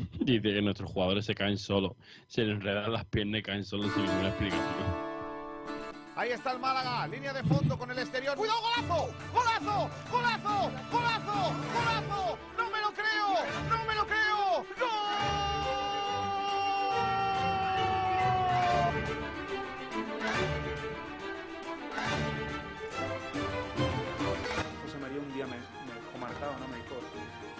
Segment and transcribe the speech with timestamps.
[0.20, 1.92] Dice que nuestros jugadores se caen solos,
[2.26, 5.10] se les enredan las piernas y caen solos sin ninguna explicación.
[6.16, 8.36] Ahí está el Málaga, línea de fondo con el exterior.
[8.36, 9.14] ¡Cuidado, golazo!
[9.32, 9.90] ¡Golazo!
[10.10, 10.70] ¡Golazo!
[10.90, 11.54] ¡Golazo!
[11.72, 12.38] ¡Golazo!
[12.58, 13.28] ¡No me lo creo!
[13.70, 14.66] ¡No me lo creo!
[24.82, 26.68] José María un día me, me dejó marcado, ¿no?
[26.68, 26.96] Me dijo,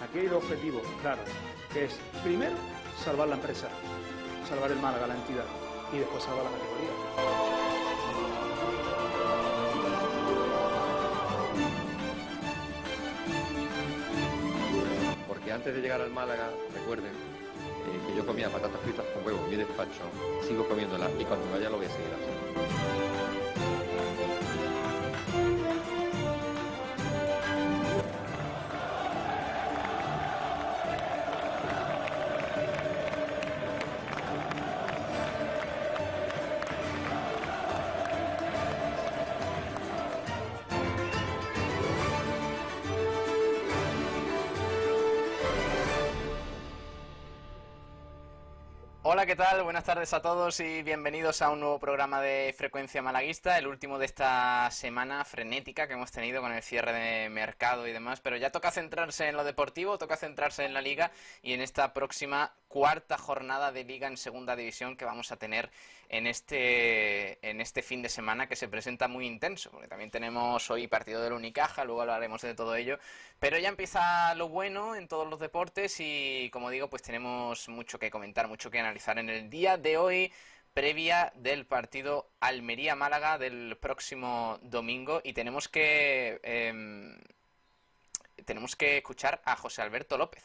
[0.03, 1.23] aquí hay dos objetivos, claro,
[1.73, 2.55] que es, primero,
[3.03, 3.67] salvar la empresa,
[4.47, 5.45] salvar el Málaga, la entidad,
[5.93, 6.91] y después salvar la categoría.
[15.27, 19.39] Porque antes de llegar al Málaga, recuerden eh, que yo comía patatas fritas con huevo
[19.45, 20.01] en mi despacho,
[20.47, 23.10] sigo comiéndolas y cuando vaya lo voy a seguir haciendo.
[49.13, 49.61] Hola, ¿qué tal?
[49.63, 53.99] Buenas tardes a todos y bienvenidos a un nuevo programa de Frecuencia Malaguista, el último
[53.99, 58.37] de esta semana frenética que hemos tenido con el cierre de mercado y demás, pero
[58.37, 61.11] ya toca centrarse en lo deportivo, toca centrarse en la liga
[61.41, 65.69] y en esta próxima cuarta jornada de liga en segunda división que vamos a tener
[66.07, 70.71] en este, en este fin de semana que se presenta muy intenso, porque también tenemos
[70.71, 72.97] hoy partido del Unicaja, luego hablaremos de todo ello,
[73.39, 77.99] pero ya empieza lo bueno en todos los deportes y como digo, pues tenemos mucho
[77.99, 80.31] que comentar, mucho que analizar en el día de hoy
[80.73, 85.21] previa del partido Almería-Málaga del próximo domingo.
[85.23, 87.17] Y tenemos que em,
[88.45, 90.43] tenemos que escuchar a José Alberto López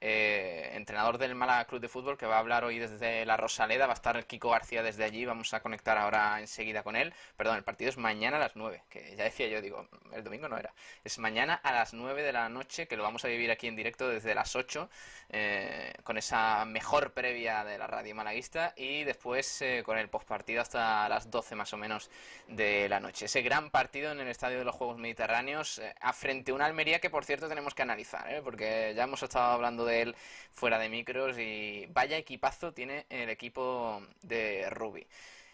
[0.00, 3.86] eh, entrenador del Málaga Club de Fútbol, que va a hablar hoy desde la Rosaleda.
[3.86, 5.24] Va a estar Kiko García desde allí.
[5.24, 7.12] Vamos a conectar ahora enseguida con él.
[7.36, 10.48] Perdón, el partido es mañana a las 9, que ya decía yo, digo, el domingo
[10.48, 10.72] no era.
[11.04, 13.76] Es mañana a las 9 de la noche, que lo vamos a vivir aquí en
[13.76, 14.88] directo desde las 8,
[15.30, 18.74] eh, con esa mejor previa de la radio malaguista.
[18.76, 22.10] Y después eh, con el postpartido hasta las 12 más o menos
[22.46, 23.24] de la noche.
[23.26, 27.00] Ese gran partido en el Estadio de los Juegos Mediterráneos, a frente a una Almería
[27.00, 30.16] que, por cierto, tenemos que analizar, porque ya hemos estado hablando de él
[30.52, 35.06] fuera de micros y vaya equipazo tiene el equipo de Rubi.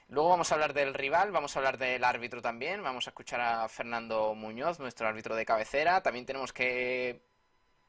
[0.08, 3.40] Luego vamos a hablar del rival, vamos a hablar del árbitro también, vamos a escuchar
[3.40, 6.02] a Fernando Muñoz, nuestro árbitro de cabecera.
[6.02, 7.22] También tenemos que,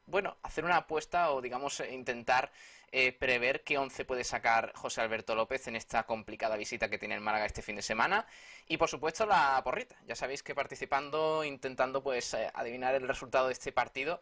[0.06, 2.52] bueno, hacer una apuesta o digamos intentar
[2.92, 7.16] eh, prever qué once puede sacar José Alberto López en esta complicada visita que tiene
[7.16, 8.26] el Málaga este fin de semana.
[8.68, 9.98] Y por supuesto la porrita.
[10.08, 14.22] Ya sabéis que participando, intentando pues eh, adivinar el resultado de este partido,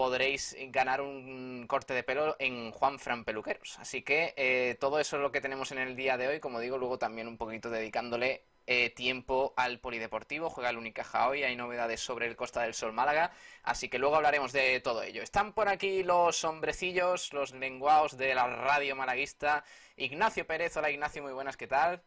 [0.00, 3.78] podréis ganar un corte de pelo en Juan Fran Peluqueros.
[3.80, 6.40] Así que eh, todo eso es lo que tenemos en el día de hoy.
[6.40, 10.48] Como digo, luego también un poquito dedicándole eh, tiempo al polideportivo.
[10.48, 13.30] Juega el Unicaja hoy, hay novedades sobre el Costa del Sol Málaga.
[13.62, 15.22] Así que luego hablaremos de todo ello.
[15.22, 19.64] Están por aquí los hombrecillos, los lenguaos de la radio malaguista.
[19.98, 22.00] Ignacio Pérez, hola Ignacio, muy buenas, ¿qué tal?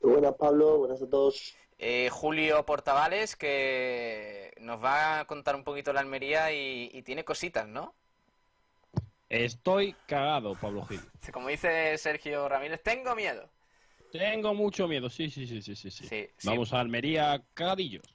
[0.00, 1.54] Buenas Pablo, buenas a todos.
[1.86, 7.26] Eh, Julio Portavales, que nos va a contar un poquito la Almería y, y tiene
[7.26, 7.94] cositas, ¿no?
[9.28, 11.02] Estoy cagado, Pablo Gil.
[11.30, 13.50] Como dice Sergio Ramírez, tengo miedo.
[14.10, 15.90] Tengo mucho miedo, sí, sí, sí, sí, sí.
[15.90, 16.06] sí.
[16.06, 16.48] Sí, sí.
[16.48, 18.13] Vamos a Almería, cagadillos.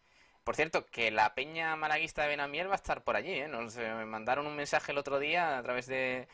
[0.50, 3.48] Por cierto, que la peña malaguista de Benamiel va a estar por allí, ¿eh?
[3.48, 6.28] Nos eh, mandaron un mensaje el otro día a través de,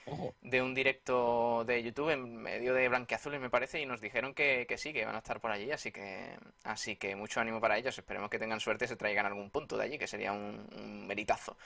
[0.62, 4.78] un directo de YouTube en medio de Blanqueazules, me parece, y nos dijeron que, que
[4.78, 6.30] sí, que van a estar por allí, así que
[6.64, 7.98] así que mucho ánimo para ellos.
[7.98, 11.06] Esperemos que tengan suerte y se traigan algún punto de allí, que sería un, un
[11.08, 11.58] meritazo.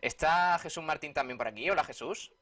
[0.00, 1.68] Está Jesús Martín también por aquí.
[1.68, 2.32] Hola Jesús.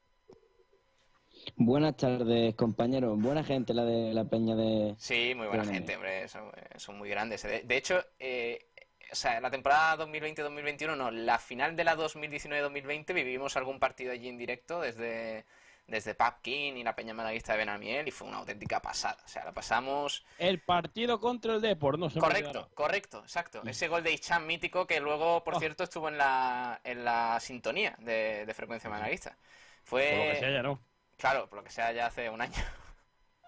[1.55, 3.19] Buenas tardes, compañeros.
[3.19, 4.93] Buena gente la de la peña de...
[4.99, 6.27] Sí, muy buena gente, hombre.
[6.27, 7.41] Son, son muy grandes.
[7.41, 8.67] De, de hecho, eh,
[9.11, 14.27] o sea, la temporada 2020-2021 no, la final de la 2019-2020 vivimos algún partido allí
[14.27, 15.45] en directo desde,
[15.87, 19.17] desde King y la Peña Malaguista de Benamiel y fue una auténtica pasada.
[19.25, 20.25] O sea, la pasamos...
[20.37, 23.61] El partido contra el Depor, no se Correcto, correcto, exacto.
[23.65, 25.59] Ese gol de Ichan mítico que luego, por Oh.
[25.59, 29.37] cierto, estuvo en la, en la sintonía de, de Frecuencia Malaguista.
[29.83, 30.09] Fue...
[30.09, 30.79] Por lo que sea, ya no.
[31.17, 32.63] Claro, por lo que sea, ya hace un año.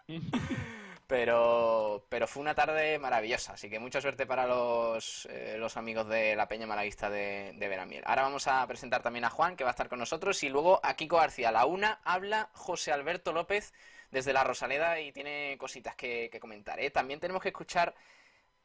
[1.09, 6.07] Pero, pero fue una tarde maravillosa, así que mucha suerte para los, eh, los amigos
[6.07, 8.03] de la Peña Malaguista de, de Veramiel.
[8.06, 10.79] Ahora vamos a presentar también a Juan, que va a estar con nosotros, y luego
[10.83, 11.50] a Kiko García.
[11.50, 13.73] A la una habla José Alberto López
[14.11, 16.79] desde la Rosaleda y tiene cositas que, que comentar.
[16.79, 16.91] ¿eh?
[16.91, 17.95] También tenemos que escuchar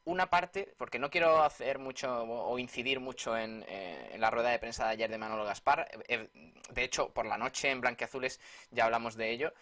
[0.05, 4.51] una parte, porque no quiero hacer mucho o incidir mucho en, eh, en la rueda
[4.51, 5.89] de prensa de ayer de Manolo Gaspar.
[6.09, 6.29] Eh,
[6.69, 8.39] De hecho, por la noche en Blanqueazules
[8.71, 9.55] ya hablamos de ello.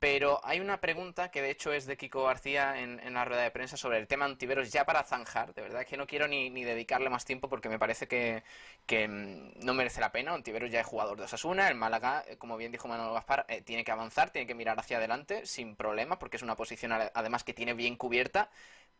[0.00, 3.42] Pero hay una pregunta que de hecho es de Kiko García en, en la rueda
[3.42, 5.52] de prensa sobre el tema Antiveros, ya para zanjar.
[5.52, 8.42] De verdad que no quiero ni, dedicarle más tiempo porque me parece que,
[8.88, 10.32] mm, no merece la pena.
[10.32, 11.68] Antiveros ya es jugador de Osasuna.
[11.68, 14.78] El Málaga, eh, como bien dijo Manolo Gaspar, eh, tiene que avanzar, tiene que mirar
[14.80, 18.48] hacia adelante sin problemas porque es una posición ade- además que tiene bien cubierta.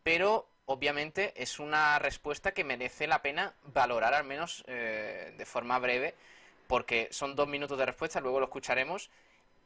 [0.02, 5.78] Pero obviamente es una respuesta que merece la pena valorar al menos eh, de forma
[5.78, 6.14] breve
[6.66, 9.10] porque son dos minutos de respuesta, luego lo escucharemos.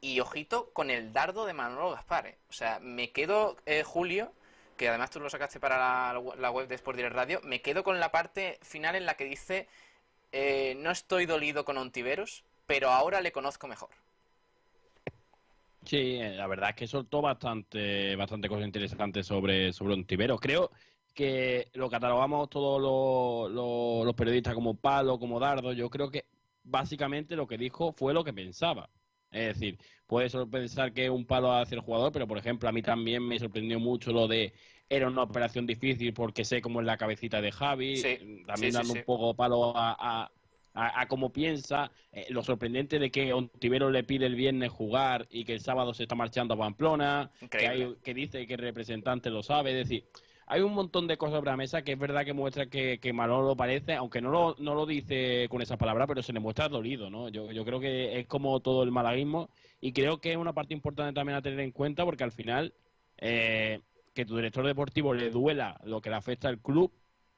[0.01, 2.27] Y ojito con el dardo de Manolo Gaspar.
[2.27, 2.39] ¿eh?
[2.51, 4.33] O sea, me quedo, eh, Julio,
[4.77, 8.01] que además tú lo sacaste para la, web de Sport Direct Radio, me quedo con
[8.01, 9.69] la parte final en la que dice,
[10.33, 13.91] eh, no estoy dolido con Ontiveros, pero ahora le conozco mejor.
[15.85, 20.41] Sí, eh, la verdad es que soltó bastante, bastante cosas interesantes sobre, sobre Ontiveros.
[20.41, 20.71] Creo
[21.15, 22.81] que lo catalogamos todos
[23.53, 25.73] los- los periodistas como palo, como dardo.
[25.73, 26.25] Yo creo que
[26.65, 28.89] básicamente lo que dijo fue lo que pensaba.
[29.35, 32.73] Es decir, puede pensar que es un palo hacia el jugador, pero por ejemplo, a
[32.73, 34.55] mí también me sorprendió mucho lo de
[34.89, 37.97] era una operación difícil porque sé cómo es la cabecita de Javi.
[37.97, 38.99] Sí, También sí, dando sí.
[39.01, 40.33] un poco palo a, a,
[40.75, 41.91] a- a cómo piensa.
[42.13, 45.95] Eh, lo sorprendente de que Ontivero le pide el viernes jugar y que el sábado
[45.95, 49.71] se está marchando a Pamplona, que, hay- que dice que el representante lo sabe.
[49.73, 50.09] Es decir,
[50.47, 53.13] hay un montón de cosas sobre la mesa que es verdad que muestra que, que
[53.13, 56.69] Manolo parece, aunque no lo, no lo dice con esa palabra, pero se le muestra
[56.69, 57.29] dolido, ¿no?
[57.29, 59.51] Yo, yo creo que es como todo el malaguismo
[59.81, 62.75] y creo que es una parte importante también a tener en cuenta porque al final
[63.19, 63.81] eh,
[64.15, 66.93] que tu director deportivo le duela lo que le afecta al club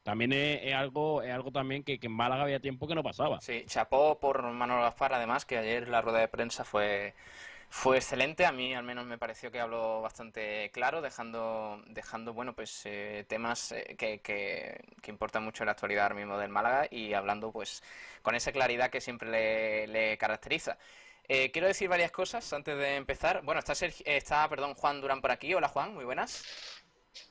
[0.06, 3.40] también es, algo es algo también que, que en Málaga había tiempo que no pasaba.
[3.40, 7.12] Sí, chapó por Manolo Gaspar, además, que ayer la rueda de prensa fue,
[7.76, 8.46] fue excelente.
[8.46, 13.24] A mí, al menos, me pareció que habló bastante claro, dejando, dejando bueno, pues eh,
[13.28, 17.12] temas eh, que, que, que importan mucho en la actualidad ahora mismo del Málaga y
[17.14, 17.82] hablando, pues,
[18.22, 20.78] con esa claridad que siempre le, le caracteriza.
[21.28, 23.42] Eh, quiero decir varias cosas antes de empezar.
[23.42, 25.52] Bueno, está, Sergi- eh, está perdón, Juan Durán por aquí.
[25.54, 26.44] Hola, Juan, muy buenas.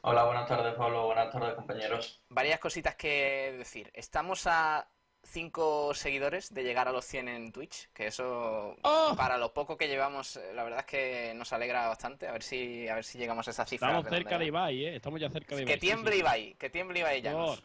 [0.01, 1.05] Hola, buenas tardes, Pablo.
[1.07, 2.21] Buenas tardes, compañeros.
[2.29, 3.89] varias cositas que decir.
[3.93, 4.87] Estamos a
[5.25, 9.13] 5 seguidores de llegar a los 100 en Twitch, que eso ¡Oh!
[9.17, 12.27] para lo poco que llevamos, eh, la verdad es que nos alegra bastante.
[12.27, 13.87] A ver si a ver si llegamos a esa cifra.
[13.89, 14.95] Estamos cerca de Ibai, ¿eh?
[14.95, 15.73] Estamos ya cerca de Ibai.
[15.73, 17.21] Que tiemble Ibai, que tiemble Ibai.
[17.23, 17.59] Por-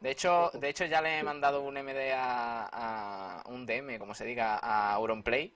[0.00, 2.68] De hecho, de hecho ya le he mandado un MD a,
[3.40, 5.54] a- un DM, como se diga, a Auronplay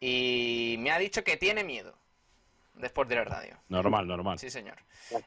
[0.00, 1.94] y me ha dicho que tiene miedo
[2.74, 3.58] de Sport Direct Radio.
[3.68, 4.38] Normal, normal.
[4.38, 4.76] Sí, señor.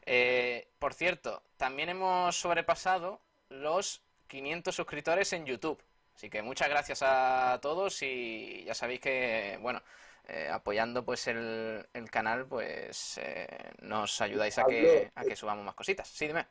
[0.06, 5.84] Eh, por cierto, también hemos sobrepasado los 500 suscriptores en YouTube.
[6.16, 9.82] Así que muchas gracias a todos y ya sabéis que, bueno,
[10.28, 13.48] eh, apoyando pues el, el canal, pues eh,
[13.82, 16.08] nos ayudáis a que, a que subamos más cositas.
[16.08, 16.46] Sí, dime.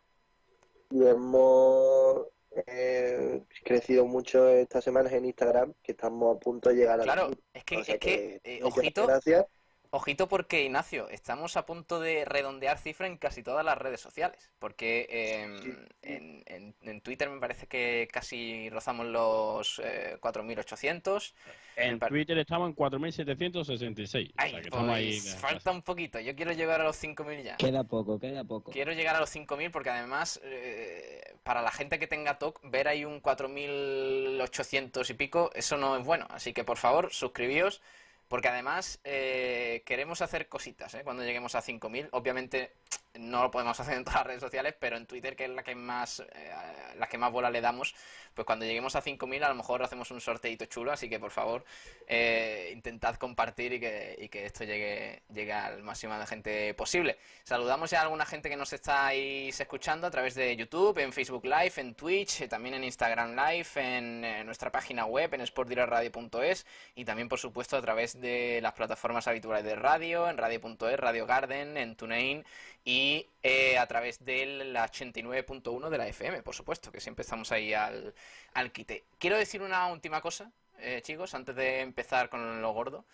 [0.91, 2.27] Y hemos
[2.67, 7.31] eh, crecido mucho estas semanas en Instagram, que estamos a punto de llegar a Claro,
[7.53, 9.47] es que, O sea es que, que eh, ojito, Gracias.
[9.91, 14.51] Ojito porque, Ignacio, estamos a punto de redondear cifra en casi todas las redes sociales.
[14.59, 15.73] Porque eh, Sí.
[16.03, 21.33] en, en- en Twitter me parece que casi rozamos los eh, 4.800.
[21.77, 24.33] En par- Twitter estamos en 4.766.
[24.37, 25.19] Ay, o sea que estamos ahí.
[25.21, 26.21] pues falta un poquito.
[26.21, 27.57] Yo quiero llegar a los 5.000 ya.
[27.57, 28.71] Queda poco, queda poco.
[28.73, 32.89] Quiero llegar a los 5.000 porque además, eh, para la gente que tenga TOC, ver
[32.89, 36.27] ahí un 4.800 y pico, eso no es bueno.
[36.31, 37.81] Así que por favor, suscribíos.
[38.29, 41.01] Porque además eh, queremos hacer cositas ¿eh?
[41.03, 42.09] cuando lleguemos a 5.000.
[42.13, 42.73] Obviamente
[43.19, 45.63] no lo podemos hacer en todas las redes sociales, pero en Twitter, que es la
[45.63, 47.95] que más, eh, que más bola le damos,
[48.35, 51.31] pues cuando lleguemos a 5.000 a lo mejor hacemos un sorteito chulo, así que por
[51.31, 51.65] favor
[52.07, 57.19] eh, intentad compartir y que, y que esto llegue, llegue al máximo de gente posible.
[57.45, 61.45] Saludamos ya a alguna gente que nos estáis escuchando a través de YouTube, en Facebook
[61.45, 66.67] Live, en Twitch, eh, también en Instagram Live, en, eh, nuestra página web, en sportdiraradio.es
[66.95, 71.27] y también por supuesto a través de las plataformas habituales de radio, en radio.es, Radio
[71.27, 72.45] Garden, en TuneIn
[72.85, 77.53] y eh, a través de la 89.1 de la FM, por supuesto, que siempre estamos
[77.53, 78.15] ahí al,
[78.55, 79.05] al quite.
[79.19, 83.05] Quiero decir una última cosa, eh, chicos, antes de empezar con lo gordo,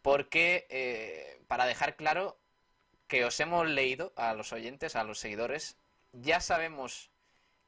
[0.00, 2.38] porque eh, para dejar claro
[3.06, 5.76] que os hemos leído a los oyentes, a los seguidores,
[6.12, 7.10] ya sabemos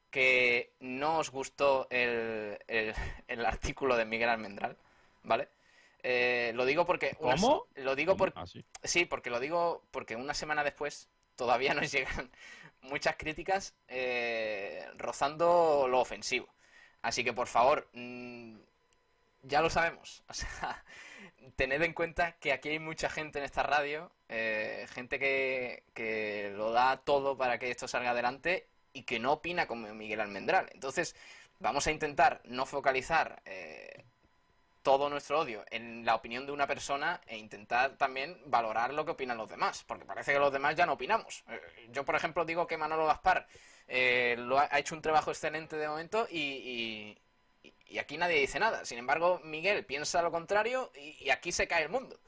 [0.09, 2.93] que no os gustó el, el,
[3.27, 4.77] el artículo de Miguel Almendral,
[5.23, 5.49] ¿vale?
[6.07, 7.17] Eh, lo digo porque...
[7.19, 8.17] una lo digo ¿Cómo?
[8.17, 8.39] porque...
[8.39, 8.63] Ah, sí.
[8.83, 12.31] Sí, porque lo digo porque una semana después todavía nos llegan
[12.81, 16.47] muchas críticas eh, rozando lo ofensivo.
[17.01, 18.57] Así que por favor, mm,
[19.43, 20.23] ya lo sabemos.
[20.29, 20.83] O sea,
[21.55, 26.51] tened en cuenta que aquí hay mucha gente en esta radio, eh, gente que, que
[26.55, 30.69] lo da todo para que esto salga adelante y que no opina como Miguel Almendral.
[30.73, 31.15] Entonces,
[31.59, 34.05] vamos a intentar no focalizar eh,
[34.85, 39.11] todo nuestro odio en la opinión de una persona e intentar también valorar lo que
[39.11, 41.43] opinan los demás, porque parece que los demás ya no opinamos.
[41.49, 43.47] Eh, Yo, por ejemplo, digo que Manolo Gaspar
[43.87, 47.17] eh, lo ha, hecho un trabajo excelente de momento y
[47.99, 48.85] aquí nadie dice nada.
[48.85, 52.19] Sin embargo, Miguel piensa lo contrario y, y aquí se cae el mundo.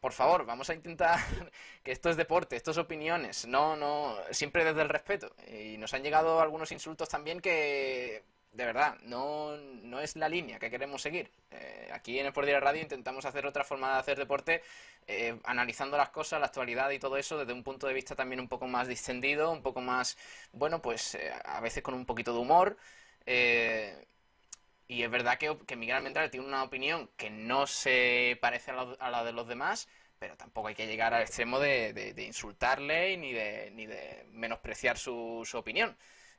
[0.00, 1.18] Por favor, vamos a intentar
[1.82, 5.34] que esto es deporte, esto es opiniones, no, no, siempre desde el respeto.
[5.52, 10.58] Y nos han llegado algunos insultos también que, de verdad, no, no es la línea
[10.58, 11.30] que queremos seguir.
[11.52, 14.62] Eh, aquí en el Por Día Radio intentamos hacer otra forma de hacer deporte,
[15.06, 18.40] eh, analizando las cosas, la actualidad y todo eso desde un punto de vista también
[18.40, 20.16] un poco más distendido, un poco más,
[20.52, 22.76] bueno, pues eh, a veces con un poquito de humor.
[23.26, 24.04] eh,
[24.88, 28.74] y es verdad que, que Miguel Almendral tiene una opinión que no se parece a
[28.74, 29.88] la, a la de los demás,
[30.18, 34.26] pero tampoco hay que llegar al extremo de, de- de insultarle ni de, ni de
[34.32, 35.96] menospreciar su, su opinión.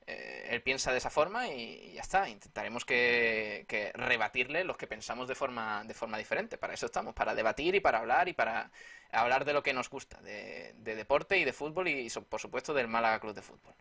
[0.07, 2.27] Eh, él piensa de esa forma y, ya está.
[2.29, 6.57] Intentaremos que, que rebatirle los que pensamos de forma, de forma diferente.
[6.57, 8.71] Para eso estamos, para debatir y para hablar y para
[9.11, 12.73] hablar de lo que nos gusta, de, de deporte y de fútbol y, por supuesto,
[12.73, 13.75] del Málaga Club de Fútbol.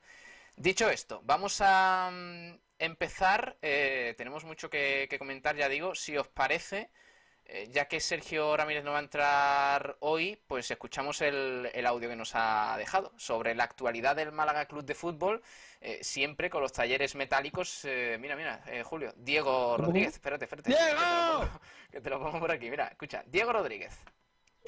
[0.57, 3.57] Dicho esto, vamos a mm, empezar.
[3.63, 5.95] eh, tenemos mucho que comentar, ya digo.
[5.95, 6.91] Si os parece,
[7.53, 12.09] eh, ya que Sergio Ramírez no va a entrar hoy, pues escuchamos el, el audio
[12.09, 15.43] que nos ha dejado sobre la actualidad del Málaga Club de Fútbol,
[15.81, 17.85] eh, siempre con los talleres metálicos.
[17.85, 20.71] eh, mira, mira, eh, Julio, Diego Rodríguez, espérate, espérate.
[20.71, 20.81] ¡Diego!
[20.91, 21.51] Que te, lo pongo,
[21.91, 23.99] que te lo pongo por aquí, mira, escucha, Diego Rodríguez.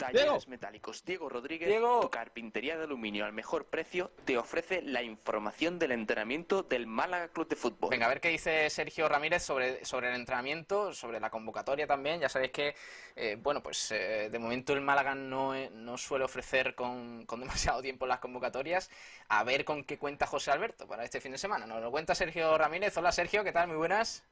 [0.03, 0.39] Talleres Diego.
[0.49, 2.01] Metálicos Diego Rodríguez, Diego.
[2.01, 7.29] tu carpintería de aluminio al mejor precio, te ofrece la información del entrenamiento del Málaga
[7.29, 7.91] Club de Fútbol.
[7.91, 12.21] Venga, a ver qué dice Sergio Ramírez sobre, sobre el entrenamiento, sobre la convocatoria también.
[12.21, 12.75] Ya sabéis que,
[13.17, 17.41] eh, bueno, pues eh, de momento el Málaga no, eh, no suele ofrecer con, con
[17.41, 18.91] demasiado tiempo las convocatorias.
[19.29, 21.67] A ver con qué cuenta José Alberto para este fin de semana.
[21.67, 22.97] Nos lo cuenta Sergio Ramírez.
[22.97, 23.69] Hola Sergio, ¿qué tal?
[23.69, 24.25] Muy buenas.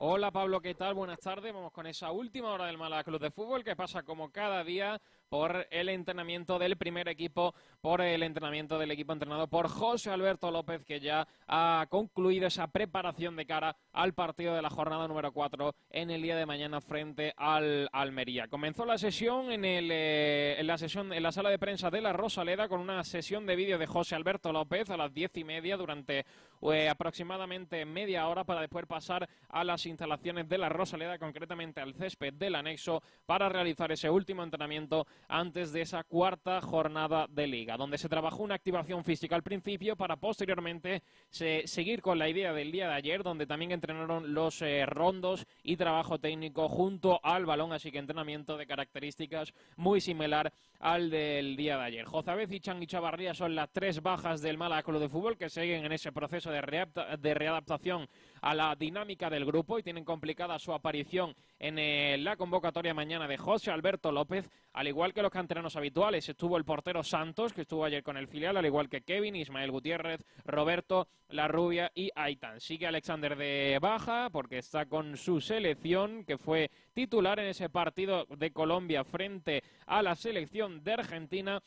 [0.00, 0.94] Hola Pablo, ¿qué tal?
[0.94, 1.52] Buenas tardes.
[1.52, 5.02] Vamos con esa última hora del Málaga Club de Fútbol que pasa como cada día
[5.28, 10.50] por el entrenamiento del primer equipo, por el entrenamiento del equipo entrenado por José Alberto
[10.50, 15.32] López que ya ha concluido esa preparación de cara al partido de la jornada número
[15.32, 18.48] 4 en el día de mañana frente al Almería.
[18.48, 22.00] Comenzó la sesión en, el, eh, en la sesión en la sala de prensa de
[22.00, 25.44] la Rosaleda con una sesión de vídeo de José Alberto López a las diez y
[25.44, 26.24] media durante
[26.62, 31.94] eh, aproximadamente media hora para después pasar a las instalaciones de la Rosaleda, concretamente al
[31.94, 37.76] césped del anexo, para realizar ese último entrenamiento antes de esa cuarta jornada de liga,
[37.76, 42.52] donde se trabajó una activación física al principio para posteriormente se- seguir con la idea
[42.52, 47.44] del día de ayer, donde también entrenaron los eh, rondos y trabajo técnico junto al
[47.46, 52.04] balón, así que entrenamiento de características muy similar al del día de ayer.
[52.04, 55.84] Jozabez y Chan y Chavarría son las tres bajas del Málaga de Fútbol que siguen
[55.84, 56.86] en ese proceso de,
[57.18, 58.08] de readaptación
[58.40, 63.26] a la dinámica del grupo y tienen complicada su aparición en eh, la convocatoria mañana
[63.26, 66.28] de José Alberto López, al igual que los canteranos habituales.
[66.28, 69.70] Estuvo el portero Santos, que estuvo ayer con el filial, al igual que Kevin, Ismael
[69.70, 72.60] Gutiérrez, Roberto, La Rubia y Aitan.
[72.60, 78.26] Sigue Alexander de baja porque está con su selección, que fue titular en ese partido
[78.26, 81.62] de Colombia frente a la selección de Argentina.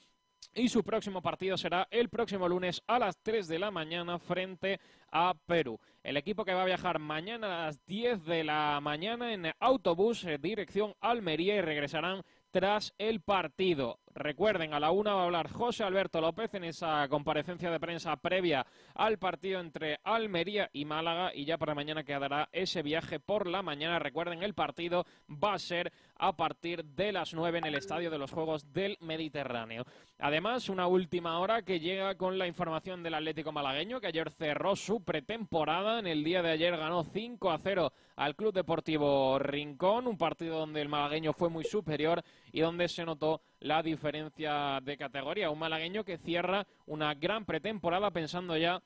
[0.54, 4.80] Y su próximo partido será el próximo lunes a las 3 de la mañana frente
[5.12, 5.80] a Perú.
[6.04, 10.26] El equipo que va a viajar mañana a las 10 de la mañana en autobús
[10.26, 14.00] eh, dirección Almería y regresarán tras el partido.
[14.14, 18.16] Recuerden, a la una va a hablar José Alberto López en esa comparecencia de prensa
[18.18, 23.48] previa al partido entre Almería y Málaga y ya para mañana quedará ese viaje por
[23.48, 24.00] la mañana.
[24.00, 28.18] Recuerden, el partido va a ser a partir de las nueve en el Estadio de
[28.18, 29.86] los Juegos del Mediterráneo.
[30.20, 34.76] Además, una última hora que llega con la información del Atlético Malagueño, que ayer cerró
[34.76, 36.00] su pretemporada.
[36.00, 40.60] En el día de ayer ganó 5 a 0 al Club Deportivo Rincón, un partido
[40.60, 45.50] donde el malagueño fue muy superior y donde se notó la diferencia de categoría.
[45.50, 48.82] Un malagueño que cierra una gran pretemporada pensando ya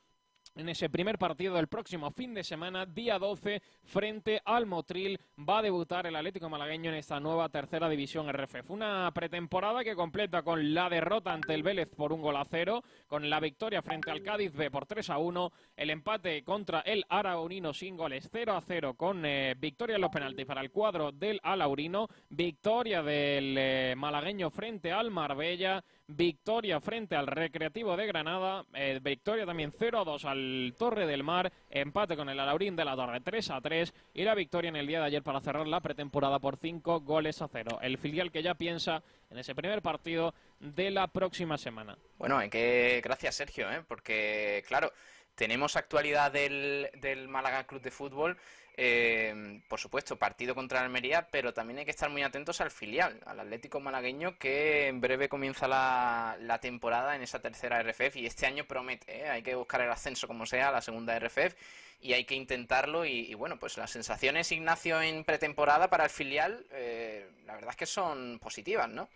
[0.56, 5.58] en ese primer partido del próximo fin de semana, día 12, frente al Motril, va
[5.58, 8.70] a debutar el Atlético Malagueño en esta nueva tercera división RFF.
[8.70, 12.82] Una pretemporada que completa con la derrota ante el Vélez por un gol a cero,
[13.06, 17.04] con la victoria frente al Cádiz B por 3 a 1, el empate contra el
[17.08, 21.12] Aragonino sin goles 0 a 0, con eh, victoria en los penaltis para el cuadro
[21.12, 28.64] del Alaurino, victoria del eh, malagueño frente al Marbella, victoria frente al Recreativo de Granada,
[28.74, 32.84] eh, victoria también 0 a 2 al Torre del Mar, empate con el Alaurín de
[32.84, 35.66] la Torre 3 a 3 y la victoria en el día de ayer para cerrar
[35.66, 37.78] la pretemporada por 5 goles a 0.
[37.82, 41.98] El filial que ya piensa en ese primer partido de la próxima semana.
[42.18, 43.82] Bueno, hay que gracias Sergio, ¿eh?
[43.86, 44.92] porque claro,
[45.34, 48.38] tenemos actualidad del, del Málaga Club de Fútbol
[48.78, 53.18] eh, por supuesto, partido contra Almería, pero también hay que estar muy atentos al filial,
[53.24, 58.44] al Atlético Malagueño, que en breve comienza la, temporada en esa tercera RFF y este
[58.44, 59.28] año promete, ¿eh?
[59.28, 61.54] hay que buscar el ascenso como sea a la segunda RFF
[62.00, 66.66] y hay que intentarlo y, bueno, pues las sensaciones, Ignacio, en pretemporada para el filial,
[66.72, 69.08] eh, la verdad es que son positivas, ¿no?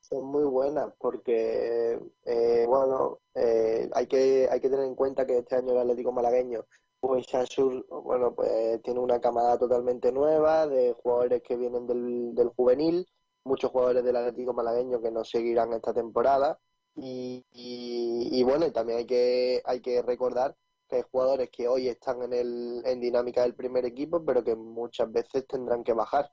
[0.00, 3.18] Son muy buenas porque, eh, bueno,
[3.94, 6.64] hay, que, hay que tener en cuenta que este año el Atlético Malagueño
[7.02, 12.50] pues Shansur, bueno, pues tiene una camada totalmente nueva de jugadores que vienen del, del
[12.50, 13.08] juvenil,
[13.42, 16.60] muchos jugadores del Atlético malagueño que nos seguirán esta temporada.
[16.94, 20.56] Y, y, bueno, también hay que, hay que recordar
[20.88, 24.54] que hay jugadores que hoy están en, el, en dinámica del primer equipo, pero que
[24.54, 26.30] muchas veces tendrán que bajar.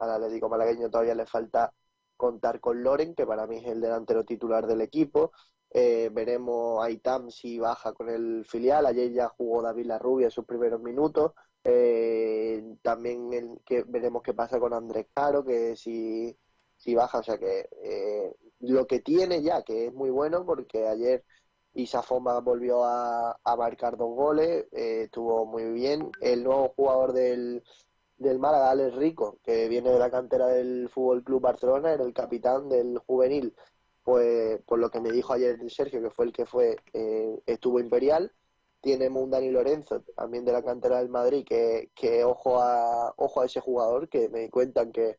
[0.00, 1.72] Al Atlético malagueño todavía le falta
[2.18, 5.32] contar con Loren, que para mí es el delantero titular del equipo.
[5.72, 8.86] Eh, veremos a Itam si baja con el filial.
[8.86, 11.32] Ayer ya jugó David Larrubia sus primeros minutos.
[11.62, 16.36] Eh, también que veremos qué pasa con Andrés Caro, que si,
[16.76, 20.88] si baja, o sea que eh, lo que tiene ya, que es muy bueno, porque
[20.88, 21.24] ayer
[21.74, 26.10] Isa Fomba volvió a, marcar dos goles, estuvo muy bien.
[26.20, 27.62] El nuevo jugador del,
[28.18, 32.14] del Málaga, Alex Rico, que viene de la cantera del Fútbol Club Barcelona, era el
[32.14, 33.54] capitán del juvenil
[34.02, 37.80] pues por lo que me dijo ayer Sergio, que fue el que fue eh, estuvo
[37.80, 38.32] Imperial,
[38.80, 43.42] tiene un Dani Lorenzo, también de la cantera del Madrid, que, que ojo a ojo
[43.42, 45.18] a ese jugador, que me cuentan que,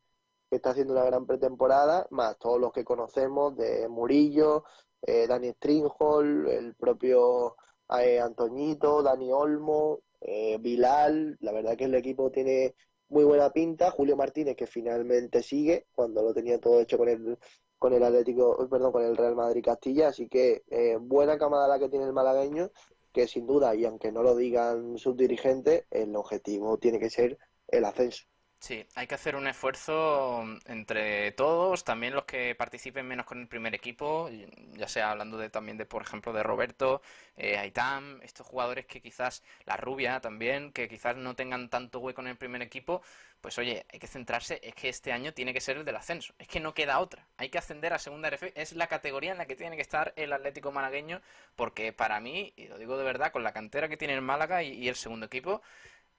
[0.49, 4.65] está haciendo una gran pretemporada, más todos los que conocemos, de Murillo,
[5.01, 7.55] eh, Dani Stringhol, el propio
[7.99, 12.75] eh, Antoñito, Dani Olmo, eh, Bilal, la verdad que el equipo tiene
[13.07, 17.37] muy buena pinta, Julio Martínez que finalmente sigue, cuando lo tenía todo hecho con el
[17.81, 21.79] con el Atlético, perdón, con el Real Madrid Castilla, así que eh, buena camada la
[21.79, 22.69] que tiene el malagueño,
[23.11, 27.39] que sin duda, y aunque no lo digan sus dirigentes, el objetivo tiene que ser
[27.67, 28.25] el ascenso.
[28.61, 33.47] Sí, hay que hacer un esfuerzo entre todos, también los que participen menos con el
[33.47, 34.29] primer equipo,
[34.73, 37.01] ya sea hablando de también de, por ejemplo, de Roberto,
[37.37, 42.21] eh, Aitam, estos jugadores que quizás, la rubia también, que quizás no tengan tanto hueco
[42.21, 43.01] en el primer equipo,
[43.41, 46.35] pues oye, hay que centrarse, es que este año tiene que ser el del ascenso,
[46.37, 49.39] es que no queda otra, hay que ascender a segunda RF, es la categoría en
[49.39, 51.19] la que tiene que estar el Atlético Malagueño,
[51.55, 54.61] porque para mí, y lo digo de verdad, con la cantera que tiene el Málaga
[54.61, 55.63] y el segundo equipo,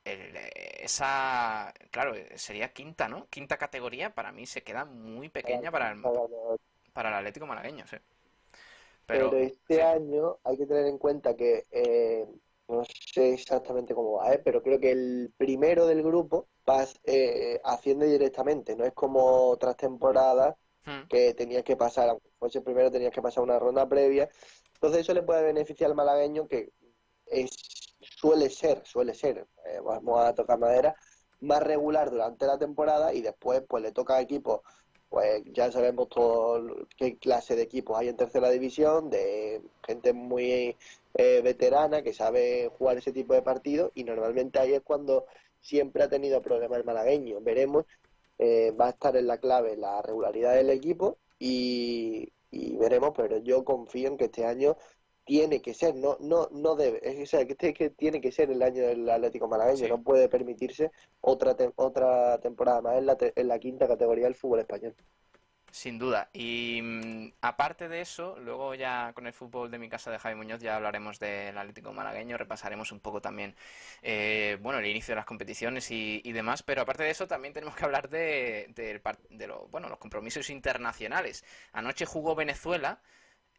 [0.04, 3.26] esa, claro, sería quinta, ¿no?
[3.28, 6.02] Quinta categoría para mí se queda muy pequeña para el,
[6.92, 7.96] para el Atlético malagueño, sí.
[9.06, 12.26] Pero, este año hay que tener en cuenta que eh,
[12.68, 14.40] no sé exactamente cómo va, ¿eh?
[14.42, 19.76] pero creo que el primero del grupo va eh, asciende directamente, no es como otras
[19.76, 20.54] temporadas
[20.86, 21.08] hmm.
[21.08, 24.28] que tenías que pasar, aunque fuese primero tenías que pasar una ronda previa.
[24.74, 26.70] Entonces eso le puede beneficiar al malagueño que
[27.26, 27.50] es
[28.22, 30.94] suele ser, suele ser, eh, vamos a tocar madera,
[31.40, 34.60] más regular durante la temporada y después pues le toca a equipos,
[35.08, 40.76] pues ya sabemos todo qué clase de equipos hay en tercera división, de gente muy
[41.14, 45.26] eh, veterana que sabe jugar ese tipo de partidos y normalmente ahí es cuando
[45.60, 47.40] siempre ha tenido problemas el malagueño.
[47.40, 47.86] Veremos,
[48.38, 53.38] eh, va a estar en la clave la regularidad del equipo y, y veremos, pero
[53.38, 54.76] yo confío en que este año
[55.24, 58.82] tiene que ser, no no no debe, es, que, que tiene que ser el año
[58.86, 63.88] del Atlético Malagueño, no puede permitirse otra otra temporada más en la, en la quinta
[63.88, 64.94] categoría del fútbol español.
[65.70, 66.28] Sin duda.
[66.34, 70.34] Y mm, aparte de eso, luego ya con el fútbol de mi casa de Javi
[70.34, 73.56] Muñoz ya hablaremos del Atlético Malagueño, repasaremos un poco también,
[74.02, 77.54] eh, bueno, el inicio de las competiciones y, y demás, pero aparte de eso también
[77.54, 81.42] tenemos que hablar de, par- de lo- bueno, los compromisos internacionales.
[81.72, 83.00] Anoche jugó Venezuela.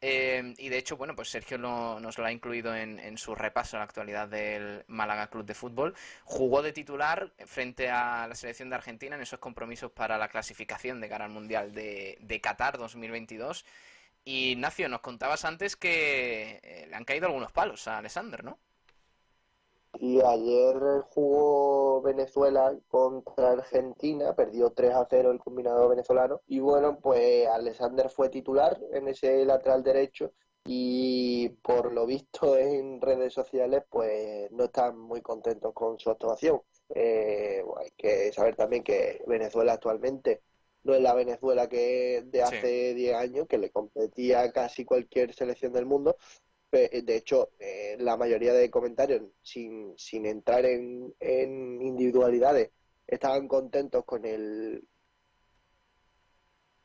[0.01, 3.79] Eh, y de hecho, bueno, pues Sergio nos lo ha incluido en, su repaso a
[3.79, 5.95] la actualidad del Málaga Club de Fútbol.
[6.25, 10.99] Jugó de titular frente a la selección de Argentina en esos compromisos para la clasificación
[10.99, 13.65] de cara al Mundial de, de Qatar 2022.
[14.25, 18.59] Y Ignacio, nos contabas antes que eh, le han caído algunos palos a Alexander, ¿no?
[19.99, 20.75] Y ayer
[21.13, 26.41] jugó Venezuela contra Argentina, perdió 3 a 0 el combinado venezolano.
[26.47, 30.33] Y bueno, pues Alexander fue titular en ese lateral derecho
[30.65, 36.61] y por lo visto en redes sociales, pues no están muy contentos con su actuación.
[36.89, 40.41] Eh, bueno, hay que saber también que Venezuela actualmente
[40.83, 44.85] no es la Venezuela que es de hace 10 años, que le competía a casi
[44.85, 46.17] cualquier selección del mundo.
[46.77, 52.71] De hecho, eh, la mayoría de comentarios, sin, sin entrar en, en individualidades,
[53.07, 54.87] estaban contentos con el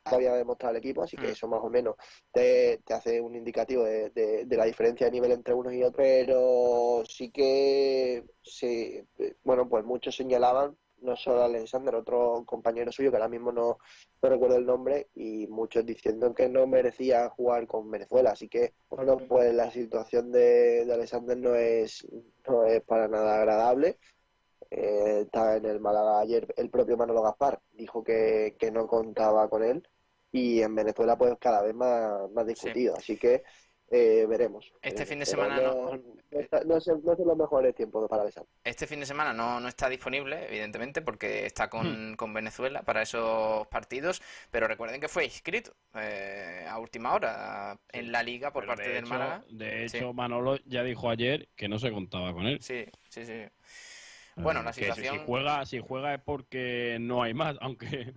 [0.05, 1.33] que había demostrado el equipo, así que Mm.
[1.33, 1.94] eso más o menos
[2.33, 5.83] te, te hace un indicativo de, de- de la diferencia de nivel entre unos y
[5.83, 12.93] otros, pero sí que, sí, eh, bueno, pues muchos señalaban, no solo Alexander, otro compañero
[12.93, 13.79] suyo, que ahora mismo no,
[14.23, 18.75] no recuerdo el nombre, y muchos diciendo que no merecía jugar con Venezuela, así que,
[18.89, 22.07] bueno, pues la situación de, de Alexander no es,
[22.49, 23.99] no es para nada agradable.
[24.71, 29.49] Eh, está en el Málaga ayer el propio Manolo Gaspar dijo que, que no contaba
[29.49, 29.87] con él.
[30.31, 32.95] Y en Venezuela pues cada vez más, más discutido.
[32.97, 33.45] Así que
[33.90, 37.37] eh, veremos Este fin de Pero semana no, no, está- no son, no son los
[37.37, 41.68] mejores tiempos para Alexander Este fin de semana no, no está disponible, evidentemente, porque está
[41.70, 42.16] con, Hmm.
[42.16, 44.20] con Venezuela para esos partidos,
[44.51, 48.88] pero recuerden que fue inscrito eh, a última hora en la liga por Pero parte
[48.88, 49.44] de del hecho- Málaga.
[49.48, 49.96] De Sí.
[49.96, 52.59] hecho, Manolo ya dijo ayer que no se contaba con él.
[52.61, 53.44] Sí, sí, sí.
[54.42, 55.18] Bueno, la Que si- situación...
[55.18, 58.14] Si juega, si juega es porque no hay más, aunque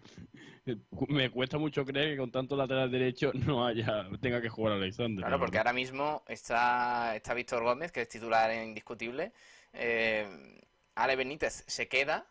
[1.08, 5.24] me cuesta mucho creer que con tanto lateral derecho no haya tenga que jugar Alexander.
[5.24, 9.32] Claro, la porque ahora mismo está, está Víctor Gómez, que es titular indiscutible.
[9.74, 10.60] Eh,
[10.96, 12.28] Ale Benítez se queda.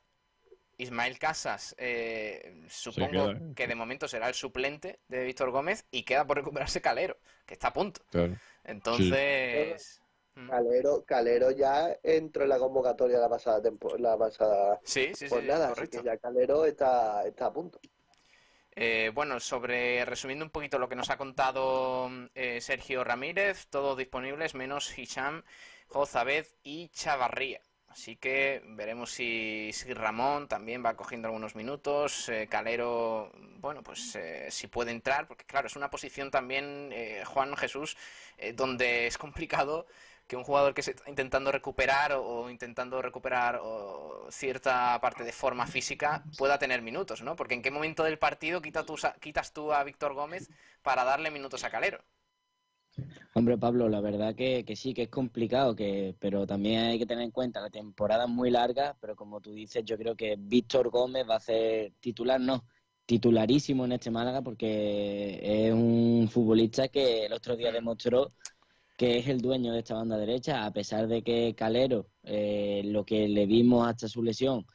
[0.78, 3.40] Ismael Casas, eh, supongo queda.
[3.54, 7.52] que de momento será el suplente de Víctor Gómez y queda por recuperarse Calero, que
[7.52, 8.00] está a punto.
[8.10, 8.34] Claro.
[8.64, 10.00] Entonces,
[10.48, 15.28] Calero Calero ya entró en la convocatoria la pasada tempo- la pasada sí, sí, sí,
[15.28, 17.78] jornada así que ya Calero está, está a punto
[18.76, 23.98] Eh, bueno, sobre resumiendo un poquito lo que nos ha contado eh, Sergio Ramírez, todos
[23.98, 25.42] disponibles menos Hisham,
[25.88, 27.60] Jozabed y Chavarría.
[27.88, 32.28] Así que veremos si, si Ramón también va cogiendo algunos minutos.
[32.28, 37.24] eh, Calero, bueno, pues eh, si puede entrar, porque claro, es una posición también, eh,
[37.26, 37.96] Juan Jesús,
[38.38, 39.86] eh, donde es complicado
[40.30, 43.60] que un jugador que se está intentando recuperar o, intentando recuperar
[44.28, 47.34] cierta parte de forma física pueda tener minutos, ¿no?
[47.34, 48.84] Porque en qué momento del partido quita
[49.20, 50.48] quitas tú a Víctor Gómez
[50.82, 51.98] para darle minutos a Calero.
[53.34, 57.06] Hombre, Pablo, la verdad que, que sí, que es complicado, que, pero también hay que
[57.06, 60.36] tener en cuenta la temporada es muy larga, pero como tú dices, yo creo que
[60.38, 62.64] Víctor Gómez va a ser titular, no,
[63.04, 68.32] titularísimo en este Málaga, porque es un futbolista que el otro día demostró
[69.00, 73.02] que es el dueño de esta banda derecha, a pesar de que Calero, eh, lo
[73.02, 74.66] que le vimos hasta su lesión,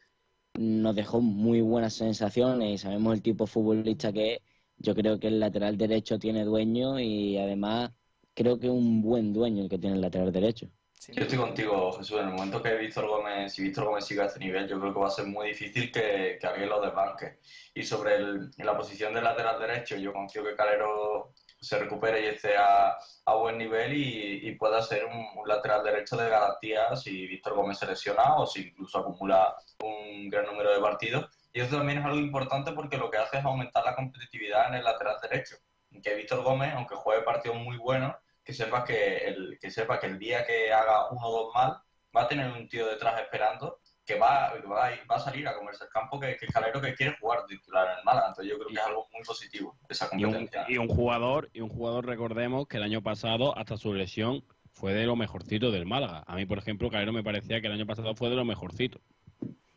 [0.56, 4.40] nos dejó muy buenas sensaciones y sabemos el tipo de futbolista que es.
[4.78, 7.92] Yo creo que el lateral derecho tiene dueño y además
[8.34, 10.72] creo que es un buen dueño el que tiene el lateral derecho.
[11.14, 12.20] Yo estoy contigo, Jesús.
[12.20, 14.92] En el momento que Víctor Gómez, si Víctor Gómez siga a este nivel, yo creo
[14.92, 17.38] que va a ser muy difícil que, que alguien lo desbanque.
[17.76, 22.28] Y sobre el- la posición del lateral derecho, yo confío que Calero se recupere y
[22.28, 27.28] esté a, a buen nivel y, y pueda ser un, lateral derecho de garantía si
[27.28, 31.30] Víctor Gómez se lesiona o si incluso acumula un gran número de partidos.
[31.54, 34.76] Y eso también es algo importante porque lo que hace es aumentar la competitividad en
[34.76, 35.56] el lateral derecho.
[36.04, 40.08] Que Víctor Gómez, aunque juegue partidos muy buenos, que sepa que el, que sepa que
[40.08, 41.82] el día que haga uno o dos mal,
[42.16, 45.20] va a tener un tío detrás esperando que va, que va, a, ir- va a
[45.20, 48.04] salir a comerse el campo, que, que es Calero que quiere jugar titular en el
[48.06, 48.28] Málaga.
[48.30, 50.66] Entonces yo creo que es algo muy positivo, esa Y un, competencia.
[50.70, 54.94] y un jugador, y un jugador, recordemos que el año pasado, hasta su lesión, fue
[54.94, 56.24] de lo mejorcito del Málaga.
[56.28, 59.00] A mí, por ejemplo, Calero me parecía que el año pasado fue de lo mejorcito.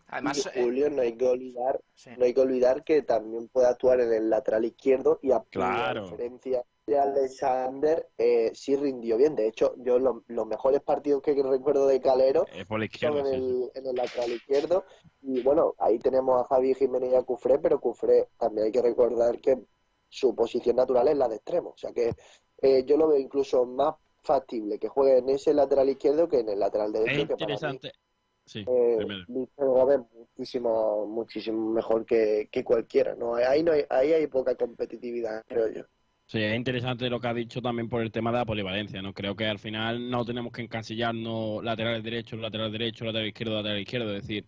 [0.09, 2.11] Además, y eh, Julio no hay que olvidar sí.
[2.17, 6.01] no hay que olvidar que también puede actuar en el lateral izquierdo y a, Claro.
[6.01, 9.35] a diferencia de Alexander sí sí rindió bien.
[9.35, 12.87] De hecho, yo lo- los mejores partidos que recuerdo de Calero Es por la son
[12.87, 13.21] izquierda.
[13.21, 14.85] en el, en el lateral izquierdo.
[15.23, 18.83] Y bueno, ahí tenemos a Javi Jiménez y a Cufré, pero Cufré también hay que
[18.83, 19.59] recordar que
[20.09, 21.71] su posición natural es la de extremo.
[21.71, 22.15] O sea que
[22.63, 26.49] eh, yo lo veo incluso más factible que juegue en ese lateral izquierdo que en
[26.49, 27.23] el lateral derecho.
[27.23, 27.93] Es interesante.
[28.47, 29.07] Sí, eh,
[30.37, 33.15] muchísimo, muchísimo mejor que, cualquiera.
[33.15, 33.35] ¿no?
[33.35, 35.83] Ahí, no hay, ahí hay poca competitividad, creo yo.
[36.31, 39.15] Sí, es interesante lo que ha dicho también por el tema de la polivalencia, ¿no?
[39.15, 43.81] Creo que al final no tenemos que encasillarnos lateral derecho, lateral derecho, lateral izquierdo, lateral
[43.81, 44.15] izquierdo.
[44.15, 44.47] Es decir,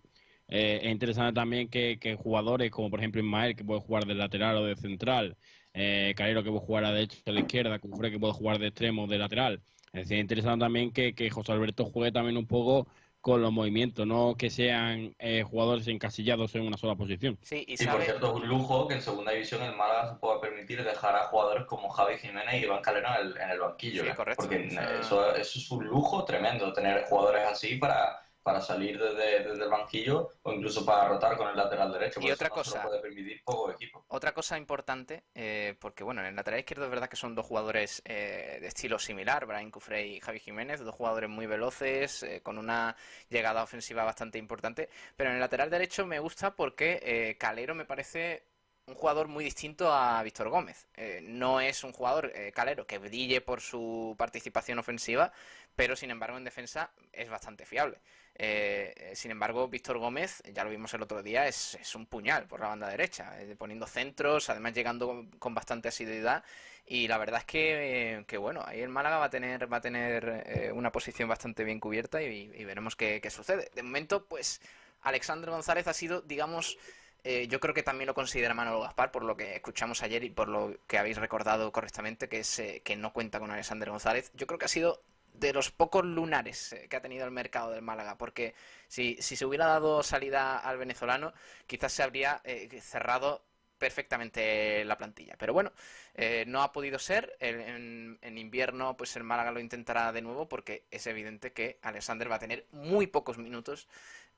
[0.49, 4.59] eh, es interesante también que, jugadores como por ejemplo Ismael, que puede jugar de lateral
[4.59, 5.39] o de central,
[5.73, 8.59] eh, Calero, que puede jugar a derecha o a la izquierda, Cufre, que puede jugar
[8.59, 9.63] de extremo o de lateral.
[9.93, 12.89] Es decir, es interesante también que, que José Alberto juegue también un poco
[13.21, 17.39] con los movimientos, no que sean eh, jugadores encasillados en una sola posición.
[17.43, 20.41] Sí, y, por cierto, es un lujo que en segunda división el Málaga se pueda
[20.41, 24.05] permitir dejar a jugadores como Javi Jiménez y Iván Calero en el, en el banquillo.
[24.05, 24.43] Sí, correcto.
[24.43, 24.67] Porque
[25.01, 30.31] eso, eso es un lujo tremendo, tener jugadores así para para salir desde, el banquillo
[30.43, 32.21] o incluso para rotar con el lateral derecho.
[32.21, 34.05] Y otra cosa, puede permitir poco equipo.
[34.09, 37.47] Otra cosa importante, eh, porque bueno, en el lateral izquierdo es verdad que son dos
[37.47, 42.41] jugadores eh, de estilo similar, Brian Cufré y Javi Jiménez, dos jugadores muy veloces, eh,
[42.43, 42.97] con una
[43.29, 48.45] llegada ofensiva bastante importante, pero en el lateral derecho me gusta porque Calero me parece
[48.87, 50.89] un jugador muy distinto a Víctor Gómez.
[51.23, 55.33] no es un jugador calero que brille por su participación ofensiva,
[55.81, 57.97] pero sin embargo en defensa es bastante fiable.
[58.35, 62.47] Eh, eh, sin embargo, Víctor Gómez, ya lo vimos el otro día, es, un puñal
[62.47, 66.45] por la banda derecha, eh, poniendo centros, además llegando con, bastante asiduidad.
[66.85, 70.73] Y la verdad es que, bueno, ahí el Málaga va a tener, va a tener
[70.75, 73.71] una posición bastante bien cubierta y, veremos qué, sucede.
[73.75, 74.61] De momento, pues
[75.01, 76.77] Alexander González ha sido, digamos,
[77.25, 80.49] yo creo que también lo considera Manolo Gaspar, por lo que escuchamos ayer y por
[80.49, 84.31] lo que habéis recordado correctamente, que es que no cuenta con Alexander González.
[84.35, 85.01] Yo creo que ha sido
[85.41, 88.55] de los pocos lunares eh, que ha tenido el mercado del Málaga, porque
[88.87, 91.33] si, si se hubiera dado salida al venezolano,
[91.67, 93.43] quizás se habría eh, cerrado
[93.81, 95.35] perfectamente la plantilla.
[95.39, 95.73] Pero bueno,
[96.15, 97.37] eh, no ha podido ser.
[97.41, 102.37] En, invierno, pues el Málaga lo intentará de nuevo porque es evidente que Alexander va
[102.37, 103.89] a tener muy pocos minutos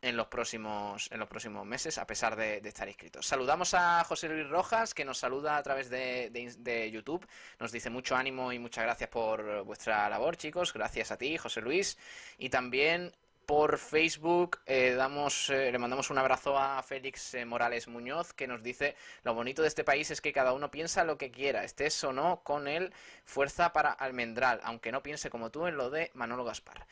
[0.01, 3.27] en los próximos, en los próximos meses, a pesar de, estar inscritos.
[3.27, 7.27] Saludamos a José Luis Rojas, que nos saluda a través de, YouTube.
[7.59, 10.73] Nos dice mucho ánimo y muchas gracias por vuestra labor, chicos.
[10.73, 11.99] Gracias a ti, José Luis.
[12.39, 13.13] Y también
[13.47, 18.47] por Facebook eh, damos, eh, le mandamos un abrazo a Félix eh, Morales Muñoz que
[18.47, 21.65] nos dice lo bonito de este país es que cada uno piensa lo que quiera,
[21.65, 22.93] estés o no con él,
[23.25, 26.87] fuerza para Almendral, aunque no piense como tú en lo de Manolo Gaspar.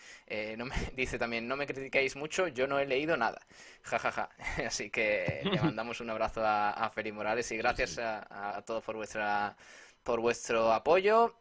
[0.57, 3.41] no me, dice también, no me criticáis mucho, yo no he leído nada.
[3.83, 4.31] jajaja
[4.67, 8.97] Así que le mandamos un abrazo a, Félix Morales y gracias a, a todos por
[8.97, 9.57] vuestra
[10.03, 11.35] por vuestro apoyo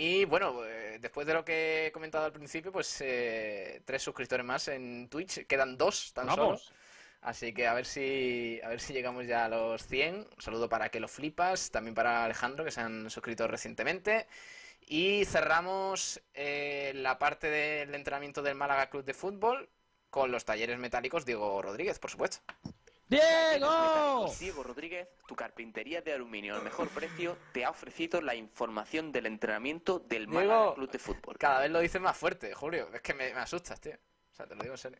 [0.00, 4.46] y bueno, eh, después de lo que he comentado al principio, pues eh, tres suscriptores
[4.46, 5.44] más en Twitch.
[5.44, 6.60] Quedan dos tan solo.
[7.20, 10.14] Así que a ver si a ver si llegamos ya a los 100.
[10.14, 14.28] Un saludo para que lo flipas, también para Alejandro que se han suscrito recientemente.
[14.86, 19.68] Y cerramos eh, la parte del entrenamiento del Málaga Club de Fútbol
[20.10, 22.38] con los talleres metálicos Diego Rodríguez, por supuesto.
[23.08, 24.30] ¡Diego!
[24.38, 29.26] Diego Rodríguez, tu carpintería de aluminio al mejor precio, te ha ofrecido la información del
[29.26, 31.38] entrenamiento del Málaga Club de Fútbol.
[31.38, 32.90] Cada vez lo dices más fuerte, Julio.
[32.92, 33.94] Es que me, me asustas, tío.
[33.94, 34.98] O sea, te lo digo en serio.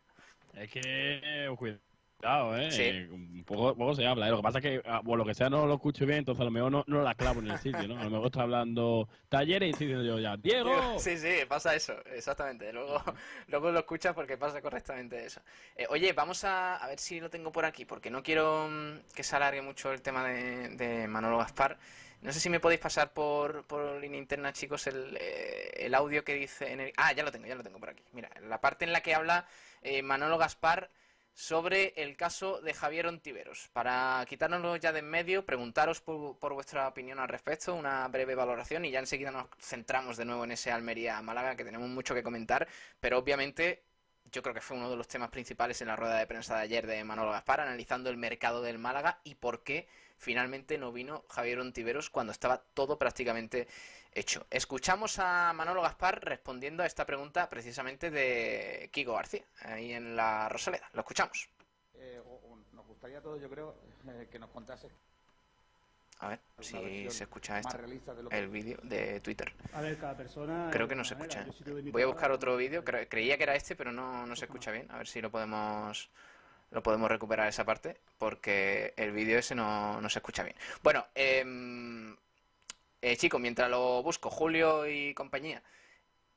[0.54, 1.80] Es que, eh, cuidado.
[2.18, 3.08] Claro, ¿eh?
[3.12, 4.30] Un poco, se habla, ¿eh?
[4.30, 6.40] Lo que pasa es que, ah, bueno, lo que sea, no lo escucho bien, entonces
[6.40, 7.96] a lo mejor no, no la clavo en el sitio, ¿no?
[7.96, 10.72] A lo mejor está hablando talleres y estoy diciendo yo ya, ¡Diego!
[10.98, 12.72] Sí, sí, pasa eso, exactamente.
[12.72, 13.00] Luego,
[13.46, 15.40] luego lo escuchas porque pasa correctamente eso.
[15.76, 19.14] Eh, oye, vamos a, a, ver si lo tengo por aquí, porque no quiero mm,
[19.14, 21.78] que se alargue mucho el tema de, de Manolo Gaspar.
[22.20, 26.24] No sé si me podéis pasar por, por línea interna, chicos, el, eh, el audio
[26.24, 26.92] que dice en el...
[26.96, 28.02] Ah, ya lo tengo, ya lo tengo por aquí.
[28.12, 29.46] Mira, la parte en la que habla
[30.02, 30.90] Manolo Gaspar
[31.38, 33.70] sobre el caso de Javier Ontiveros.
[33.72, 38.84] Para quitárnoslo ya de en medio, preguntaros por, vuestra opinión al respecto, una breve valoración
[38.84, 42.66] y ya enseguida nos centramos de nuevo en ese Almería-Málaga que tenemos mucho que comentar,
[42.98, 43.84] pero obviamente
[44.32, 46.62] yo creo que fue uno de los temas principales en la rueda de prensa de
[46.62, 49.86] ayer de Manolo Gaspar, analizando el mercado del Málaga y por qué
[50.18, 53.68] finalmente no vino Javier Ontiveros cuando estaba todo prácticamente
[54.12, 54.46] hecho.
[54.50, 60.48] Escuchamos a Manolo Gaspar respondiendo a esta pregunta precisamente de Kiko García, ahí en la
[60.48, 60.90] Rosaleda.
[60.92, 61.48] Lo escuchamos.
[61.94, 62.20] Eh,
[62.72, 63.76] nos gustaría a todos, yo creo,
[64.08, 64.90] eh, que nos contase.
[66.20, 67.78] A ver si se escucha esto.
[68.32, 69.52] El vídeo de Twitter.
[69.72, 70.68] A ver, cada persona.
[70.72, 71.46] Creo que no se escucha.
[71.92, 72.84] Voy a buscar otro vídeo.
[72.84, 74.90] Creía que era este, pero no, no se escucha bien.
[74.90, 76.10] A ver si lo podemos
[76.70, 80.56] lo podemos recuperar esa parte porque el vídeo ese no, no, se escucha bien.
[80.82, 81.44] Bueno, eh,
[83.00, 85.62] eh, chicos, mientras lo busco, Julio y compañía,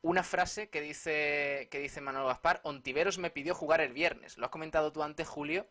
[0.01, 4.37] una frase que dice, que dice Manuel Gaspar, Ontiveros me pidió jugar el viernes.
[4.37, 5.67] Lo has comentado tú antes, Julio,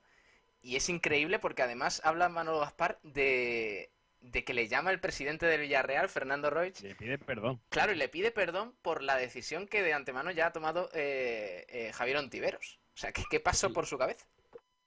[0.62, 5.46] y es increíble porque además habla Manuel Gaspar de, de que le llama el presidente
[5.46, 6.74] del Villarreal, Fernando Roig.
[6.82, 7.60] Le pide perdón.
[7.68, 11.66] Claro, y le pide perdón por la decisión que de antemano ya ha tomado eh,
[11.68, 12.78] eh, Javier Ontiveros.
[12.94, 14.26] O sea, ¿qué, qué pasó por su cabeza?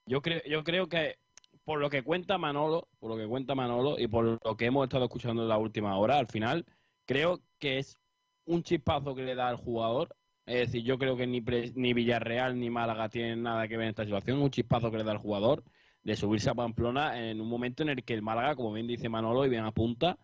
[0.06, 1.18] Yo creo, yo creo que
[1.64, 4.84] por lo que cuenta Manolo, por lo que cuenta Manolo y por lo que hemos
[4.84, 6.66] estado escuchando en la última hora, al final
[7.06, 7.98] creo que es
[8.46, 10.16] un chispazo que le da al jugador.
[10.46, 11.42] Es decir, yo creo que ni,
[11.76, 14.42] ni Villarreal ni Málaga tienen nada que ver en esta situación.
[14.42, 15.64] Un chispazo que le da al jugador
[16.04, 19.08] de subirse a Pamplona en un momento en el que el Málaga, como bien dice
[19.08, 20.18] Manolo y bien apunta,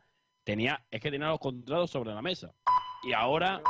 [0.43, 2.53] tenía, es que tenía los contratos sobre la mesa.
[3.03, 3.61] Y ahora,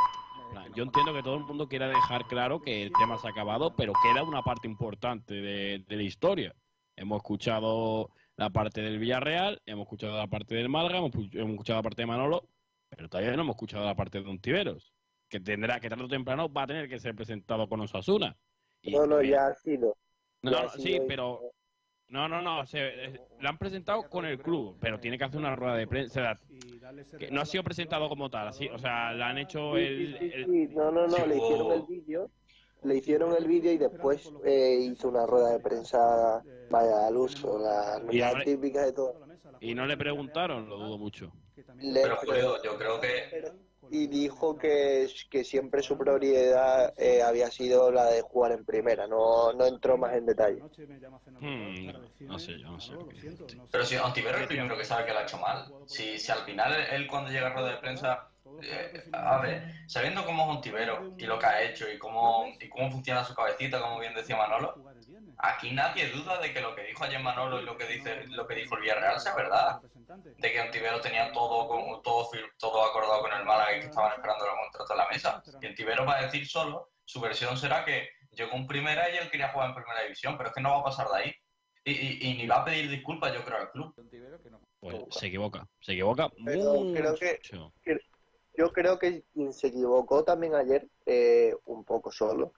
[0.76, 3.76] yo entiendo que todo el mundo quiera dejar claro que el tema se ha acabado,
[3.76, 6.56] pero queda una parte importante de, la historia.
[6.96, 11.84] Hemos escuchado la parte del Villarreal, hemos escuchado la parte del Málaga, hemos, escuchado la
[11.84, 12.48] parte de Manolo,
[12.90, 14.94] pero todavía no hemos escuchado la parte de Don Tiveros,
[15.28, 18.38] que tendrá que tarde o temprano va a tener que ser presentado con Osasuna.
[18.84, 19.96] no, no, ya ha sido.
[20.42, 21.52] No, sí, pero
[22.10, 25.40] no, no, no, se, eh, lo han presentado con el club, pero tiene que hacer
[25.40, 26.40] una rueda de prensa.
[27.18, 30.92] que no ha sido presentado como tal, así, o sea, le han hecho el, no,
[30.92, 32.32] no, no, le hicieron el vídeo,
[32.84, 37.60] le hicieron el vídeo y después eh, hizo una rueda de prensa, vaya, al uso,
[37.60, 38.02] la,
[38.44, 39.16] típica de todo.
[39.60, 41.32] Y no le preguntaron, lo dudo mucho.
[41.56, 48.06] pero yo creo que y dijo que, que siempre su prioridad eh, había sido la
[48.06, 50.62] de jugar en primera, no, no entró más en detalle.
[51.40, 52.94] Hmm, no sé, yo no sé.
[53.72, 55.66] Pero si Ontivero es el primero que sabe que lo ha hecho mal.
[55.88, 58.30] Si, si al final él cuando llega a rueda de prensa,
[58.62, 62.70] eh, a ver, sabiendo cómo es Ontivero y lo que ha hecho y cómo, y
[62.70, 64.76] cómo funciona su cabecita, como bien decía Manolo,
[65.40, 68.46] aquí nadie duda de que lo que dijo ayer Manolo y lo que dice lo
[68.46, 69.82] que dijo el Villarreal sea verdad.
[70.38, 71.68] De que Antivero tenía todo
[72.02, 75.44] todo todo acordado con el Málaga y que estaban esperando el contrato a la mesa.
[75.62, 79.30] Y Antivero va a decir solo su versión será que llegó en primera y él
[79.30, 81.36] quería jugar en primera división pero es que no va a pasar de ahí.
[81.86, 83.96] Y, ni va a pedir disculpas yo creo al club.
[84.80, 87.40] Pues se equivoca se equivoca creo que,
[88.58, 92.54] yo creo que se equivocó también ayer eh, un poco solo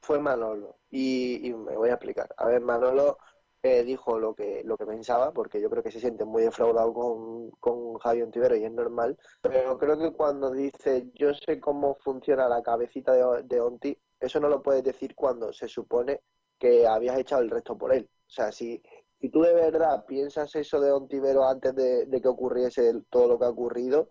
[0.00, 0.78] fue Manolo.
[0.90, 2.34] Y, me voy a explicar.
[2.36, 3.18] A ver, Manolo
[3.62, 6.92] eh, dijo lo que, lo que pensaba, porque yo creo que se siente muy defraudado
[6.92, 9.18] con, con Javier Ontivero y es normal.
[9.42, 14.40] Pero creo que cuando dice yo sé cómo funciona la cabecita de, de Onti, eso
[14.40, 16.22] no lo puedes decir cuando se supone
[16.58, 18.08] que habías echado el resto por él.
[18.26, 18.82] O sea, si,
[19.20, 23.44] si tú de verdad piensas eso de Ontivero antes de que ocurriese todo lo que
[23.44, 24.08] ha ocurrido,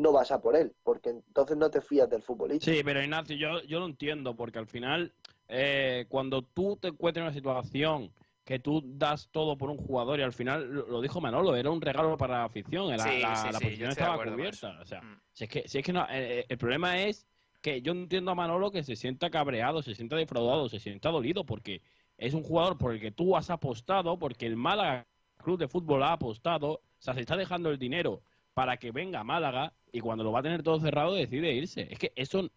[0.00, 2.70] no vas a por él, porque entonces no te fías del futbolista.
[2.70, 5.12] Sí, pero Ignacio, yo, yo lo entiendo, porque al final,
[5.48, 8.12] eh, cuando tú te encuentras en una situación
[8.44, 11.80] que tú das todo por un jugador y al final, lo, dijo Manolo, era un
[11.80, 14.80] regalo para la afición, la, la, posición estaba cubierta.
[14.80, 15.20] O sea, mm.
[15.32, 17.28] si es que, si es que no, eh, eh, el problema es
[17.60, 21.44] que yo entiendo a Manolo que se sienta cabreado, se sienta defraudado, se sienta dolido,
[21.44, 21.82] porque
[22.16, 26.02] es un jugador por el que tú has apostado, porque el Málaga Club de Fútbol
[26.02, 28.22] ha apostado, o sea, se está dejando el dinero
[28.60, 31.88] para que venga a Málaga y cuando lo va a tener todo cerrado decide irse.
[31.90, 32.50] Es que eso,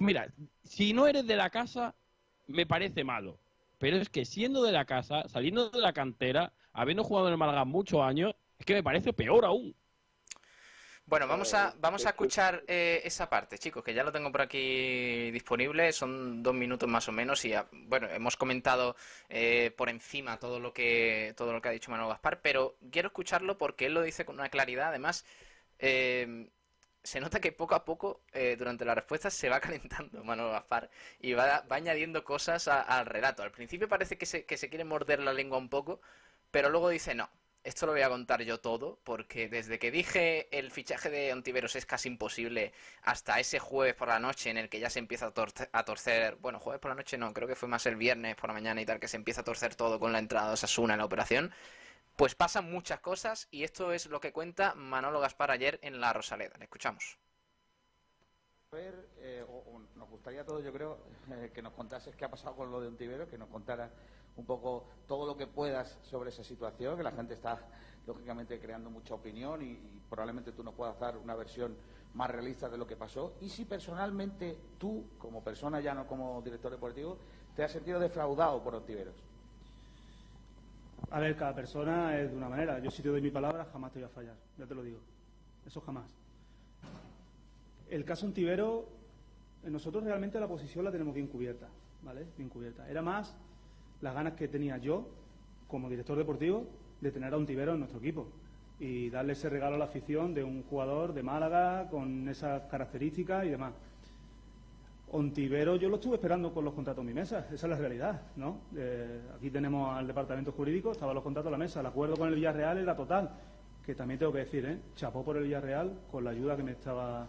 [0.00, 0.26] mira,
[0.64, 1.94] si no eres de la casa,
[2.48, 3.38] me parece malo.
[3.78, 7.38] Pero es que siendo de la casa, saliendo de la cantera, habiendo jugado en el
[7.38, 9.76] Málaga muchos años, es que me parece peor aún.
[11.04, 14.40] Bueno, vamos a, vamos a escuchar eh, esa parte, chicos, que ya lo tengo por
[14.40, 15.92] aquí disponible.
[15.92, 18.96] Son dos minutos más o menos y, bueno, hemos comentado
[19.28, 23.08] eh, por encima todo lo que todo lo que ha dicho Manuel Gaspar, pero quiero
[23.08, 24.88] escucharlo porque él lo dice con una claridad.
[24.88, 25.26] Además,
[25.78, 26.48] eh,
[27.02, 28.22] se nota que poco a poco,
[28.58, 33.42] durante la respuesta, se va calentando Manuel Gaspar y va, añadiendo cosas al relato.
[33.42, 36.00] Al principio parece que se, que se quiere morder la lengua un poco,
[36.50, 37.28] pero luego dice, no,
[37.64, 41.76] esto lo voy a contar yo todo, porque desde que dije el fichaje de Ontiveros
[41.76, 42.72] es casi imposible
[43.02, 45.32] hasta ese jueves por la noche en el que ya se empieza
[45.72, 48.48] a torcer, bueno, jueves por la noche no, creo que fue más el viernes por
[48.48, 50.94] la mañana y tal, que se empieza a torcer todo con la entrada de Osasuna
[50.94, 51.52] en la operación,
[52.16, 56.12] pues pasan muchas cosas y esto es lo que cuenta Manolo Gaspar ayer en la
[56.12, 56.56] Rosaleda.
[56.58, 57.18] Le escuchamos.
[58.72, 59.44] ver, eh,
[59.94, 60.98] nos gustaría a todos, yo creo,
[61.30, 63.90] eh, que nos contases qué ha pasado con lo de Ontiveros, que nos contara
[64.36, 67.60] un poco todo lo que puedas sobre esa situación, que la gente está
[68.06, 71.74] lógicamente creando mucha opinión y, probablemente tú nos puedas dar una versión
[72.14, 73.34] más realista de lo que pasó.
[73.40, 77.16] Y si personalmente tú, como persona ya no como director deportivo,
[77.56, 79.14] te has sentido defraudado por Ontiveros.
[81.10, 82.78] A ver, cada persona es de una manera.
[82.78, 84.98] Yo si te doy mi palabra jamás te voy a fallar, ya te lo digo.
[85.66, 86.10] Eso jamás.
[87.88, 88.86] El caso Ontivero,
[89.64, 91.68] nosotros realmente la posición la tenemos bien cubierta,
[92.02, 92.26] ¿vale?
[92.36, 92.88] Bien cubierta.
[92.88, 93.34] Era más
[94.02, 95.08] las ganas que tenía yo,
[95.68, 96.66] como director deportivo,
[97.00, 98.28] de tener a un Tibero en nuestro equipo
[98.78, 103.46] y darle ese regalo a la afición de un jugador de Málaga con esas características
[103.46, 103.72] y demás.
[105.12, 108.22] Ontivero yo lo estuve esperando con los contratos en mi mesa, esa es la realidad,
[108.36, 108.58] ¿no?
[108.76, 112.28] Eh, aquí tenemos al departamento jurídico, estaban los contratos en la mesa, el acuerdo con
[112.28, 113.30] el Villarreal era total
[113.84, 114.78] que también tengo que decir, ¿eh?
[114.94, 117.28] chapó por el Villarreal con la ayuda que me estaba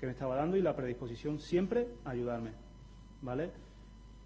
[0.00, 2.52] que me estaba dando y la predisposición siempre a ayudarme,
[3.20, 3.50] ¿vale?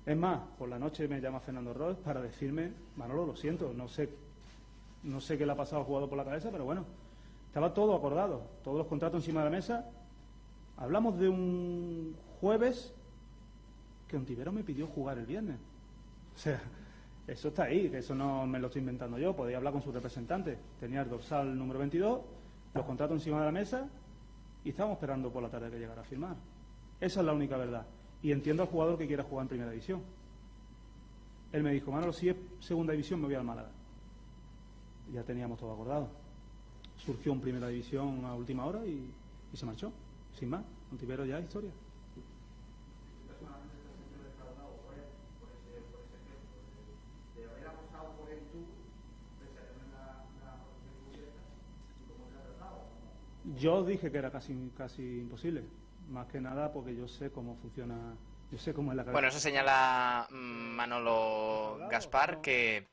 [0.05, 3.87] Es más, por la noche me llama Fernando Ross para decirme, Manolo, lo siento, no
[3.87, 4.09] sé,
[5.05, 6.85] no sé qué le ha pasado al jugador por la cabeza, pero bueno,
[7.47, 9.91] estaba todo acordado, todos los contratos encima de la mesa.
[10.77, 12.93] Hablamos de un jueves
[14.09, 15.59] que Ontivero me pidió jugar el viernes.
[16.35, 16.61] O sea,
[17.27, 19.93] eso está ahí, que eso no me lo estoy inventando yo, podía hablar con su
[19.93, 20.59] representante.
[20.81, 22.21] Tenía el dorsal número 22,
[22.75, 23.89] los contratos encima de la mesa
[24.65, 26.37] y estábamos esperando por la tarde que llegara a firmar.
[27.01, 27.87] Esa es la única verdad.
[28.23, 30.01] Y entiendo al jugador que quiera jugar en primera división.
[31.53, 33.71] Él me dijo, Manolo, si es segunda división me voy al Málaga.
[35.13, 36.09] Ya teníamos todo acordado.
[36.97, 39.11] Surgió en primera división a última hora y,
[39.53, 39.93] se marchó,
[40.39, 40.63] sin más.
[40.91, 41.71] Ontivero ya historia.
[53.59, 55.63] Yo dije que era casi, casi imposible,
[56.13, 58.17] más que nada porque yo sé cómo funciona,
[58.51, 59.13] yo sé cómo es la cabeza.
[59.13, 62.89] Bueno, eso señala mm, Manolo Gaspar que,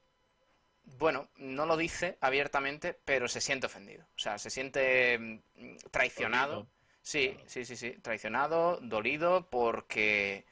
[0.97, 4.05] bueno, no lo dice abiertamente, pero se siente ofendido.
[4.15, 6.67] O sea, se siente mm, traicionado.
[7.01, 10.45] Sí, sí, sí, sí, traicionado, dolido, porque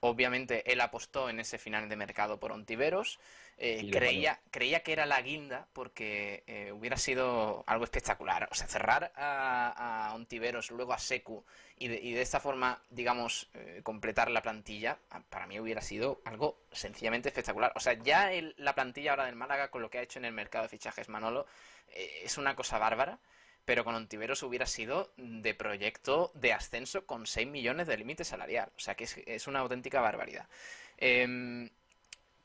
[0.00, 3.18] obviamente él apostó en ese final de mercado por Ontiveros
[3.60, 8.48] eh, creía, creía que era la guinda porque eh, hubiera sido algo espectacular.
[8.52, 11.44] O sea, cerrar a, a Ontiveros, luego a Secu
[11.76, 14.98] y de, esta forma, digamos, eh, completar la plantilla,
[15.28, 17.72] para mí hubiera sido algo sencillamente espectacular.
[17.74, 20.32] O sea, ya la plantilla ahora del Málaga con lo que ha hecho en el
[20.32, 21.46] mercado de fichajes Manolo
[21.94, 23.18] es una cosa bárbara.
[23.64, 28.70] Pero con Ontiveros hubiera sido de proyecto de ascenso con 6 millones de límite salarial.
[28.76, 30.48] O sea que es, es una auténtica barbaridad.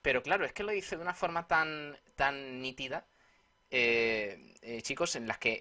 [0.04, 3.08] Pero claro, es que lo dice de una forma tan, tan nítida,
[3.72, 5.56] eh, eh, chicos, en las que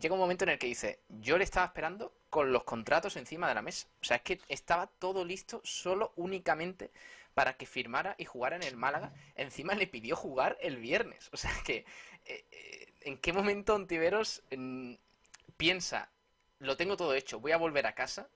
[0.00, 3.48] llega un momento en el que dice, yo le estaba esperando con los contratos encima
[3.48, 3.88] de la mesa.
[4.00, 6.92] O sea, es que estaba todo listo solo únicamente
[7.34, 9.12] para que firmara y jugara en el Málaga.
[9.34, 11.28] Encima le pidió jugar el viernes.
[11.32, 11.84] O sea, que
[12.26, 14.94] eh, ¿en qué momento Ontiveros mm,
[15.56, 16.10] piensa,
[16.60, 18.28] lo tengo todo hecho, voy a volver a casa?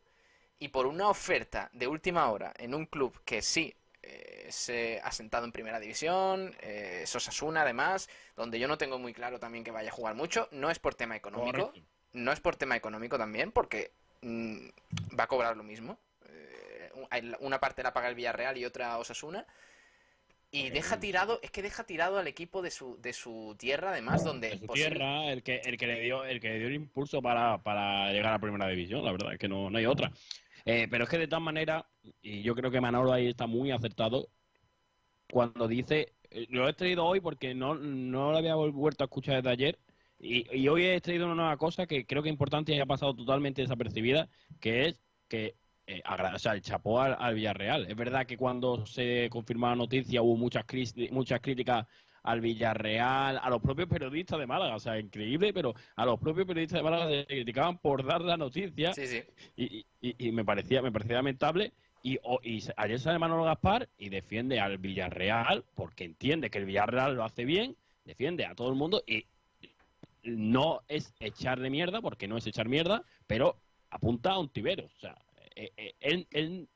[0.58, 3.74] Y por una oferta de última hora en un club que sí
[4.48, 9.38] se ha sentado en primera división, eh, Sosasuna además, donde yo no tengo muy claro
[9.38, 11.72] también que vaya a jugar mucho, no es por tema económico,
[12.12, 13.92] no es por tema económico también, porque
[14.22, 14.68] mm,
[15.18, 15.98] va a cobrar lo mismo,
[16.28, 16.90] eh,
[17.40, 19.46] una parte la paga el Villarreal y otra Osasuna,
[20.50, 24.22] y deja tirado, es que deja tirado al equipo de su, de su tierra, además,
[24.22, 24.56] donde...
[24.56, 27.58] su tierra, el que, el que le dio, el que le dio el impulso para,
[27.58, 30.12] para llegar a primera división, la verdad, es que no, no hay otra.
[30.64, 31.84] Eh, pero es que de todas maneras,
[32.22, 34.28] y yo creo que Manolo ahí está muy acertado,
[35.30, 39.36] cuando dice, eh, lo he traído hoy porque no, no lo había vuelto a escuchar
[39.36, 39.78] desde ayer,
[40.18, 43.14] y, hoy he traído una nueva cosa que creo que es importante y ha pasado
[43.14, 44.28] totalmente desapercibida,
[44.60, 45.56] que es que
[45.86, 47.86] eh, el chapó al, Villarreal.
[47.86, 50.64] Es verdad que cuando se confirmó la noticia hubo muchas,
[51.10, 51.86] muchas críticas
[52.24, 54.74] al Villarreal, a los propios periodistas de Málaga.
[54.74, 58.36] O sea, increíble, pero a los propios periodistas de Málaga se criticaban por dar la
[58.36, 58.92] noticia.
[59.56, 61.72] Y, y, me parecía me parecía lamentable.
[62.02, 67.14] Y, y, ayer sale Manolo Gaspar y defiende al Villarreal porque entiende que el Villarreal
[67.14, 69.26] lo hace bien, defiende a todo el mundo y
[70.22, 73.58] no es echar de mierda, porque no es echar mierda, pero
[73.90, 74.86] apunta a un tibero.
[74.86, 75.16] O sea,
[75.54, 76.68] eh, eh, él, él,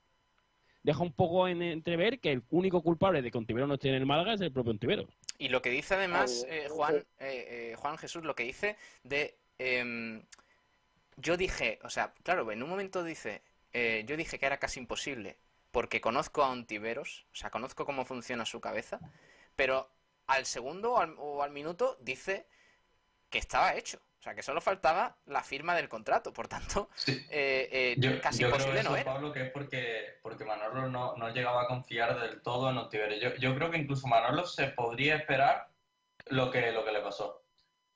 [0.82, 3.96] deja un poco en entrever que el único culpable de que Ontivero no esté en
[3.96, 5.06] el Málaga es el propio Ontivero.
[5.38, 9.36] Y lo que dice además eh, Juan, eh, eh, Juan Jesús, lo que dice de...
[9.58, 10.22] Em,
[11.16, 15.36] yo dije, o sea, claro, en un momento dice, yo dije que era casi imposible
[15.72, 19.00] porque conozco a Ontiveros, o sea, conozco cómo funciona su cabeza,
[19.56, 19.90] pero
[20.28, 22.46] al segundo o al minuto dice
[23.30, 24.00] que estaba hecho.
[24.18, 26.32] O sea, que solo faltaba la firma del contrato.
[26.32, 26.90] Por tanto,
[27.30, 29.12] eh, eh, casi imposible no era.
[29.12, 33.14] Pablo, que es porque, porque Manolo no, no llegaba a confiar del todo en Ontivero.
[33.14, 35.68] Yo, yo creo que incluso Manolo se podría esperar
[36.26, 37.44] lo que, lo que le pasó.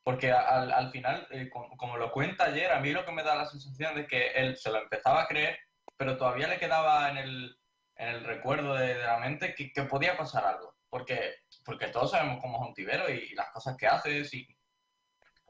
[0.04, 3.36] Porque al, al final, eh, como, lo cuenta ayer, a mí lo que me da
[3.36, 5.58] la sensación de que él se lo empezaba a creer,
[5.96, 7.58] pero todavía le quedaba en el,
[7.96, 10.74] en el recuerdo de, la mente que, que, podía pasar algo.
[10.88, 14.22] Porque, porque todos sabemos cómo es Ontivero y, y las cosas que hace.
[14.32, 14.56] Y,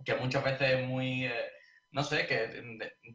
[0.05, 1.51] que muchas veces es muy, eh,
[1.91, 2.49] no sé, que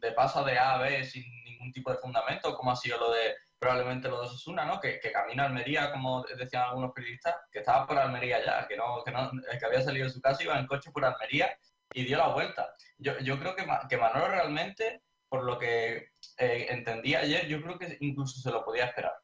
[0.00, 3.12] de, paso de A a B sin ningún tipo de fundamento, como ha sido lo
[3.12, 4.80] de probablemente lo de Susuna, ¿no?
[4.80, 8.76] Que, que camina a Almería, como decían algunos periodistas, que estaba por Almería ya, que
[8.76, 11.58] no, que no, que había salido de su casa, iba en coche por Almería
[11.92, 12.74] y dio la vuelta.
[12.98, 17.78] Yo, yo creo que, que Manolo realmente, por lo que eh, entendí ayer, yo creo
[17.78, 19.14] que incluso se lo podía esperar.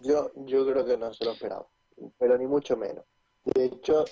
[0.00, 1.66] Yo, yo creo que no se lo esperaba,
[2.18, 3.04] pero ni mucho menos.
[3.44, 4.04] De hecho,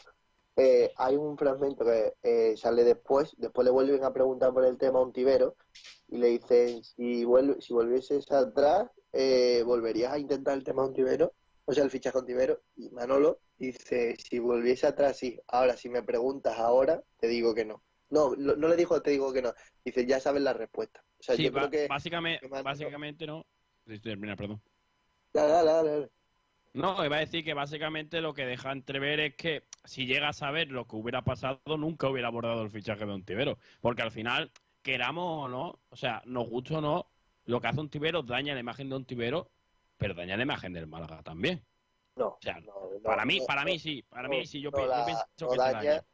[0.57, 4.79] eh, hay un fragmento que eh, sale después, después le vuelven a preguntar por el
[4.79, 5.57] tema a Ontivero
[6.09, 11.35] y le dicen, si, vuelve, si volvieses atrás, eh, ¿volverías a intentar el tema Ontivero?
[11.65, 12.63] O sea, el fichaje Ontivero.
[12.77, 15.39] Y Manolo dice, si volviese atrás, sí.
[15.49, 17.83] Ahora, si me preguntas ahora, te digo que no.
[18.09, 19.53] No, no le dijo te digo que no.
[19.85, 21.05] Dice, ya sabes la respuesta.
[21.19, 21.87] O sea, Sí, yo creo ba- que...
[21.89, 23.45] básicamente, que básicamente no.
[24.03, 24.63] Termina, perdón.
[25.33, 26.11] Dale, dale, dale.
[26.75, 30.33] No, iba a decir que básicamente lo que deja entrever es que si llega a
[30.33, 33.59] saber lo que hubiera pasado, nunca hubiera abordado el fichaje de Ontivero.
[33.81, 34.51] Porque al final,
[34.83, 37.07] queramos o no, o sea, nos guste o no,
[37.45, 39.51] lo que hace Ontivero daña la imagen de Ontivero,
[39.97, 41.63] pero daña la imagen del Málaga también.
[42.17, 42.73] No, O sea, no,
[43.03, 46.05] para mí, no, para mí sí, para mí sí, yo, pienso que daña, daña.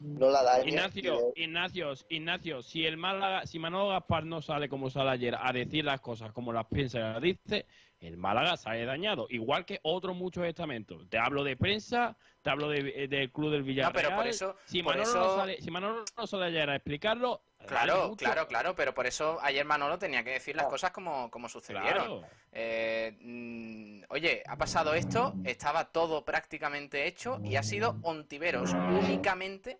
[0.00, 0.68] no la daña.
[0.68, 5.52] Ignacio, Ignacio, Ignacio, si el Málaga, si Manolo Gaspar no sale como sale ayer a
[5.52, 7.66] decir las cosas como las piensa y las dice,
[8.00, 11.08] el Málaga sale dañado, igual que otros muchos estamentos.
[11.10, 13.92] Te hablo de prensa, te hablo de- del club del Villarreal.
[13.92, 16.76] pero por eso- si por Manolo, eso- no sale, si Manolo no sale ayer a
[16.76, 21.30] explicarlo, Claro, claro, claro, pero por eso ayer Manolo tenía que decir las cosas como,
[21.30, 21.92] como sucedieron.
[21.92, 22.22] Claro.
[22.52, 29.78] Eh, mm, oye, ha pasado esto, estaba todo prácticamente hecho y ha sido Ontiveros únicamente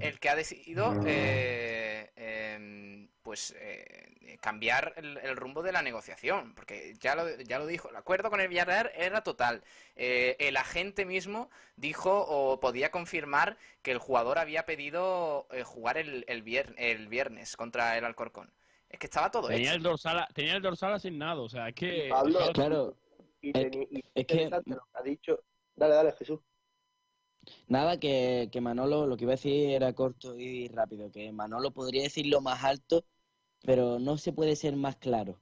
[0.00, 6.54] el que ha decidido eh, em, pues eh, cambiar el, el rumbo de la negociación,
[6.54, 9.62] porque ya lo, ya lo dijo, el acuerdo con el Villarreal era total.
[9.96, 15.98] Eh, el agente mismo dijo o podía confirmar que el jugador había pedido eh, jugar
[15.98, 18.50] el, el, vier- el viernes contra el Alcorcón.
[18.88, 19.76] Es que estaba todo Tenía hecho.
[19.76, 22.06] el, dorsal, tenía el dorsal asignado, o sea, es que...
[22.08, 22.96] Pablo, Claro,
[23.42, 25.44] y, es- teni- y es que- interesante lo que ha dicho.
[25.76, 26.40] Dale, dale, Jesús.
[27.66, 31.70] Nada, que, que Manolo, lo que iba a decir era corto y rápido, que Manolo
[31.70, 33.04] podría decirlo más alto,
[33.62, 35.40] pero no se puede ser más claro.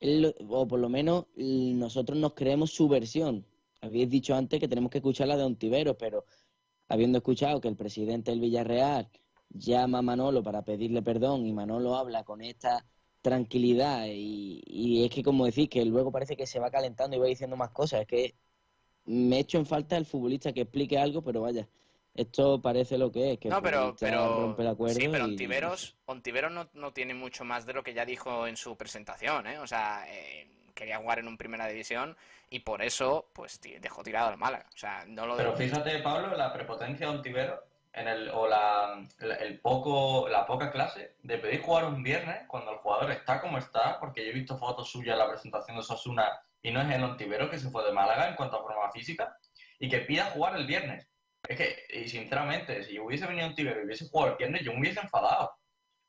[0.00, 3.46] Él o por lo menos nosotros nos creemos su versión.
[3.80, 6.24] Habéis dicho antes que tenemos que escuchar la de Ontiveros, pero
[6.88, 9.08] habiendo escuchado que el presidente del Villarreal
[9.50, 12.86] llama a Manolo para pedirle perdón y Manolo habla con esta
[13.22, 17.20] tranquilidad y, y es que como decís que luego parece que se va calentando y
[17.20, 18.34] va diciendo más cosas, es que
[19.06, 21.68] me echo en falta el futbolista que explique algo, pero vaya,
[22.18, 25.96] esto parece lo que es, que No, pero, rompe el acuerdo sí, pero y- Ontiveros,
[26.06, 29.58] Ontiveros no, no tiene mucho más de lo que ya dijo en su presentación, ¿eh?
[29.58, 32.16] O sea, eh, quería jugar en un primera división
[32.50, 34.66] y por eso, pues, dejó tirado al Málaga.
[34.74, 37.62] O sea, no lo Pero fíjate, Pablo, la prepotencia de Ontivero
[37.92, 42.42] en el, o la, la- el poco, la poca clase de pedir jugar un viernes
[42.46, 45.76] cuando el jugador está como está, porque yo he visto fotos suyas en la presentación
[45.76, 46.28] de Sosuna
[46.62, 49.36] y no es el Ontivero que se fue de Málaga en cuanto a forma física,
[49.78, 51.06] y que pida jugar el viernes.
[51.48, 54.72] Es que, y sinceramente, si yo hubiese venido Ontivero y hubiese jugado el viernes, yo
[54.74, 55.50] me hubiese enfadado.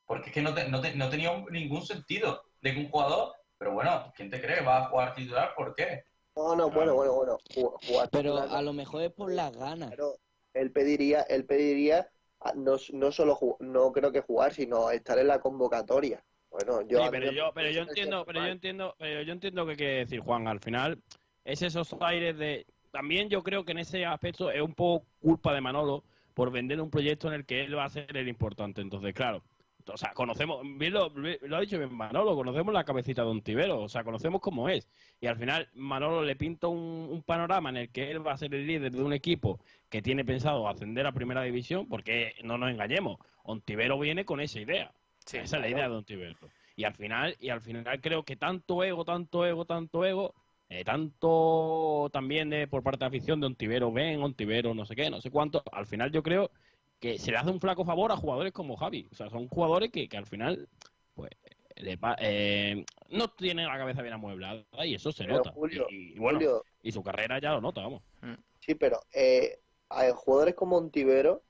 [0.06, 2.90] Porque es que no, te- no, te- no tenía un- ningún sentido de que un
[2.90, 4.62] jugador, pero bueno, ¿quién te cree?
[4.62, 5.54] ¿Va a jugar titular?
[5.56, 6.04] ¿Por qué?
[6.36, 7.38] No, no, bueno, bueno, bueno.
[7.56, 9.90] Jugar Pero titular, a lo mejor es por las ganas.
[9.90, 10.16] Claro,
[10.54, 12.10] él pediría, él pediría
[12.42, 16.24] ah, no, no solo no creo que jugar, sino estar en la convocatoria.
[16.50, 19.66] Bueno, yo Sí, a pero yo, pero yo entiendo, pero yo entiendo, pero yo entiendo
[19.68, 20.48] que quiere decir Juan.
[20.48, 21.00] Al final
[21.46, 22.66] es esos aires de.
[22.92, 26.80] También yo creo que en ese aspecto es un poco culpa de Manolo por vender
[26.82, 28.82] un proyecto en el que él va a ser el importante.
[28.82, 29.44] Entonces, claro,
[29.92, 31.12] o sea, conocemos, bien lo,
[31.56, 34.88] ha dicho bien Manolo, conocemos la cabecita de Ontivero, o sea, conocemos cómo es.
[35.20, 38.38] Y al final Manolo le pinta un, un panorama en el que él va a
[38.38, 39.60] ser el líder de un equipo
[39.90, 44.60] que tiene pensado ascender a primera división, porque no nos engañemos, Ontivero viene con esa
[44.60, 44.92] idea.
[45.26, 46.36] Sí, esa es la idea de Ontivero.
[46.76, 50.34] Y al final, y al final creo que tanto ego, tanto ego, tanto ego,
[50.70, 54.96] eh, tanto también de, por parte de la afición de Ontivero, ven, Ontivero, no sé
[54.96, 56.52] qué, no sé cuánto, al final yo creo
[57.00, 59.08] que se le hace un flaco favor a jugadores como Javi.
[59.12, 60.68] O sea, son jugadores que, que al final,
[61.16, 61.32] pues,
[61.78, 65.52] le pa- eh, no tienen la cabeza bien amueblada y eso se Pero, nota.
[65.52, 68.04] Julio, y, y bueno, Julio, y su carrera ya lo nota, vamos.
[68.60, 69.60] Sí, pero eh,
[69.90, 71.44] a jugadores como Ontivero,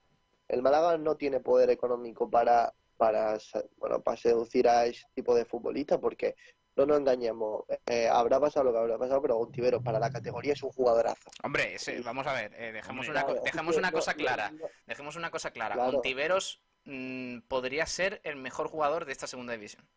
[0.47, 3.37] el Málaga no tiene poder económico para, para,
[3.77, 6.35] bueno, para seducir a ese tipo de futbolistas, porque
[6.79, 10.53] no nos engañemos, eh, habrá pasado lo que habrá pasado, pero Ontivero para la categoría
[10.53, 11.29] es un jugadorazo.
[11.43, 14.51] Hombre, ese- vamos a ver, eh, dejemos, Hombre, una, claro, dejemos una cosa no- clara.
[14.51, 15.75] no- Dejemos una cosa clara.
[15.75, 15.97] Claro.
[15.97, 19.87] Ontiveros mm, podría ser el mejor jugador de esta segunda división.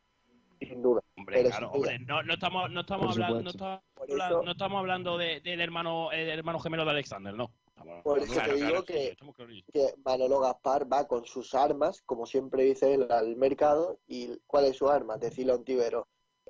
[0.61, 1.01] sin duda.
[1.17, 1.91] Hombre, Pero claro, sin duda.
[1.93, 5.41] hombre, no, no estamos, no estamos hablando, no estamos, hablando- eso- no estamos hablando de-
[5.41, 7.51] del hermano, el hermano gemelo de Alexander, no.
[7.67, 9.65] Estamos- Por eso te digo sí, que- clarísimos.
[9.73, 13.99] que Manolo Gaspar va con sus armas, como siempre dice él, al mercado.
[14.07, 15.17] ¿Y cuál es su arma?
[15.17, 16.07] Decirle a Ontivero,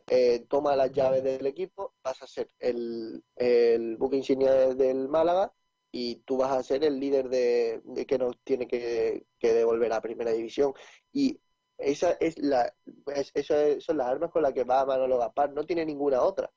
[0.09, 5.53] eh, toma las llaves del equipo, vas a ser el, el buque insignia del Málaga
[5.90, 9.92] y tú vas a ser el líder de, de que nos tiene que, que devolver
[9.92, 10.72] a Primera División.
[11.12, 11.40] Y
[11.78, 12.74] esa es la
[13.14, 16.22] es- eso es- son las armas con las que va Manolo Gaspar, no tiene ninguna
[16.22, 16.50] otra.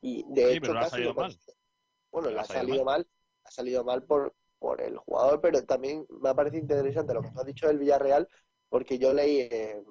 [0.00, 1.38] Y de Sí, hecho pero ha salido mal.
[2.10, 3.06] Bueno, Le ha salido mal,
[3.44, 7.30] ha salido mal por por el jugador, pero también me ha parecido interesante lo que
[7.30, 8.28] tú has dicho del Villarreal,
[8.68, 9.86] porque yo leí en,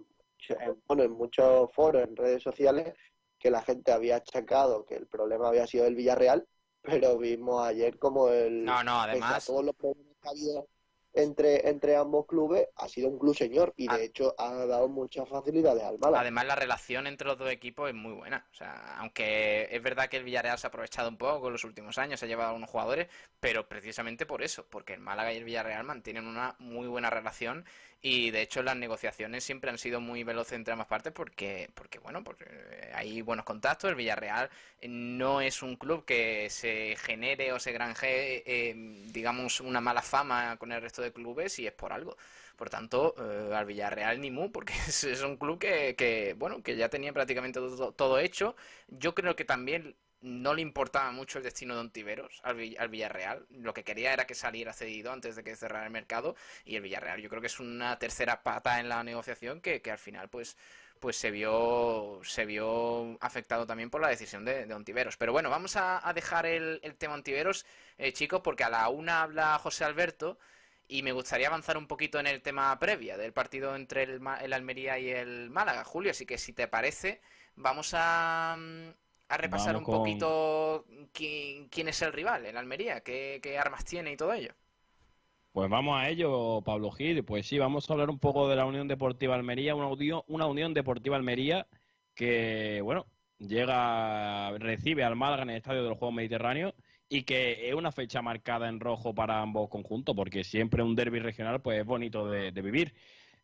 [0.88, 2.94] bueno, en muchos foros, en redes sociales,
[3.38, 6.46] que la gente había achacado que el problema había sido el Villarreal,
[6.82, 8.64] pero vimos ayer como el...
[8.66, 9.46] No, no, además...
[9.46, 10.68] Todos los problemas que ha habido
[11.14, 14.00] entre, entre ambos clubes ha sido un club señor y de Ah.
[14.00, 16.22] hecho ha dado muchas facilidades al Málaga.
[16.22, 18.48] Además, la relación entre los dos equipos es muy buena.
[18.52, 21.64] O sea, aunque es verdad que el Villarreal se ha aprovechado un poco en los
[21.64, 23.08] últimos años, se ha llevado a unos jugadores,
[23.40, 27.66] pero precisamente por eso, porque el Málaga y el Villarreal mantienen una muy buena relación
[28.02, 32.00] y de hecho las negociaciones siempre han sido muy veloces entre ambas partes porque, porque
[32.00, 32.46] bueno, porque
[32.94, 33.90] hay buenos contactos.
[33.90, 34.50] El Villarreal
[34.88, 38.74] no es un club que se genere o se granjee, eh,
[39.12, 42.16] digamos, una mala fama con el resto de clubes y es por algo.
[42.56, 46.62] Por tanto, eh, al Villarreal ni mu, porque es, es un club que, que, bueno,
[46.64, 48.56] que ya tenía prácticamente todo, todo hecho.
[48.88, 53.46] Yo creo que también no le importaba mucho el destino de Ontiveros al, al Villarreal.
[53.50, 56.36] Lo que quería era que saliera cedido antes de que cerrara el mercado.
[56.66, 59.92] Y el Villarreal yo creo que es una tercera pata en la negociación que, que
[59.92, 60.58] al final pues
[61.00, 65.18] pues se vio se vio afectado también por la decisión de, de Ontiveros.
[65.18, 67.66] Pero bueno, vamos a, dejar el, el tema Ontiveros,
[67.98, 70.38] eh, chicos, porque a la una habla José Alberto
[70.88, 74.54] y me gustaría avanzar un poquito en el tema previa del partido entre el, el
[74.54, 76.12] Almería y el Málaga, Julio.
[76.12, 77.22] Así que si te parece,
[77.56, 78.90] vamos a, mm,
[79.30, 83.58] a repasar Vamos un con- poquito quién, quién es el rival, el Almería, qué, qué
[83.58, 84.54] armas tiene y todo ello.
[85.52, 87.24] Pues vamos a ello, Pablo Gil.
[87.24, 90.46] Pues sí, vamos a hablar un poco de la Unión Deportiva Almería, una, unión- una
[90.48, 91.68] Unión Deportiva Almería
[92.14, 93.08] que, bueno,
[93.40, 96.74] llega, recibe al Málaga en el Estadio de los Juegos Mediterráneos
[97.08, 101.20] y que es una fecha marcada en rojo para ambos conjuntos, porque siempre un derby
[101.20, 102.94] regional pues es bonito de, de vivir.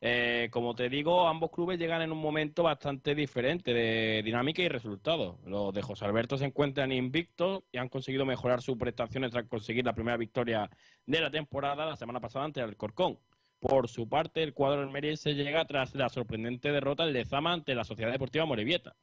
[0.08, 4.68] Eh, como te digo, ambos clubes llegan en un momento bastante diferente de dinámica y
[4.68, 5.38] resultados.
[5.48, 9.84] Los de José Alberto se encuentran invictos y han conseguido mejorar sus prestaciones tras conseguir
[9.84, 10.70] la primera victoria
[11.08, 13.18] de la temporada la semana pasada ante el Alcorcón.
[13.60, 17.84] Por su parte, el cuadro almeriense llega tras la sorprendente derrota del Lezama ante la
[17.84, 18.96] Sociedad Deportiva Morevieta,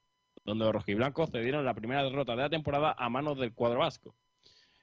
[0.45, 4.15] donde los rojiblancos cedieron la primera derrota de la temporada a manos del cuadro vasco.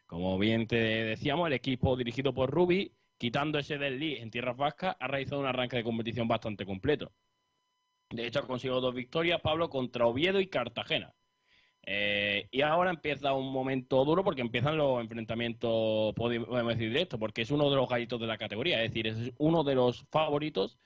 [0.06, 4.58] Como bien te decíamos, el equipo dirigido por Rubi, quitando ese del Lee en tierras
[4.58, 7.12] vascas, ha realizado un arranque de competición bastante completo.
[8.10, 11.14] De hecho, ha conseguido dos victorias, Pablo, contra Oviedo y Cartagena.
[11.86, 17.42] Eh, y ahora empieza un momento duro porque empiezan los enfrentamientos, podemos decir directo, porque
[17.42, 20.80] es uno de los gallitos de la categoría, es decir, es uno de los favoritos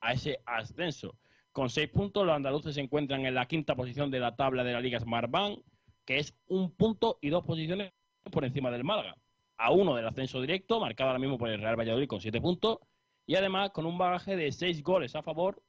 [0.00, 1.18] a ese ascenso.
[1.52, 4.72] Con seis puntos, los andaluces se encuentran en la quinta posición de la tabla de
[4.72, 5.60] la Liga Smartbank,
[6.06, 7.92] que es un punto y dos posiciones
[8.30, 9.16] por encima del Málaga.
[9.60, 12.78] A uno del ascenso directo, marcado ahora mismo por el Real Valladolid con siete puntos,
[13.26, 15.62] y además con un bagaje de seis goles a favor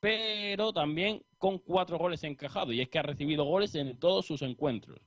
[0.00, 2.74] pero también con cuatro goles encajados.
[2.74, 4.98] Y es que ha recibido goles en todos sus encuentros.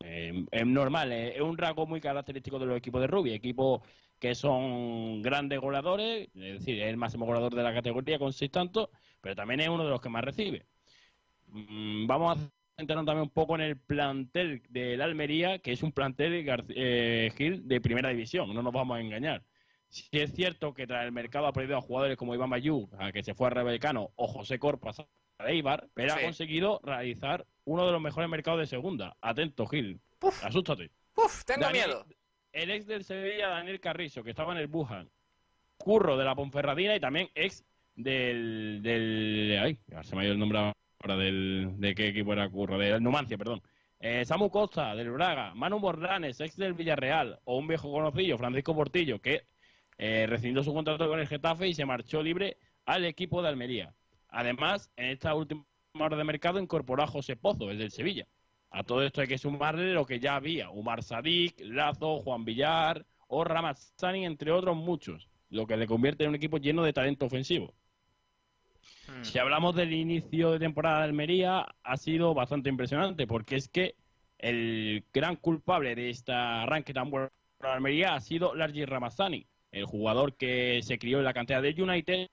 [0.00, 3.82] Eh, es normal, eh, es un rasgo muy característico de los equipos de Rubí, equipos
[4.20, 8.50] que son grandes goleadores, es decir, es el máximo goleador de la categoría con seis
[8.50, 8.90] tantos,
[9.20, 10.66] pero también es uno de los que más recibe.
[11.48, 15.90] Mm, vamos a centrarnos también un poco en el plantel del Almería, que es un
[15.92, 19.42] plantel eh, Gil de primera división, no nos vamos a engañar.
[19.88, 23.10] Si es cierto que tras el mercado ha perdido a jugadores como Iván Bayú, a
[23.10, 25.06] que se fue a Rebelcano, o José Corpas a
[25.50, 26.24] Eibar, pero ha Sí.
[26.24, 29.16] conseguido realizar uno de los mejores mercados de segunda.
[29.20, 29.98] Atento, Gil.
[30.42, 30.90] Asústate.
[31.16, 32.06] Uf, tengo Daniel- miedo.
[32.52, 35.08] El ex del Sevilla, Daniel Carrizo, que estaba en el Wuhan.
[35.76, 37.64] Curro de la Ponferradina y también ex
[37.94, 38.80] del.
[38.82, 41.74] del ay, ya se me ha ido el nombre ahora del.
[41.78, 42.78] ¿De qué equipo era Curro?
[42.78, 43.62] De Numancia, perdón.
[44.00, 45.54] Eh, Samu Costa, del Braga.
[45.54, 47.40] Manu Morlanes, ex del Villarreal.
[47.44, 49.46] O un viejo conocido, Francisco Portillo, que
[49.96, 53.94] eh, rescindió su contrato con el Getafe y se marchó libre al equipo de Almería.
[54.28, 55.64] Además, en esta última
[55.98, 58.26] hora de mercado incorporó a José Pozo, el del Sevilla.
[58.70, 63.06] A todo esto hay que sumarle lo que ya había: Umar Sadik, Lazo, Juan Villar
[63.28, 67.26] o Ramazzani, entre otros muchos, lo que le convierte en un equipo lleno de talento
[67.26, 67.74] ofensivo.
[69.06, 69.22] Hmm.
[69.24, 73.94] Si hablamos del inicio de temporada de Almería, ha sido bastante impresionante, porque es que
[74.38, 77.30] el gran culpable de este arranque tan bueno
[77.60, 81.80] de Almería ha sido Largi Ramazzani, el jugador que se crió en la cantera del
[81.80, 82.28] United.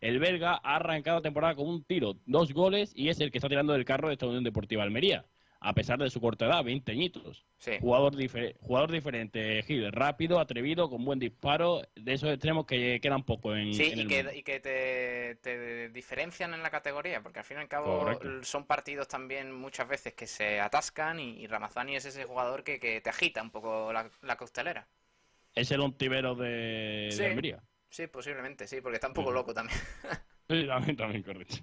[0.00, 3.38] El belga ha arrancado la temporada con un tiro, dos goles, y es el que
[3.38, 5.24] está tirando del carro de esta Unión Deportiva Almería,
[5.66, 7.44] a pesar de su corta edad, 20 añitos.
[7.58, 7.72] Sí.
[7.80, 8.14] Jugador,
[8.60, 13.72] jugador diferente, Gil, rápido, atrevido, con buen disparo, de esos extremos que quedan poco en,
[13.72, 14.38] Sí, en y el que, mundo.
[14.38, 18.44] y que te, te diferencian en la categoría, porque al fin y al cabo Correcto.
[18.44, 22.78] son partidos también muchas veces que se atascan y, y Ramazani es ese jugador que,
[22.78, 24.86] que te agita un poco la, la costelera.
[25.54, 27.24] Es el ontivero de, de Sí.
[27.24, 27.62] Almería.
[27.88, 29.78] Sí, posiblemente, sí, porque está un poco loco también.
[30.48, 31.56] Sí, también, también, correcto.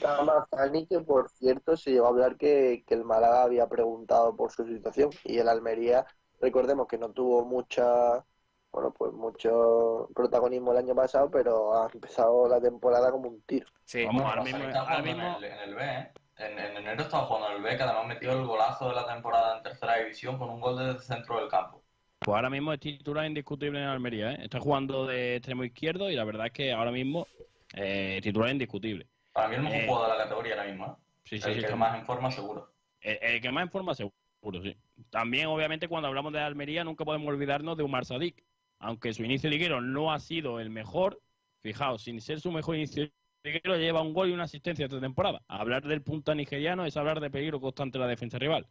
[0.00, 4.52] Ramazani, que por cierto se llegó a hablar que, que el Málaga había preguntado por
[4.52, 6.04] su situación y el Almería
[6.40, 8.24] recordemos que no tuvo mucha,
[8.72, 13.66] bueno, pues mucho protagonismo el año pasado, pero ha empezado la temporada como un tiro.
[13.84, 16.12] Sí, Vamos, ahora mismo- está ahora jugando mismo- en, el, en el B, ¿eh?
[16.38, 19.06] En, en enero estaba jugando en el B, que además metió el golazo de la
[19.06, 21.82] temporada en tercera división con un gol desde el centro del campo.
[22.18, 24.38] Pues ahora mismo es titular indiscutible en Almería, ¿eh?
[24.42, 27.26] Está jugando de extremo izquierdo y la verdad es que ahora mismo
[27.74, 29.06] eh, titular indiscutible.
[29.36, 31.04] Para mí el mejor Eh, jugador de la categoría ahora mismo, ¿eh?
[31.24, 32.72] Sí, sí, el sí, que más en forma seguro.
[33.00, 34.76] El, el que más en forma seguro, sí.
[35.10, 38.42] También, obviamente, cuando hablamos de Almería, nunca podemos olvidarnos de Umar Sadik.
[38.78, 41.20] Aunque su inicio liguero no ha sido el mejor,
[41.62, 43.10] fijaos, sin ser su mejor inicio
[43.42, 45.42] liguero, lleva un gol y una asistencia esta temporada.
[45.48, 48.66] Hablar del punta nigeriano es hablar de peligro constante en la defensa rival.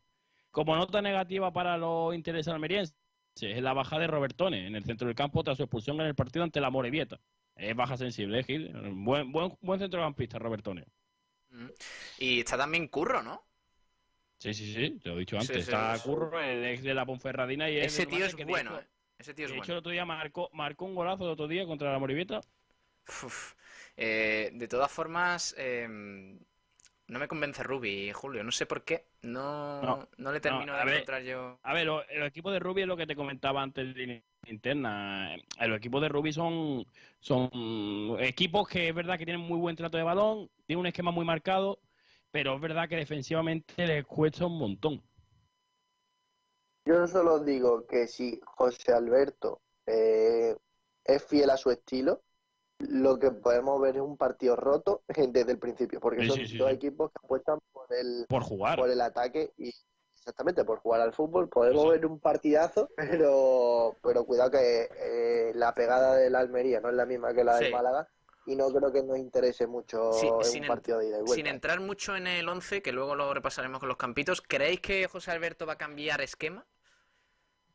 [0.52, 2.96] Como nota negativa para los intereses almerienses,
[3.42, 6.16] es la baja de Robertone en el centro del campo tras su expulsión en el
[6.16, 7.20] partido ante la Morevieta.
[7.56, 8.72] Es baja sensible, ¿eh, Gil?
[8.94, 10.86] Buen, buen, buen centrocampista, Robertone.
[11.50, 11.68] Mm.
[12.20, 13.46] Y está también Curro, ¿no?
[14.40, 15.56] Sí, sí, sí, te lo he dicho antes.
[15.66, 16.04] sí, Está sí.
[16.04, 18.88] Curro, el ex de la Ponferradina y Ese tío es que de bueno, ¿eh?
[19.18, 19.64] Ese tío es de bueno.
[19.64, 22.42] hecho, el otro día marcó, marcó un golazo el otro día contra la Morivieta.
[23.24, 23.54] Uf.
[23.96, 25.88] Eh, de todas formas, eh,
[27.08, 28.44] no me convence Rubi, Julio.
[28.44, 29.06] No sé por qué.
[29.22, 30.94] No, No, no le termino de ver.
[30.96, 31.60] encontrar yo.
[31.64, 35.36] A ver, lo- el equipo de Rubi es lo que te comentaba antes de interna.
[35.68, 36.86] Los equipos de Rubi son,
[37.20, 37.50] son
[38.20, 41.26] equipos que es verdad que tienen muy buen trato de balón, tienen un esquema muy
[41.26, 41.80] marcado,
[42.32, 45.02] pero es verdad que defensivamente les cuesta un montón.
[46.86, 50.56] Yo solo digo que si José Alberto eh,
[51.04, 52.22] es fiel a su estilo,
[52.80, 56.58] lo que podemos ver es un partido roto desde el principio, porque Sí, son sí,
[56.58, 56.76] dos sí.
[56.76, 58.78] equipos que apuestan por el, Por jugar.
[58.78, 59.72] por el ataque y
[60.26, 61.48] exactamente por jugar al fútbol.
[61.50, 66.90] Podemos ver un partidazo, pero, pero cuidado que eh, la pegada de la Almería no
[66.90, 67.72] es la misma que la del Sí.
[67.74, 68.10] Málaga
[68.48, 71.22] y no creo que nos interese mucho Sí, en sin un partido de ida y
[71.22, 71.36] vuelta.
[71.36, 75.08] Sin entrar mucho en el 11, que luego lo repasaremos con los campitos, ¿creéis que
[75.08, 76.66] José Alberto va a cambiar esquema?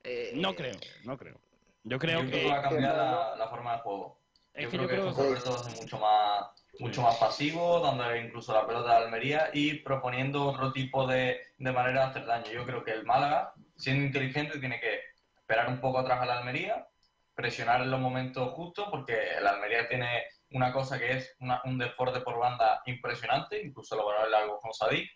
[0.05, 1.41] Eh, No creo, no creo.
[1.85, 2.47] Yo creo Yo que...
[2.49, 4.20] va a cambiar la, la forma de juego.
[4.55, 6.65] Es yo que creo yo que creo José que- Alberto va a ser mucho más,
[6.79, 11.73] mucho más pasivo, dándole incluso la pelota a Almería y proponiendo otro tipo de, de
[11.73, 12.51] manera de hacer daño.
[12.51, 15.01] Yo creo que el Málaga, siendo inteligente, tiene que
[15.37, 16.87] esperar un poco atrás a la Almería,
[17.35, 21.79] presionar en los momentos justos, porque el Almería tiene una cosa que es una- un
[21.79, 25.09] desborde por banda impresionante, incluso lo valora algo con Sadik,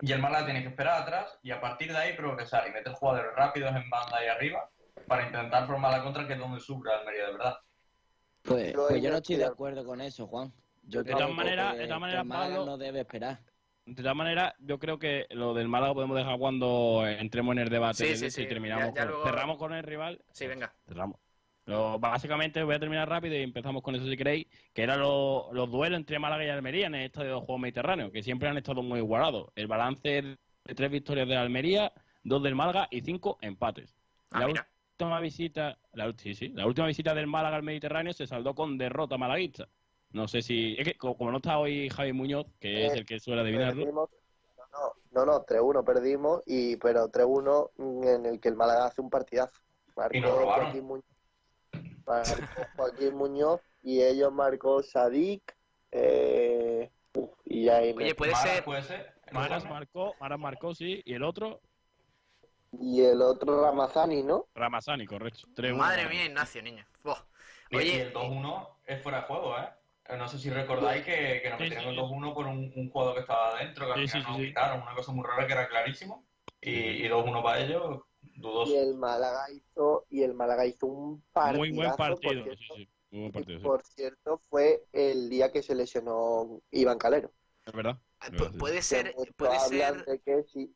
[0.00, 2.94] y el Málaga tiene que esperar atrás y a partir de ahí progresar y meter
[2.94, 4.68] jugadores rápidos en banda y arriba
[5.06, 7.58] para intentar formar la contra, que es donde sufre Almería de verdad.
[8.42, 10.52] Pues, Yo pues yo no estoy de acuerdo con eso, Juan.
[10.84, 13.38] Yo De creo todas que- maneras- de todas maneras, Pablo- no debe esperar.
[13.86, 17.68] De todas maneras, yo creo que lo del Málaga podemos dejar cuando entremos en el
[17.68, 18.48] debate Sí, sí, ese y sí.
[18.48, 20.22] terminamos Ya- ya con- luego- cerramos con el rival.
[20.32, 20.72] Sí, venga.
[20.86, 21.18] Cerramos.
[21.66, 25.50] Lo- básicamente voy a terminar rápido y empezamos con eso si queréis, que eran lo-
[25.52, 28.48] los duelos entre Málaga y Almería en el estadio de los Juegos Mediterráneos, que siempre
[28.48, 29.48] han estado muy igualados.
[29.54, 30.24] El balance es
[30.64, 31.92] de tres victorias de Almería,
[32.24, 33.94] dos del Málaga y cinco empates.
[34.30, 34.66] Ah, mira.
[35.04, 38.76] Última visita, la, sí, sí, la última visita del Málaga al Mediterráneo se saldó con
[38.76, 39.66] derrota malaguista.
[40.12, 42.98] No sé si, es que co- como no está hoy Javi Muñoz, que es Eh,
[42.98, 44.10] el que suele adivinarlo, Perdimos-
[44.72, 49.08] No, no, no, 3-1 perdimos, y, pero 3-1 en el que el Málaga hace un
[49.10, 49.58] partidazo.
[49.96, 50.52] Marcó.
[50.54, 51.04] Joaquín Muñoz,
[52.06, 55.42] marcó Joaquín Muñoz y ellos marcó Sadik
[55.92, 56.90] eh,
[57.46, 58.64] y ahí Oye, puede ser.
[58.64, 59.12] puede ser.
[59.32, 61.60] Maras marcó, Maras marcó, sí, y el otro,
[62.72, 64.48] y el otro Ramazani, ¿no?
[64.54, 65.48] Ramazani, correcto.
[65.54, 65.78] 3-1.
[65.78, 66.84] Madre mía, Ignacio, niño.
[67.02, 67.24] Buah.
[67.70, 69.68] Y- y Oye, el 2-1 es fuera de juego, ¿eh?
[70.16, 72.00] No sé si recordáis que, que nos Sí, metieron sí, el sí.
[72.02, 74.82] 2-1 por un, un jugador que estaba adentro, que al Sí, final sí, nos quitaron,
[74.82, 76.26] una cosa muy rara que era clarísimo.
[76.60, 76.70] Y,
[77.04, 78.00] y 2-1 para ellos,
[78.36, 78.72] dudoso.
[78.72, 81.58] Y el Málaga hizo, y el Málaga hizo un partidazo.
[81.58, 82.88] Muy buen partido, cierto, sí, sí.
[83.10, 83.66] Muy buen partido, sí.
[83.66, 87.32] por cierto, fue el día que se lesionó Iván Calero.
[87.64, 87.98] Es verdad.
[88.26, 88.58] es pu- verdad, sí.
[88.58, 90.74] puede ser, puede ser, de que sí,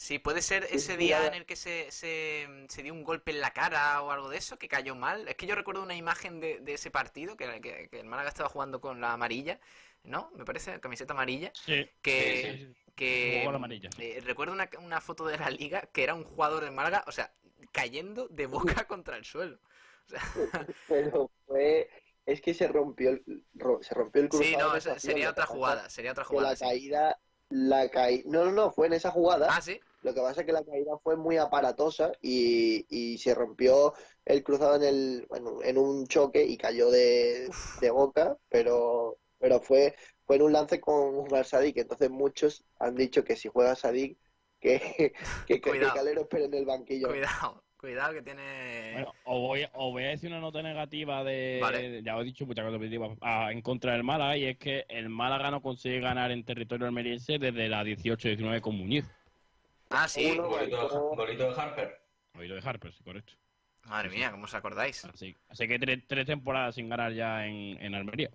[0.00, 3.30] sí, puede ser Sí, ese día en el que se, se, se dio un golpe
[3.32, 5.28] en la cara o algo de eso, que cayó mal.
[5.28, 8.28] Es que yo recuerdo una imagen de, de ese partido, que, que- que el Málaga
[8.30, 9.60] estaba jugando con la amarilla,
[10.04, 10.30] ¿no?
[10.36, 12.58] Me parece, camiseta amarilla, Sí, que...
[12.58, 12.76] Sí, sí, sí.
[12.96, 14.02] que la amarilla, sí.
[14.02, 17.12] eh, recuerdo una, una foto de la liga que era un jugador de Málaga, o
[17.12, 17.32] sea,
[17.72, 19.58] cayendo de boca contra el suelo.
[20.06, 20.20] O sea,
[20.86, 21.88] pero fue
[22.26, 23.44] es que se rompió el
[23.82, 26.50] se rompió el cruzado sí, no, sería otra jugada, sería otra jugada.
[26.52, 26.64] la sí.
[26.66, 27.18] caída
[27.50, 29.80] la caída no no no fue en esa jugada Ah, sí.
[30.02, 33.92] Lo que pasa es que la caída fue muy aparatosa y, y se rompió
[34.24, 37.48] el cruzado en el bueno, en un choque y cayó de,
[37.80, 39.94] de boca pero pero fue
[40.24, 44.18] fue en un lance con Umar Sadik entonces muchos han dicho que si juega Sadik
[44.60, 44.78] que
[45.46, 45.80] que, que, que.
[45.94, 48.92] Calero espere en el banquillo Cuidado, cuidado que tiene.
[48.92, 51.88] Bueno, os voy, os voy a decir una nota negativa de, Vale.
[51.90, 53.10] de- ya os he dicho muchas cosas positivas
[53.50, 57.38] en contra del Málaga y es que el Málaga no consigue ganar en territorio almeriense
[57.38, 59.04] desde la 18-19 con Muñiz.
[59.90, 60.30] Ah, sí.
[60.32, 62.00] Uno- Golito, de, golito de Harper.
[62.38, 63.32] Oído de Harper, sí, correcto.
[63.86, 65.04] Madre mía, ¿cómo os acordáis?
[65.04, 68.30] Así, así que tres, tres temporadas sin ganar ya en, en Almería.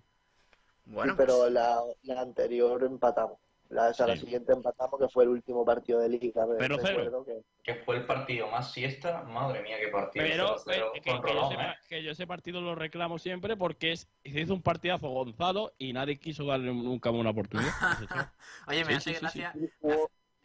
[0.84, 3.38] Bueno, Sí, pero pues- la, la anterior empatamos.
[3.68, 6.46] La, o sea, la siguiente empatamos, que fue el último partido de Liga.
[6.56, 7.24] Pero cero.
[7.26, 10.24] que- Que fue el partido más siesta, madre mía, qué partido.
[10.24, 11.76] Pero 0-0 eh, que, yo Rolón, sepa- ¿eh?
[11.88, 15.92] que yo ese partido lo reclamo siempre porque es, se hizo un partidazo Gonzalo y
[15.92, 17.72] nadie quiso darle nunca una oportunidad.
[18.68, 19.52] Oye, me Sí, hace sí, sí, gracia.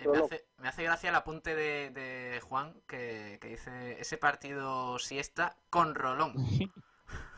[0.04, 0.10] Sí.
[0.10, 4.18] Me hace, eh, me hace- gracia el apunte de, de Juan que, que dice ese
[4.18, 6.34] partido siesta con Rolón.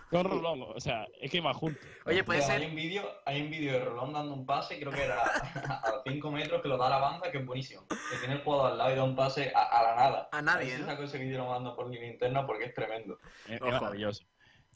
[0.09, 1.80] Con Rolón, o sea, es que va junto.
[2.05, 2.61] Oye, puede ser.
[2.61, 6.01] Hay un vídeo, hay un vídeo de Rolón dando un pase, creo que era a
[6.05, 7.88] 5 metros, que lo da a la banda, que es buenísimo.
[7.88, 10.30] Que tiene el jugador al lado y da un pase a, a la nada.
[10.32, 10.86] A nadie, si ¿no?
[10.86, 13.18] saco ese vídeo y lo mando por línea interna porque es tremendo.
[13.47, 14.24] Es, es maravilloso.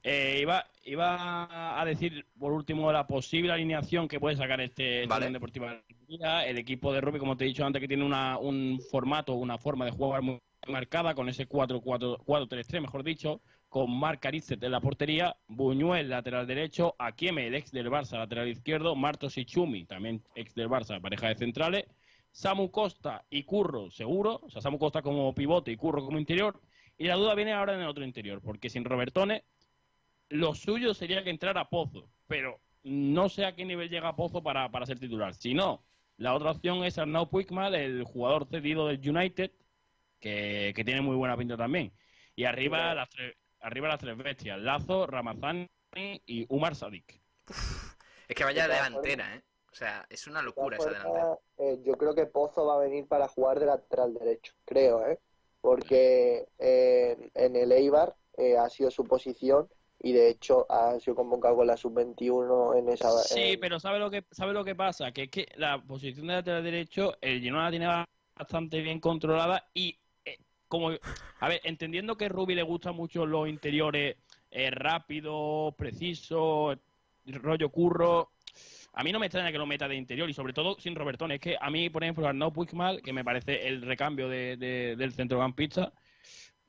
[0.03, 5.15] Eh, iba, iba a decir por último la posible alineación que puede sacar este esta
[5.15, 5.31] Vale.
[5.31, 5.81] Deportiva.
[6.45, 9.57] El equipo de rugby, como te he dicho antes, que tiene una, un formato, una
[9.57, 14.81] forma de jugar muy marcada, con ese 4-4-3-3, mejor dicho, con Marc Arizet en la
[14.81, 20.23] portería, Buñuel, lateral derecho, Akieme, el ex del Barça, lateral izquierdo, Martos y Chumi, también
[20.35, 21.85] ex del Barça, pareja de centrales,
[22.31, 26.59] Samu Costa y Curro, seguro, o sea, Samu Costa como pivote y Curro como interior,
[26.97, 29.43] y la duda viene ahora en el otro interior, porque sin Robertone,
[30.29, 34.69] lo suyo sería que entrara Pozo, pero no sé a qué nivel llega Pozo para,
[34.69, 35.33] para ser titular.
[35.33, 35.83] Si no,
[36.17, 39.51] la otra opción es Arnaud Puigmal, el jugador cedido del United,
[40.19, 41.91] que, que tiene muy buena pinta también.
[42.35, 45.67] Y arriba las tres, arriba las tres bestias, Lazo, Ramazani
[46.25, 47.21] y Umar Sadik.
[48.27, 49.43] Es que vaya delantera, ¿eh?
[49.71, 51.37] O sea, es una locura esa delantera.
[51.59, 55.19] eh, yo creo que Pozo va a venir para jugar de lateral derecho, creo, ¿eh?
[55.61, 59.67] Porque eh, en el Eibar eh, ha sido su posición
[59.99, 63.09] y de hecho ha sido convocado con la sub-21 en esa...
[63.23, 65.11] Sí, en- pero ¿sabe lo que sabe lo que pasa?
[65.11, 69.67] Que es que la posición de lateral derecho, el Girona la tiene bastante bien controlada
[69.73, 70.37] y eh,
[70.67, 70.91] como
[71.39, 74.17] a ver, entendiendo que a Rubi le gustan mucho los interiores
[74.51, 76.77] eh, rápidos, precisos,
[77.25, 78.31] rollo curro,
[78.93, 81.31] a mí no me extraña que lo meta de interior y sobre todo sin Robertón.
[81.31, 84.95] Es que a mí, por ejemplo, Arnaud Puigmal, que me parece el recambio de, de-
[84.95, 85.91] del centrocampista,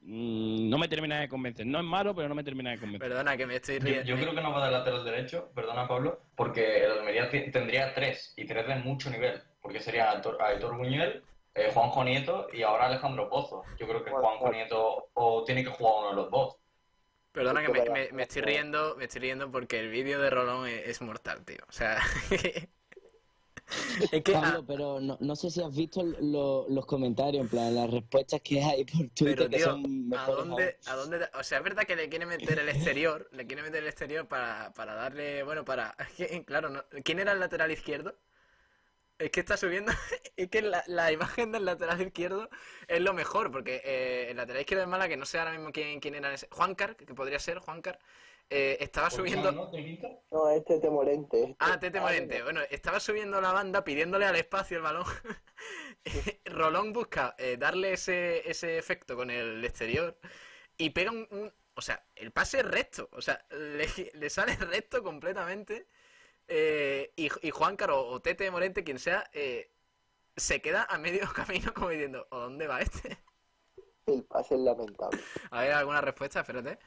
[0.08, 1.66] mm, no me termina de convencer.
[1.66, 3.08] No es malo, pero no me termina de convencer.
[3.08, 4.04] Perdona que me estoy riendo.
[4.08, 8.32] yo creo que no va de lateral derecho, perdona Pablo, porque el Almería tendría tres
[8.36, 12.86] y tres de mucho nivel, porque serían Aitor, Aitor Buñuel, eh, Juanjo Nieto y ahora
[12.86, 13.64] Alejandro Pozo.
[13.78, 16.56] Yo creo que Juanjo Nieto o tiene que jugar uno de los dos.
[17.32, 20.66] Perdona que me, me- me estoy riendo, me estoy riendo porque el vídeo de Rolón
[20.66, 21.58] es, es mortal, tío.
[21.68, 21.98] O sea,
[24.12, 27.48] es que Pablo, ah, pero no, no sé si has visto lo- los comentarios, en
[27.48, 31.42] plan, las respuestas que hay por Twitter pero que son ¿a dónde, a dónde, o
[31.42, 34.72] sea, es verdad que le quiere meter el exterior, le quiere meter el exterior para,
[34.72, 35.94] para darle, bueno, para,
[36.46, 38.14] claro, no- ¿quién era el lateral izquierdo?
[39.18, 39.90] Es que está subiendo,
[40.36, 42.48] es que la, la imagen del lateral izquierdo
[42.86, 45.72] es lo mejor, porque eh, el lateral izquierdo es mala, que no sé ahora mismo
[45.72, 47.98] quién, quién era ese, Juancar, que podría ser Juancar,
[48.50, 49.52] eh, estaba subiendo...
[49.52, 51.40] No, este es Temorente.
[51.42, 51.56] este.
[51.58, 52.42] Ah, Tete Morente.
[52.42, 55.04] Bueno, estaba subiendo la banda pidiéndole al espacio el balón.
[56.44, 60.18] Rolón busca eh, darle ese, ese efecto con el exterior
[60.76, 63.08] y pega un, un- O sea, el pase es recto.
[63.12, 65.86] O sea, le, le sale recto completamente.
[66.48, 69.70] eh, y, y Juancar o, o Tete Morente, quien sea, eh,
[70.36, 73.18] se queda a medio camino como diciendo, ¿o dónde va este?
[74.06, 75.20] El pase es lamentable.
[75.50, 76.78] A ver, alguna respuesta, espérate.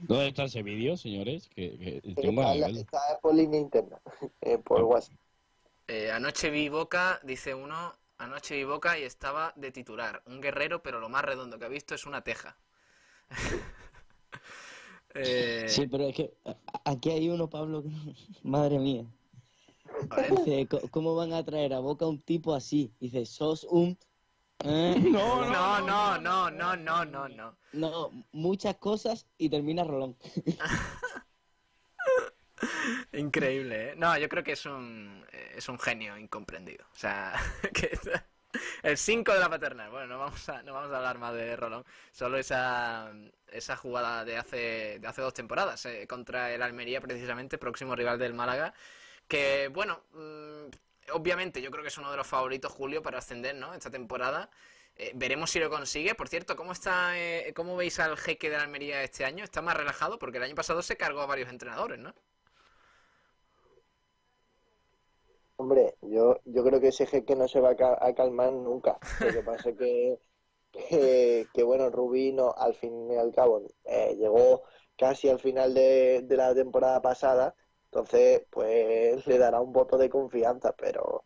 [0.00, 1.48] Em, ¿Dónde está ese vídeo, señores?
[1.48, 4.00] Que, que tengo Está, la- está por línea interna,
[4.40, 5.16] eh, por WhatsApp.
[5.88, 10.22] Eh, anoche vi Boca, dice uno, anoche vi Boca y estaba de titular.
[10.26, 12.56] Un guerrero, pero lo más redondo que ha visto es una teja.
[15.14, 16.34] Eh, Sí, pero es que
[16.84, 17.88] aquí hay uno, Pablo, que
[18.44, 19.04] madre mía.
[20.30, 22.92] Dice, "Co- ¿cómo van a traer a Boca un tipo así?
[23.00, 23.98] Dice, sos un...
[24.64, 24.96] ¿eh?
[24.98, 27.56] no, no, no, no, no, no, no, no.
[27.72, 30.16] No, muchas cosas y termina Rolón.
[33.12, 33.94] Increíble, ¿eh?
[33.96, 36.84] No, yo creo que es un, eh, es un genio incomprendido.
[36.92, 37.34] O sea,
[37.72, 37.98] que
[38.82, 39.90] el 5 de la paternal.
[39.90, 41.84] Bueno, no vamos a, no vamos a hablar más de Rolón.
[42.12, 43.12] Solo esa,
[43.48, 48.18] esa jugada de hace, de hace dos temporadas eh, contra el Almería, precisamente, próximo rival
[48.18, 48.74] del Málaga.
[49.26, 50.68] Que, bueno, mm,
[51.12, 53.74] obviamente yo creo que es uno de los favoritos, Julio, para ascender, ¿no?
[53.74, 54.50] Esta temporada.
[54.96, 56.14] Eh, veremos si lo consigue.
[56.14, 59.44] Por cierto, ¿cómo está, eh, cómo veis al jeque de la Almería este año?
[59.44, 60.18] ¿Está más relajado?
[60.18, 62.14] Porque el año pasado se cargó a varios entrenadores, ¿no?
[65.56, 69.00] Hombre, yo, yo creo que ese jeque no se va a, ca- a calmar nunca.
[69.18, 70.20] Lo que pasa es que,
[70.72, 74.62] que, que, bueno, Rubino al fin y al cabo eh, llegó
[74.96, 77.54] casi al final de, de la temporada pasada,
[77.98, 81.24] entonces pues le dará un voto de confianza, pero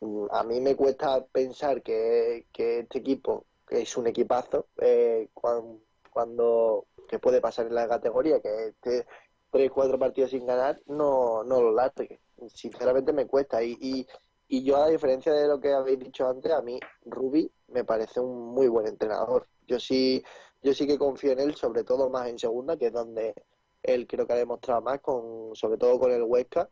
[0.00, 6.86] mm, a mí me cuesta pensar que, que este equipo es un equipazo eh, cuando,
[7.08, 9.06] que puede pasar en la categoría, que esté
[9.50, 12.20] tres, cuatro partidos sin ganar, no, no lo late.
[12.48, 13.62] Sinceramente me cuesta.
[13.62, 14.06] Y, y,
[14.48, 18.20] y yo, a diferencia de lo que habéis dicho antes, a mí Rubi me parece
[18.20, 19.46] un muy buen entrenador.
[19.66, 20.22] Yo sí,
[20.62, 23.34] yo sí que confío en él, sobre todo más en segunda, que es donde
[23.82, 26.68] él creo que ha demostrado más, con, sobre todo con el Huesca.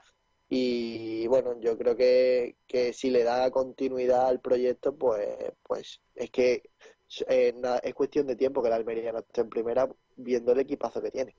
[0.49, 6.31] Y bueno, yo creo que, que si le da continuidad al proyecto, pues, pues es
[6.31, 6.63] que
[7.29, 11.01] eh, es cuestión de tiempo que la Almería no esté en primera viendo el equipazo
[11.01, 11.35] que tiene.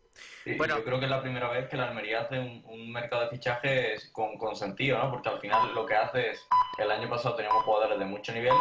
[0.58, 0.78] bueno.
[0.78, 4.10] Yo creo que es la primera vez que la Almería hace un, mercado de fichajes
[4.12, 5.12] con, con, sentido, ¿no?
[5.12, 8.34] Porque al final lo que hace es que el año pasado teníamos jugadores de mucho
[8.34, 8.54] nivel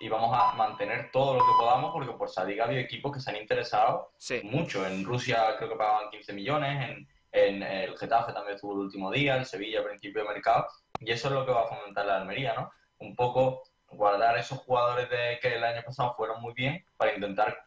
[0.00, 3.20] y vamos a mantener todo lo que podamos porque por Sadik ha habido equipos que
[3.20, 4.12] se han interesado
[4.44, 4.86] mucho.
[4.86, 9.10] En Rusia creo que pagaban 15 millones, en, en el Getafe también estuvo el último
[9.10, 10.66] día, en Sevilla a principio de mercado,
[10.98, 12.70] y eso es lo que va a fomentar la Almería, ¿no?
[12.98, 17.66] Un poco guardar esos jugadores de que el año pasado fueron muy bien para intentar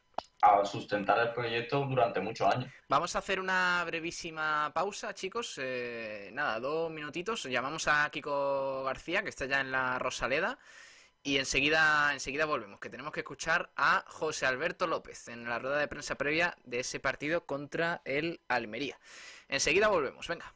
[0.65, 2.71] sustentar el proyecto durante muchos años.
[2.89, 5.59] Vamos a hacer una brevísima pausa, chicos.
[5.61, 7.43] Eh, nada, dos minutitos.
[7.43, 10.57] Llamamos a Kiko García, que está ya en la Rosaleda.
[11.25, 15.77] Y enseguida, enseguida volvemos, que tenemos que escuchar a José Alberto López en la rueda
[15.77, 18.99] de prensa previa de ese partido contra el Almería.
[19.47, 20.53] Enseguida volvemos, venga.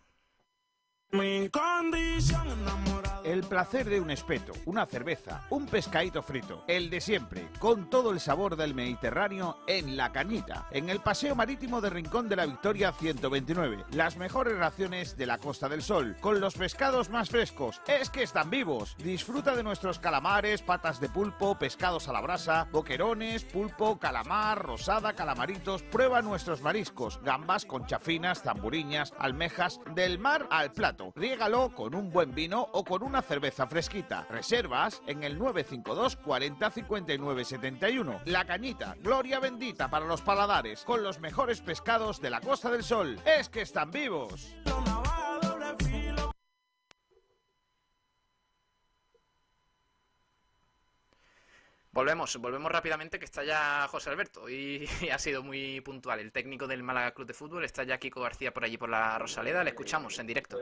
[3.28, 8.12] El placer de un espeto, una cerveza, un pescadito frito, el de siempre, con todo
[8.12, 12.46] el sabor del Mediterráneo en La Cañita, en el Paseo Marítimo de Rincón de la
[12.46, 13.84] Victoria 129.
[13.92, 17.82] Las mejores raciones de la Costa del Sol, con los pescados más frescos.
[17.86, 18.96] Es que están vivos.
[18.98, 25.12] Disfruta de nuestros calamares, patas de pulpo, pescados a la brasa, boquerones, pulpo, calamar, rosada,
[25.12, 25.84] calamaritos.
[25.84, 31.12] Prueba nuestros mariscos, gambas, conchafinas, zamburiñas, almejas, del mar al plato.
[31.14, 34.26] Riégalo con un buen vino o con una cerveza fresquita.
[34.30, 38.22] Reservas en el 952 40 59 71.
[38.26, 42.84] La Cañita, gloria bendita para los paladares, con los mejores pescados de la Costa del
[42.84, 43.20] Sol.
[43.26, 44.56] Es que están vivos.
[51.98, 56.20] Volvemos, volvemos rápidamente que está ya José Alberto y, ha sido muy puntual.
[56.20, 59.18] El técnico del Málaga Club de Fútbol está ya Kiko García por allí por la
[59.18, 59.64] Rosaleda.
[59.64, 60.60] Le escuchamos en directo.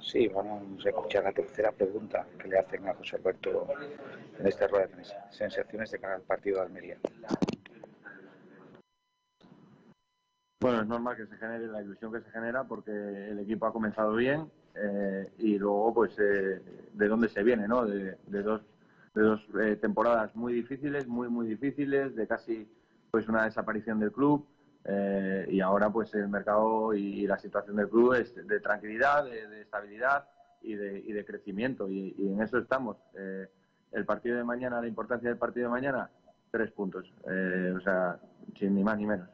[0.00, 3.68] Sí, vamos a escuchar la tercera pregunta que le hacen a José Alberto
[4.36, 5.30] en esta rueda de prensa.
[5.30, 6.98] Sensaciones de cara al partido de Almería.
[10.58, 13.72] Bueno, es normal que se genere la ilusión que se genera porque el equipo ha
[13.72, 16.60] comenzado bien eh, y luego, pues, eh,
[16.94, 17.86] de dónde se viene, ¿no?
[17.86, 18.60] de dos
[19.14, 22.68] de dos eh, temporadas muy difíciles, muy, muy difíciles, de casi
[23.10, 24.46] pues una desaparición del club.
[24.84, 29.60] Eh, y ahora pues el mercado y, la situación del club es de tranquilidad, de,
[29.60, 30.26] estabilidad
[30.60, 32.96] y de, y de crecimiento y, en eso estamos.
[33.16, 33.46] Eh,
[33.92, 36.10] el partido de mañana, la importancia del partido de mañana,
[36.50, 38.18] tres puntos, o sea,
[38.58, 39.28] sin ni más ni menos.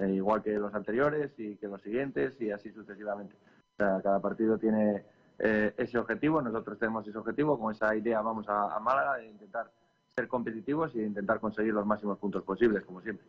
[0.00, 3.34] igual que los anteriores y que los siguientes y así sucesivamente.
[3.34, 5.02] O sea, cada partido tiene
[5.38, 9.70] eh, ese objetivo, nosotros tenemos ese objetivo, con esa idea vamos a, Málaga de intentar
[10.14, 13.26] ser competitivos y de intentar conseguir los máximos puntos posibles, como siempre.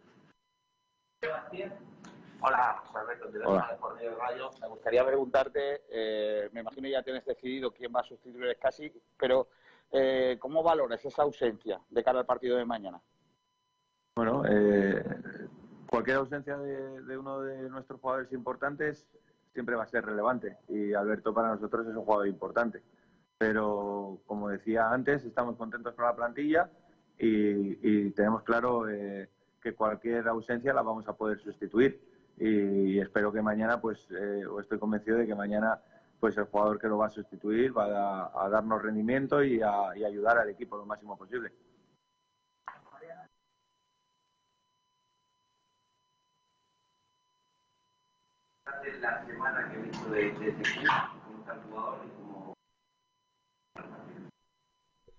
[2.42, 3.30] Hola, Alberto,
[3.80, 4.50] por medio radio.
[4.60, 8.92] Me gustaría preguntarte, eh, me imagino ya tienes decidido quién va a sustituir a Casi,
[9.18, 9.48] pero
[9.92, 13.02] eh, ¿cómo valoras esa ausencia de cara al partido de mañana?
[14.16, 14.44] Bueno,
[15.94, 19.08] cualquier ausencia de, uno de nuestros jugadores importantes
[19.54, 22.82] siempre va a ser relevante y Alberto para nosotros es un jugador importante.
[23.38, 26.70] Pero como decía antes, estamos contentos con la plantilla
[27.18, 29.30] y, tenemos claro eh,
[29.62, 32.02] que cualquier ausencia la vamos a poder sustituir
[32.38, 35.80] y, espero que mañana, pues, eh, o estoy convencido de que mañana
[36.20, 40.38] pues el jugador que lo va a sustituir va a, darnos rendimiento y a ayudar
[40.38, 41.52] al equipo lo máximo posible.
[49.02, 50.64] La semana que he visto de, de este
[51.70, 52.54] como...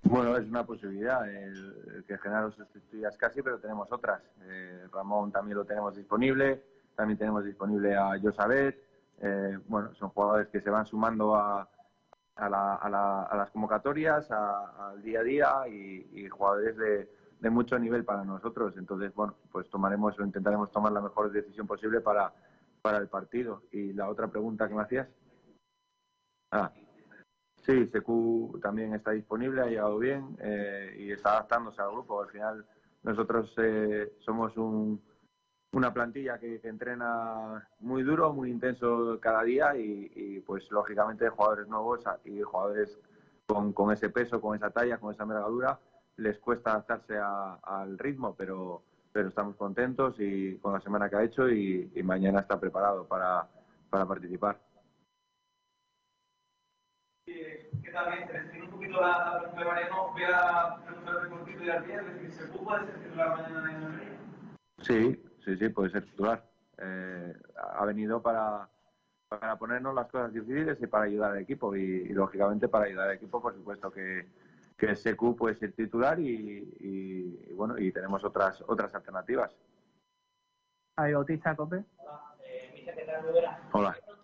[0.03, 4.23] Bueno, es una posibilidad el, que Genaro sustituyas casi, pero tenemos otras.
[4.43, 6.63] Eh, Ramón también lo tenemos disponible,
[6.95, 8.79] también tenemos disponible a Josabet.
[9.21, 11.69] Eh, bueno, son jugadores que se van sumando a,
[12.37, 17.11] a, la, a, la, a las convocatorias, al día a día y, y jugadores de,
[17.41, 18.75] de, mucho nivel para nosotros.
[18.77, 22.33] Entonces, bueno, pues tomaremos o intentaremos tomar la mejor decisión posible para,
[22.85, 23.63] para el partido.
[23.73, 25.09] Y la otra pregunta que me hacías.
[26.51, 26.71] Ah,
[27.65, 32.23] sí, Secu también está disponible, ha llegado bien eh, y está adaptándose al grupo.
[32.23, 32.67] Al final,
[33.03, 35.03] nosotros eh, somos un,
[35.73, 42.05] una plantilla que, entrena muy duro, muy intenso cada día y, pues lógicamente jugadores nuevos
[42.27, 42.99] y jugadores
[43.47, 45.81] con, con, ese peso, con esa talla, con esa envergadura,
[46.19, 48.83] les cuesta adaptarse al ritmo, pero,
[49.15, 53.47] pero estamos contentos y con la semana que ha hecho y, mañana está preparado para,
[53.89, 54.59] para participar.
[57.25, 58.27] ¿Qué tal?
[58.27, 60.11] Te un poquito la, pregunta de Mariano.
[60.13, 64.19] Voy a preguntarle por y es decir, ¿se puede ser titular mañana en el
[64.81, 66.45] Sí, sí, sí, puede ser titular.
[66.79, 68.69] Eh, ha venido para,
[69.29, 71.77] para ponernos las cosas difíciles y para ayudar al equipo.
[71.77, 74.27] Y, lógicamente, para ayudar al equipo, por supuesto que,
[74.77, 79.55] que SQ puede ser titular y, bueno, y tenemos otras otras alternativas.
[80.97, 81.85] ¿Hay Bautista Cope?
[83.73, 84.15] Hola, eh,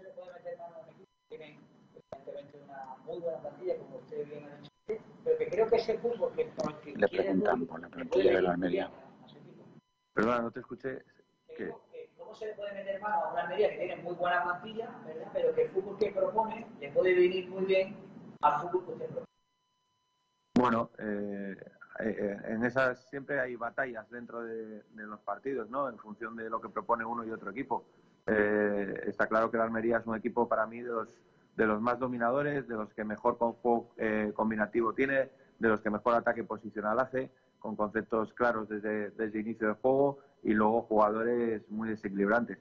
[0.00, 1.08] le puede meter mano a equipo.
[1.28, 1.58] Tienen,
[1.94, 4.70] evidentemente, una muy buena plantilla, como usted bien ha dicho.
[5.24, 6.50] Pero que creo que ese fútbol que,
[6.82, 8.90] que Le preguntan por la plantilla de la Almería.
[10.14, 11.02] Perdona, no te escuché.
[12.16, 15.30] ¿Cómo se le puede meter mano a una Almería que tiene muy buena plantilla, ¿verdad?
[15.32, 17.96] pero que el fútbol que propone le puede venir muy bien
[20.54, 21.56] Bueno, eh,
[22.00, 25.88] eh, en esas siempre hay batallas dentro de, los partidos, ¿no?
[25.88, 27.84] En función de lo que propone uno y otro equipo.
[28.26, 31.08] Eh, está claro que la Almería es un equipo para mí de los,
[31.56, 33.94] de los más dominadores, de los que mejor juego
[34.34, 39.68] combinativo tiene, de los que mejor ataque posicional hace, con conceptos claros desde, desde inicio
[39.68, 42.58] del juego y luego jugadores muy desequilibrantes.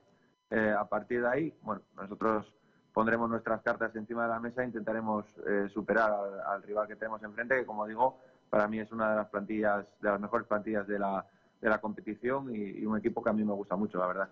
[0.52, 2.57] a partir de ahí, bueno, nosotros
[2.98, 6.12] pondremos nuestras cartas encima de la mesa e intentaremos eh, superar
[6.48, 8.18] al, rival que tenemos enfrente, que como digo,
[8.50, 11.24] para mí es una de las plantillas, de las mejores plantillas de la,
[11.62, 14.30] de la competición y, un equipo que a mí me gusta mucho, la verdad.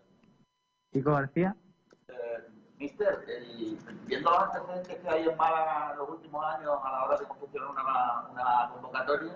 [0.91, 1.55] Chico García.
[2.07, 2.47] Eh,
[2.80, 3.24] mister,
[4.07, 7.26] viendo los antecedentes que hay en Málaga en los últimos años a la hora de
[7.28, 9.34] confeccionar una, una convocatoria,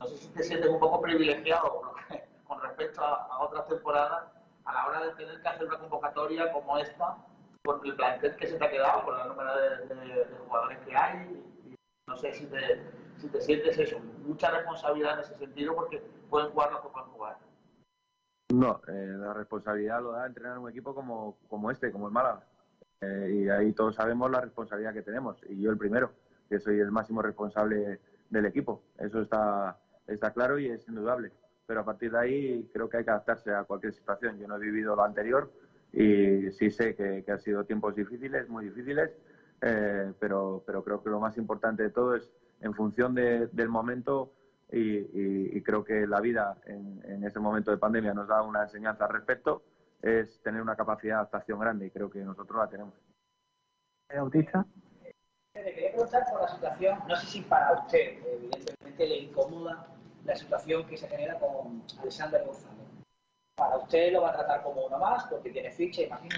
[0.00, 1.94] no sé si te sientes un poco privilegiado
[2.46, 4.24] con respecto a, a otras temporadas
[4.66, 7.16] a la hora de tener que hacer una convocatoria como esta
[7.66, 11.44] por el plantel que se te ha quedado, por el número de, jugadores que hay.
[12.08, 12.80] no sé si te,
[13.18, 16.00] si te sientes eso, mucha responsabilidad en ese sentido porque
[16.30, 17.36] pueden jugar los que pueden jugar.
[18.54, 22.44] No, eh, la responsabilidad lo da entrenar un equipo como, como este, como el Málaga.
[23.00, 25.36] Eh, y ahí todos sabemos la responsabilidad que tenemos.
[25.48, 26.12] Y yo el primero,
[26.48, 28.00] que soy el máximo responsable
[28.30, 28.84] del equipo.
[28.98, 31.32] Eso está, está claro y es indudable.
[31.66, 34.38] Pero a partir de ahí creo que hay que adaptarse a cualquier situación.
[34.38, 35.50] Yo no he vivido lo anterior,
[35.96, 39.10] y sí sé que, que han sido tiempos difíciles, muy difíciles,
[39.62, 42.30] eh, pero, pero creo que lo más importante de todo es
[42.60, 44.30] en función del momento
[44.70, 49.06] y, creo que la vida en, en, ese momento de pandemia nos da una enseñanza
[49.06, 49.62] al respecto,
[50.02, 52.94] es tener una capacidad de adaptación grande y creo que nosotros la tenemos.
[54.16, 54.66] ¿Autista?
[55.54, 59.88] Le quería preguntar por la situación, no sé si para usted, evidentemente le incomoda
[60.26, 62.75] la situación que se genera con Alexander González
[63.56, 66.36] para usted lo va a tratar como uno más porque tiene ficha, imagino.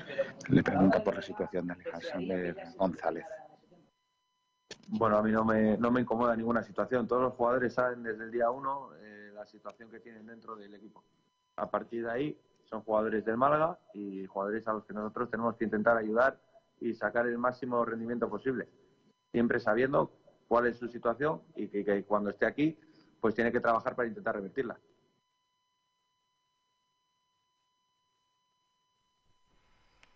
[0.48, 3.24] Le pregunto por la situación de Alejandro González.
[4.86, 7.08] Bueno, a mí no me, no me incomoda ninguna situación.
[7.08, 10.72] Todos los jugadores saben desde el día uno eh, la situación que tienen dentro del
[10.74, 11.02] equipo.
[11.56, 15.56] A partir de ahí, son jugadores del Málaga y jugadores a los que nosotros tenemos
[15.56, 16.38] que intentar ayudar
[16.80, 18.68] y sacar el máximo rendimiento posible.
[19.32, 20.12] Siempre sabiendo
[20.46, 22.78] cuál es su situación y que cuando esté aquí,
[23.20, 24.78] pues tiene que trabajar para intentar revertirla.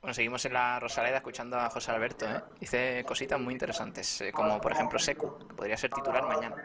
[0.03, 2.27] Bueno, seguimos en la Rosaleda escuchando a José Alberto.
[2.27, 2.43] ¿eh?
[2.59, 6.57] Dice cositas muy interesantes, eh, como por ejemplo Seco, que podría ser titular mañana.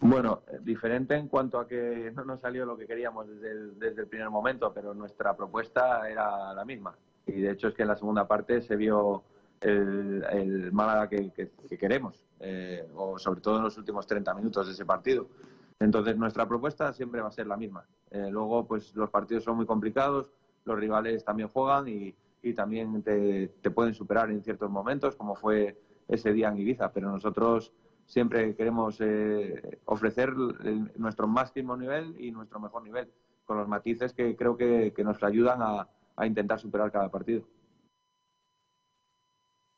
[0.00, 4.30] Bueno, diferente en cuanto a que no nos salió lo que queríamos desde el, primer
[4.30, 6.96] momento, pero nuestra propuesta era la misma.
[7.26, 9.22] Y de hecho es que en la segunda parte se vio
[9.60, 11.30] el, el Málaga que,
[11.78, 15.28] queremos, eh, o sobre todo en los últimos 30 minutos de ese partido.
[15.80, 17.86] Entonces, nuestra propuesta siempre va a ser la misma.
[18.10, 20.32] Eh, luego, pues los partidos son muy complicados,
[20.64, 22.14] los rivales también juegan y,
[22.54, 26.92] también te, pueden superar en ciertos momentos, como fue ese día en Ibiza.
[26.92, 27.72] Pero nosotros
[28.04, 30.34] siempre queremos eh, ofrecer
[30.96, 33.08] nuestro máximo nivel y nuestro mejor nivel,
[33.44, 37.44] con los matices que creo que, nos ayudan a intentar superar cada partido.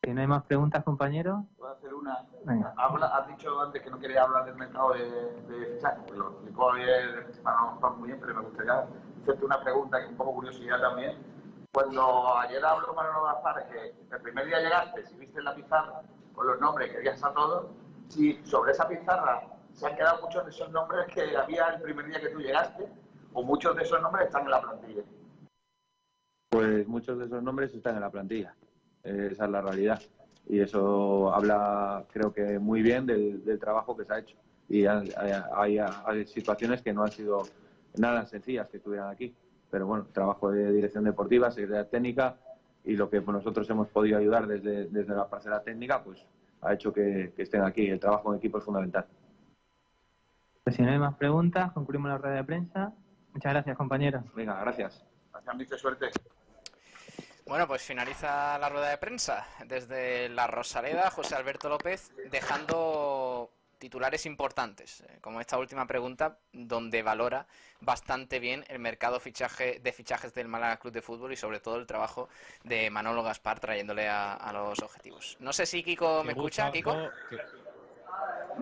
[0.04, 1.40] Si no hay más preguntas, compañeros.
[1.56, 2.26] Voy a hacer una.
[2.44, 2.74] Venga.
[2.76, 5.08] has dicho antes que no quería hablar del mercado de,
[5.48, 8.86] de fichaje, pues lo explicó ayer bueno, muy bien, pero me gustaría
[9.22, 11.16] hacerte una pregunta que es un poco curiosidad también.
[11.72, 15.54] Cuando ayer habló con Manolo Gaspar, que el primer día llegaste, si viste en la
[15.54, 16.02] pizarra
[16.34, 17.66] con los nombres que habías a todos,
[18.08, 22.06] si sobre esa pizarra se han quedado muchos de esos nombres que había el primer
[22.06, 22.92] día que tú llegaste,
[23.32, 25.02] o muchos de esos nombres están en la plantilla.
[26.50, 28.54] Pues muchos de esos nombres están en la plantilla
[29.04, 30.00] esa es la realidad.
[30.48, 34.36] Y eso habla, creo que muy bien del, trabajo que se ha hecho.
[34.68, 35.78] Y hay,
[36.26, 37.42] situaciones que no han sido
[37.96, 39.34] nada sencillas que estuvieran aquí.
[39.70, 42.36] Pero bueno, trabajo de dirección deportiva, secretaría técnica,
[42.84, 46.24] y lo que nosotros hemos podido ayudar desde, desde la parcela técnica, pues
[46.60, 47.88] ha hecho que, que estén aquí.
[47.88, 49.06] El trabajo en equipo es fundamental.
[50.62, 52.92] Pues si no hay más preguntas, concluimos la rueda de prensa.
[53.32, 54.22] Muchas gracias, compañeros.
[54.34, 55.04] Venga, gracias.
[55.32, 56.06] Gracias, Mister, suerte.
[57.46, 64.24] Bueno, pues finaliza la rueda de prensa desde la Rosaleda, José Alberto López, dejando titulares
[64.24, 67.46] importantes, eh, como esta última pregunta, donde valora
[67.80, 71.76] bastante bien el mercado fichaje, de fichajes del Málaga Club de Fútbol y sobre todo
[71.76, 72.30] el trabajo
[72.62, 75.36] de Manolo Gaspar trayéndole a, a los objetivos.
[75.40, 76.96] No sé si Kiko me escucha, Kiko.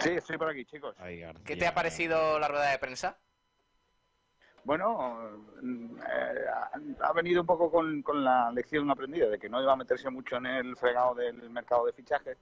[0.01, 0.97] Sí, estoy por aquí, chicos.
[1.45, 3.17] ¿Qué te ha parecido la rueda de prensa?
[4.65, 6.47] Bueno, mm, eh,
[7.01, 10.09] ha- venido un poco con, con la lección aprendida de que no iba a meterse
[10.11, 12.39] mucho en el fregado del mercado de fichajes.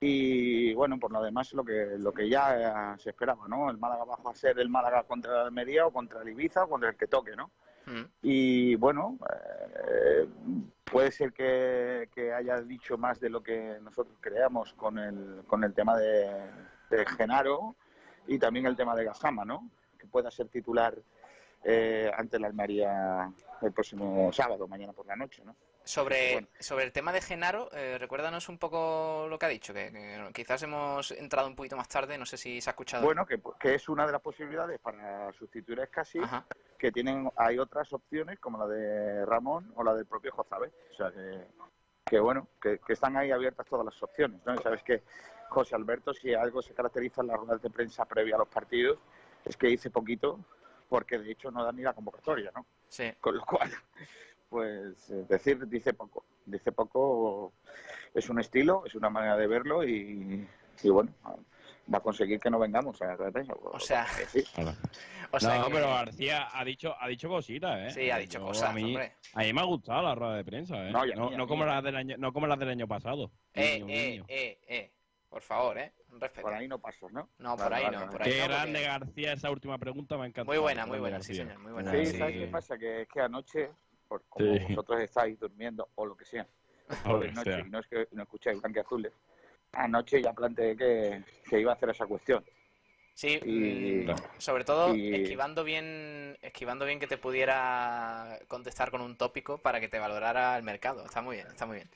[0.00, 3.68] Y bueno, por lo demás, lo que, lo que ya se esperaba, ¿no?
[3.70, 6.68] El Málaga va a ser el Málaga contra el Almería o contra el Ibiza o
[6.68, 7.50] contra el que toque, ¿no?
[8.22, 9.18] Y bueno,
[9.88, 10.28] eh,
[10.84, 15.64] puede ser que, que haya dicho más de lo que nosotros creamos con el, con
[15.64, 16.28] el tema de,
[16.90, 17.74] de Genaro
[18.26, 19.68] y también el tema de Gasama, ¿no?
[19.98, 20.94] Que pueda ser titular
[21.64, 23.32] eh, ante la Almería
[23.62, 25.54] el próximo sábado, mañana por la noche, ¿no?
[25.84, 29.90] Sobre, sobre el tema de Genaro, eh, recuérdanos un poco lo que ha dicho, que,
[29.90, 33.06] que quizás hemos entrado un poquito más tarde, no sé si se ha escuchado.
[33.06, 36.20] Bueno, que, que es una de las posibilidades para sustituir a Escasi,
[36.76, 40.70] que tienen, hay otras opciones como la de Ramón o la del propio Jozabe.
[40.92, 41.46] O sea que,
[42.04, 44.54] que bueno, que, que están ahí abiertas todas las opciones, ¿no?
[44.54, 45.02] Y sabes que
[45.48, 48.98] José Alberto, si algo se caracteriza en las ruedas de prensa previa a los partidos,
[49.42, 50.38] es que dice poquito,
[50.88, 52.66] porque de hecho no da ni la convocatoria, ¿no?
[52.88, 53.12] Sí.
[53.20, 53.70] Con lo cual,
[54.48, 56.24] pues eh, decir, dice poco.
[56.46, 57.52] Dice poco
[58.14, 60.48] es un estilo, es una manera de verlo y,
[60.82, 61.12] y bueno,
[61.92, 63.52] va a conseguir que no vengamos a la rueda de prensa.
[63.62, 64.42] O sea, sí.
[65.30, 67.90] O sea no, que- pero García ha dicho, ha dicho cositas, ¿eh?
[67.90, 69.12] Sí, ha dicho Yo- cosas, a mí, hombre.
[69.34, 70.90] A mí me ha gustado la rueda de prensa, ¿eh?
[70.90, 73.30] No, No, no como las del año, no como las del año pasado.
[73.52, 74.92] Eh, eh, eh, eh.
[75.28, 75.92] Por favor, ¿eh?
[76.20, 76.42] Respeto.
[76.42, 77.28] Por ahí no pasas, ¿no?
[77.38, 80.24] No, por ahí no, por ahí Qué no, grande porque- García esa última pregunta me
[80.24, 80.46] ha encantado.
[80.46, 81.90] Muy buena, muy buena, sí, señor, muy buena.
[81.92, 82.18] Sí, Sí.
[82.18, 82.78] ¿sabes qué pasa?
[82.78, 83.70] Que es que anoche,
[84.08, 84.64] por, como Sí.
[84.74, 86.46] vosotros estáis durmiendo o lo que sea,
[87.06, 87.60] O por la noche sea.
[87.60, 89.12] y no es que no escucháis blanqueazules,
[89.72, 92.44] anoche ya planteé que, que iba a hacer esa cuestión.
[93.18, 99.00] Sí, Y- mm, sobre todo y- esquivando bien, esquivando bien que te pudiera contestar con
[99.00, 101.04] un tópico para que te valorara el mercado.
[101.04, 101.88] Está muy bien, está muy bien.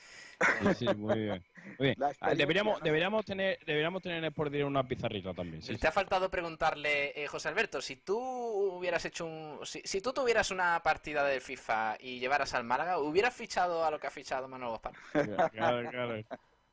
[0.59, 1.45] Sí, sí, muy bien.
[1.79, 1.95] Muy bien.
[1.97, 2.85] La Ah, Deberíamos, ¿no?
[2.85, 5.63] deberíamos tener, deberíamos tener por Día una pizarrita también.
[5.63, 10.01] Sí, Te ha faltado preguntarle, eh, José Alberto, si tú hubieras hecho un, si, si
[10.01, 14.09] tú tuvieras una partida de FIFA y llevaras al Málaga, ¿hubieras fichado a lo que
[14.09, 14.95] ha fichado Manolo Gaspar?
[15.53, 16.25] Claro, claro.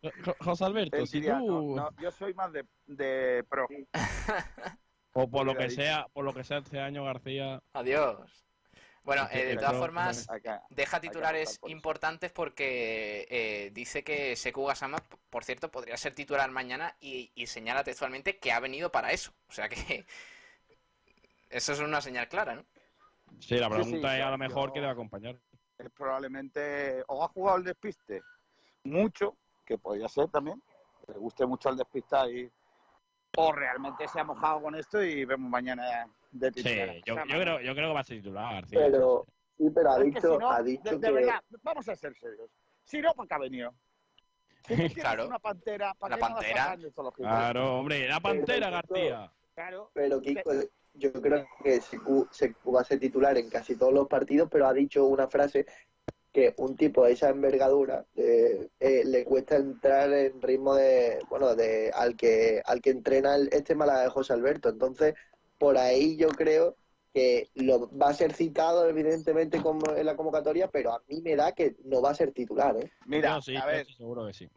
[0.01, 3.67] Jo- José Alberto, si tú, no, no, yo soy más de, de pro.
[5.13, 8.45] o por lo que sea, por lo que sea este año García, Adiós.
[9.03, 10.27] Bueno, Es eh, de el todas formas,
[10.69, 16.49] deja titulares importantes porque eh, dice que Sekou Gassama, p- por cierto, podría ser titular
[16.51, 19.31] mañana y, y señala textualmente que ha venido para eso.
[19.47, 20.05] O sea que
[21.49, 22.65] eso es una señal clara, ¿no?
[23.39, 25.39] sí, la Sí, pregunta sí, es a lo mejor yo- que debe acompañar.
[25.79, 28.21] Él probablemente o ha jugado al despiste
[28.83, 29.37] mucho,
[29.69, 30.61] que podría ser también,
[31.05, 32.51] que le guste mucho al despistar y
[33.37, 36.95] o realmente se ha mojado con esto y vemos mañana de Sí, titular.
[37.05, 38.79] yo, yo creo, yo creo que va a ser titular García.
[38.91, 39.25] Pero,
[39.55, 41.11] sí, pero ha dicho, si no, ha dicho de, de que...
[41.13, 42.49] verdad, vamos a ser serios.
[42.83, 43.73] Si no, ¿para qué ha venido?
[44.67, 45.27] Si Claro.
[45.27, 46.77] una pantera, ¿para La no pantera.
[47.15, 49.31] Claro, hombre, la pantera Pero, García.
[49.53, 49.91] Claro.
[49.93, 50.51] Pero Kiko,
[50.95, 54.67] yo creo que Sekou, Sekou va a ser titular en casi todos los partidos, pero
[54.67, 55.67] ha dicho una frase
[56.31, 61.55] que un tipo de esa envergadura eh, eh, le cuesta entrar en ritmo de, bueno,
[61.55, 64.69] de al que al que entrena el- este Málaga de José Alberto.
[64.69, 65.15] Entonces,
[65.57, 66.77] por ahí yo creo
[67.13, 71.35] que lo va a ser citado evidentemente como en la convocatoria, pero a mí me
[71.35, 72.91] da que no va a ser titular, ¿eh?
[73.05, 74.49] Mira, sí, a ver, seguro que sí.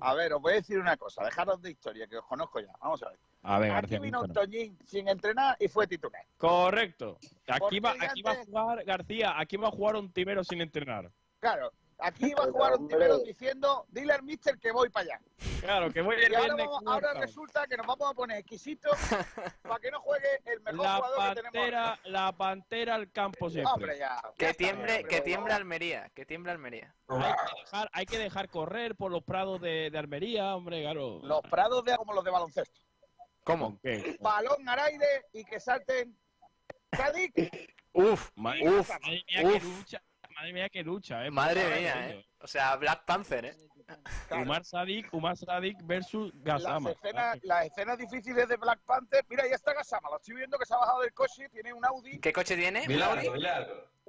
[0.00, 2.72] A ver, os voy a decir una cosa, dejaros de historia, que os conozco ya.
[2.80, 3.18] Vamos a ver.
[3.42, 4.26] A ver, Aquí vino.
[4.28, 6.22] Toñín sin entrenar y fue titular.
[6.36, 7.18] Correcto.
[7.46, 10.60] Aquí Porque va, aquí va a jugar García, aquí va a jugar un timero sin
[10.60, 11.10] entrenar.
[11.38, 11.72] Claro,
[12.02, 15.20] aquí va a jugar un tibero diciendo, dile al mister que voy para allá.
[15.60, 18.92] Claro, que voy el Y ahora, vamos- ahora resulta que nos vamos a poner exquisitos
[19.62, 21.52] para que no juegue el mejor La jugador que tenemos.
[21.52, 23.72] pantera, la pantera al campo siempre.
[23.72, 24.22] Hombre, ya.
[24.36, 25.52] Que ya tiemble, que tiemble.
[25.52, 26.94] Almería, que tiemble Almería.
[27.08, 31.20] Hay que, dejar, hay que dejar correr por los prados de, de Almería, hombre, claro.
[31.22, 32.80] Los prados de como los de baloncesto.
[33.44, 33.78] ¿Cómo?
[34.20, 36.16] Balón al aire y que salten.
[36.90, 37.32] Cádiz.
[37.92, 38.90] Uf, uf,
[39.26, 39.94] qué uf.
[40.40, 41.30] Madre mía, qué lucha, eh.
[41.30, 42.26] Madre mía, eh.
[42.40, 43.56] O sea, Black Panther, ¿eh?
[44.30, 46.92] Umar Sadik, Umar Sadik versus Las Gasama.
[46.92, 49.22] escenas, las escenas difíciles de Black Panther.
[49.28, 50.08] Mira, ya está Gasama.
[50.08, 51.46] Lo estoy viendo que se ha bajado del coche.
[51.50, 52.18] Tiene un Audi.
[52.20, 52.86] ¿Qué coche tiene?
[52.86, 53.36] Dile ¿Un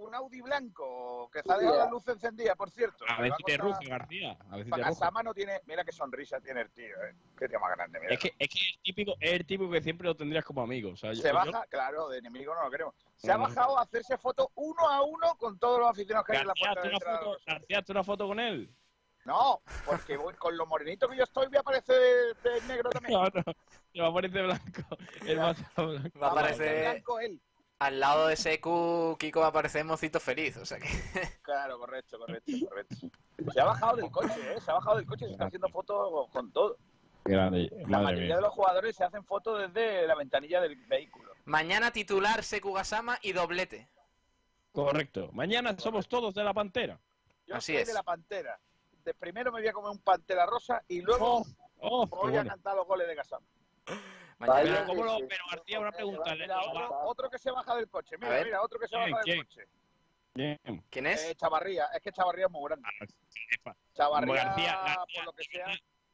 [0.01, 1.29] Un Audi blanco.
[1.31, 3.05] Que se ha dejado la luz encendida, por cierto.
[3.07, 4.37] A ver va si te ruge, García.
[4.49, 4.89] A ver si te ruge.
[4.89, 5.61] Gasama no tiene.
[5.65, 7.13] Mira qué sonrisa tiene el tío, eh.
[7.37, 8.13] Qué tío más grande, mira.
[8.13, 10.91] Es que, es que el típico, es el típico que siempre lo tendrías como amigo.
[10.93, 12.95] O sea, yo- se yo- baja, claro, de enemigo no lo queremos.
[13.15, 13.43] Se ha no.
[13.43, 16.53] bajado a hacerse fotos uno a uno con todos los aficionados que hay en la
[16.53, 18.75] García, puerta de una foto, García, hazte una foto con él.
[19.23, 21.95] No, porque voy- con lo morenito que yo estoy voy a aparecer
[22.41, 23.13] de, negro también.
[23.93, 24.97] No, no, va a parecer blanco.
[25.27, 26.19] El mazo blanco.
[26.19, 26.89] Va a aparecer...
[26.91, 27.39] blanco él.
[27.81, 30.87] Al lado de Seku, Kiko va a aparecer mocito feliz, o sea que...
[31.41, 32.95] Claro, correcto, correcto, correcto.
[33.51, 34.61] Se ha bajado del coche, ¿eh?
[34.61, 36.77] Se ha bajado del coche, se está haciendo fotos con todo.
[37.25, 38.35] Grande, La madre mayoría mía.
[38.35, 41.33] de los jugadores se hacen fotos desde la ventanilla del vehículo.
[41.45, 43.87] Mañana titular Seku Gasama y doblete.
[44.71, 45.29] Correcto.
[45.33, 46.99] Mañana somos todos de la Pantera.
[47.47, 47.87] Yo Así soy es.
[47.87, 48.59] de la Pantera.
[49.03, 51.43] De primero me voy a comer un Pantera rosa y luego
[51.79, 52.49] Oh, qué voy a bueno.
[52.51, 53.45] cantar los goles de Gasama.
[54.47, 54.61] Mañana...
[54.63, 56.35] Pero, ¿cómo lo- pero García, una pregunta.
[56.35, 58.15] ¿le- Mira, otro, otro que se baja del coche.
[58.15, 59.68] A Mira, mira, otro que se ¿Quién, baja del coche.
[60.34, 60.59] Bien.
[60.89, 61.23] ¿Quién es?
[61.26, 62.88] Eh, Chavarría, es que Chavarría es muy grande.
[63.49, 63.76] Jefa.
[63.93, 65.65] Chavarría, García, García, por lo que sea,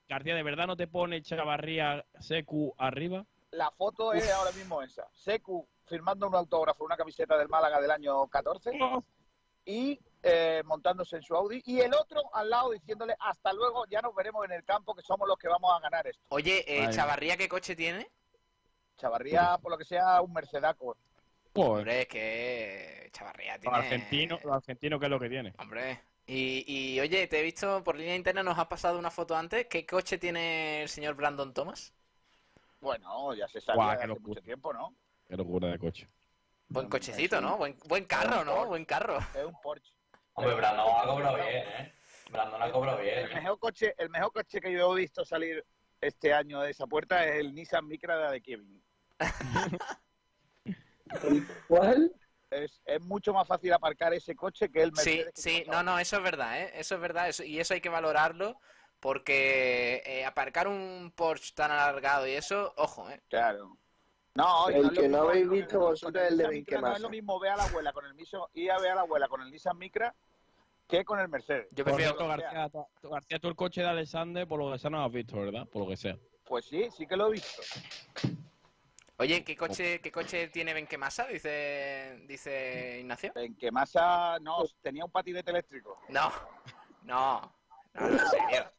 [0.10, 3.26] García, ¿de verdad no te pone Chavarría Secu arriba?
[3.52, 5.08] la foto es ahora mismo esa.
[5.14, 8.72] Secu firmando un autógrafo, una camiseta del Málaga del año 14
[9.66, 14.02] y eh, montándose en su Audi y el otro al lado diciéndole hasta luego, ya
[14.02, 16.24] nos veremos en el campo que somos los que vamos a ganar esto.
[16.30, 16.90] Oye, eh.
[16.92, 18.10] Chavarría, ¿qué coche tiene?
[18.98, 20.98] Chavarría, por lo que sea, un Mercedaco.
[21.56, 21.80] Joder.
[21.80, 23.78] Hombre, es que Chavarría tiene...
[23.78, 25.54] argentinos, los argentinos, ¿qué es lo que tiene?
[25.58, 26.02] Hombre.
[26.26, 29.66] Y, y oye, te he visto por línea interna, nos has pasado una foto antes.
[29.68, 31.94] ¿Qué coche tiene el señor Brandon Thomas?
[32.82, 34.28] Bueno, ya se sabía Guau, hace locura.
[34.28, 34.94] mucho tiempo, ¿no?
[35.28, 36.08] Qué locura de coche.
[36.68, 37.58] Buen cochecito, ¿no?
[37.58, 38.66] Buen, buen carro, ¿no?
[38.66, 39.18] Buen carro.
[39.34, 39.94] Es un Porsche.
[40.34, 41.94] Hombre, Brandon ha cobrado bien, ¿eh?
[42.30, 43.20] Brandon ha cobrado bien.
[43.20, 45.66] El mejor coche, el mejor coche que yo he visto salir
[46.02, 48.84] este año de esa puerta es el Nissan Micra de Kevin.
[51.68, 52.12] ¿Cuál?
[52.50, 55.34] Es, es mucho más fácil aparcar ese coche que el Sí, Mercedes.
[55.36, 55.84] sí, llevaba.
[55.84, 56.72] no, no, eso es verdad, ¿eh?
[56.76, 58.60] Eso es verdad, eso- y eso hay que valorarlo,
[59.00, 63.22] porque eh, aparcar un Porsche tan alargado y eso, ojo, ¿eh?
[63.30, 63.78] Claro.
[64.36, 66.82] No, y El lo que no mismo- habéis visto vosotros el es el de Micra
[66.82, 68.96] No es lo mismo ver a la abuela con el mismo, ir a ver a
[68.96, 70.14] la abuela con el Nissan Micra
[70.88, 71.68] que con el Mercedes.
[71.72, 72.12] Yo prefiero...
[72.12, 75.00] cierto, García, tú- tú- García, tú el coche de Alexander, por lo que sea, no
[75.00, 75.66] lo has visto, ¿verdad?
[75.68, 76.16] Por lo que sea.
[76.46, 77.62] Pues sí, sí que lo he visto.
[79.20, 81.26] Oye, ¿qué coche, qué coche tiene Benquemasa?
[81.26, 83.32] Dice, dice Ignacio.
[83.36, 86.00] En que Massa no tenía un patinete eléctrico.
[86.10, 86.32] No,
[87.02, 87.42] no,
[87.96, 88.72] no, no, en serio.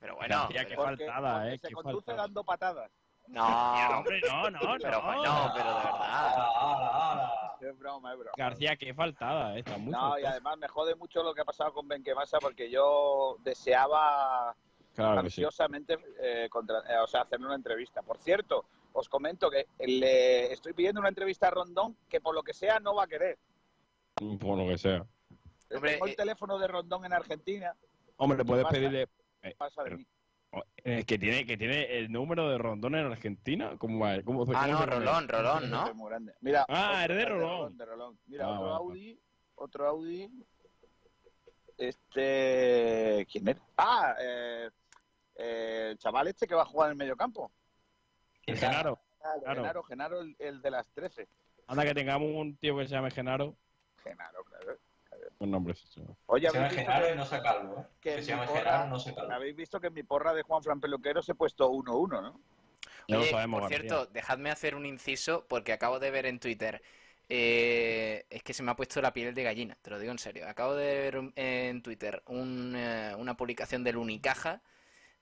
[0.00, 1.58] Pero bueno, García, qué Porque- faltada, porque ¿eh?
[1.58, 2.22] se Qué conduce faltada.
[2.26, 2.90] dando patadas.
[3.28, 4.58] no, Hombre, no, no, no.
[4.82, 7.30] pero no, pero de verdad.
[7.60, 8.32] Es broma, es broma.
[8.36, 9.60] García, qué faltada, ¿eh?
[9.60, 12.68] Está muy No, y además me jode mucho lo que ha pasado con Benquemasa porque
[12.70, 14.56] yo deseaba
[14.96, 15.42] Claro que sí.
[15.44, 18.02] ansiosamente eh, contra- eh, o sea, hacerle una entrevista.
[18.02, 22.42] Por cierto, os comento que le estoy pidiendo una entrevista a Rondón que por lo
[22.42, 23.38] que sea no va a querer.
[24.16, 25.06] Por lo que sea.
[25.72, 27.74] Hombre, Tengo el eh, teléfono de Rondón en Argentina.
[28.16, 28.74] Hombre, puedes pasa?
[28.76, 29.08] pedirle.
[29.42, 30.06] eh, Pasa de pero- mí.
[30.84, 33.76] eh, que tiene que tiene el número de Rondón en Argentina.
[33.78, 34.20] ¿Cómo va?
[34.22, 34.86] ¿Cómo, Ah, cómo no?
[34.86, 35.86] Rolón, Rolón, ¿no?
[35.88, 36.34] Es muy grande.
[36.40, 37.76] Mira, Ah, otro- es de Rolón.
[37.76, 38.18] de Rolón.
[38.26, 39.20] Mira, Ah, otro Audi,
[39.54, 40.44] otro Audi.
[41.78, 43.56] Este, ¿quién es?
[43.78, 44.68] Ah, eh,
[45.36, 47.50] eh, el chaval este que va a jugar en el mediocampo.
[48.56, 48.98] Genaro.
[49.44, 51.28] Genaro, Genaro, el, el de las 13.
[51.66, 53.54] Anda que tengamos un tío que se llame Genaro.
[54.02, 54.76] Genaro, claro.
[55.38, 55.74] Un nombre.
[55.74, 56.02] sí.
[56.26, 57.84] Oye, Se llama ¿habéis visto Genaro que- y no se calvo, ¿eh?
[58.00, 59.32] que Que se llama porra- Genaro no se calvo.
[59.32, 62.40] Habéis visto que en mi porra de Juan Fran Peluquero se he puesto 1-1, ¿no?
[63.08, 63.88] Ya lo sabemos, por García.
[63.90, 66.82] cierto, dejadme hacer un inciso porque acabo de ver en Twitter.
[67.32, 70.18] eh, es que se me ha puesto la piel de gallina, te lo digo en
[70.18, 70.48] serio.
[70.48, 74.60] Acabo de ver en Twitter un, eh, una publicación del Unicaja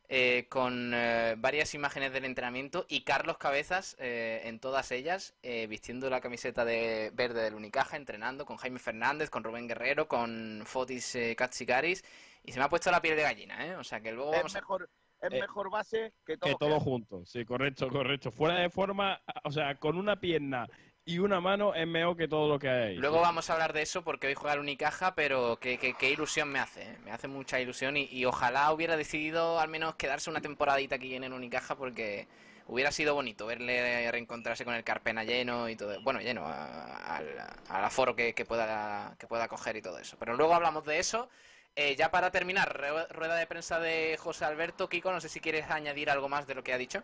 [0.09, 5.67] eh, con eh, varias imágenes del entrenamiento y Carlos Cabezas eh, en todas ellas eh,
[5.67, 10.63] vistiendo la camiseta de verde del Unicaja, entrenando con Jaime Fernández, con Rubén Guerrero, con
[10.65, 12.03] Fotis eh, Katsikaris
[12.43, 13.77] y se me ha puesto la piel de gallina, ¿eh?
[13.77, 14.59] O sea que luego Es vamos a...
[14.61, 14.91] mejor,
[15.21, 16.51] es mejor base que todo.
[16.51, 17.27] Que todo junto.
[17.27, 18.31] Sí, correcto, correcto.
[18.31, 20.67] Fuera de forma, o sea, con una pierna
[21.09, 22.97] y una mano es mejor que todo lo que hay.
[22.97, 26.11] Luego vamos a hablar de eso porque hoy juega el Unicaja, pero qué, qué- qué
[26.11, 26.99] ilusión me hace, ¿eh?
[27.03, 31.15] me hace mucha ilusión y, y ojalá hubiera decidido al menos quedarse una temporadita aquí
[31.15, 32.29] en el Unicaja porque
[32.67, 37.27] hubiera sido bonito verle reencontrarse con el Carpena lleno y todo, bueno, lleno, a- al,
[37.71, 40.19] al aforo que, que pueda, que pueda coger y todo eso.
[40.19, 41.31] Pero luego hablamos de eso.
[41.75, 44.91] Eh, ya para terminar, rue- rueda de prensa de José Alberto.
[44.91, 47.03] Kiko, no sé si quieres añadir algo más de lo que ha dicho.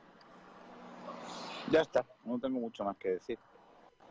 [1.70, 3.38] Ya está, no tengo mucho más que decir.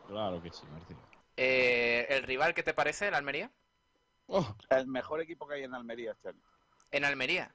[0.06, 0.96] Claro que sí, García.
[1.36, 3.50] Eh, ¿El rival qué te parece, el Almería?
[4.70, 6.40] El mejor equipo que hay en Almería este año.
[6.90, 7.54] ¿En Almería?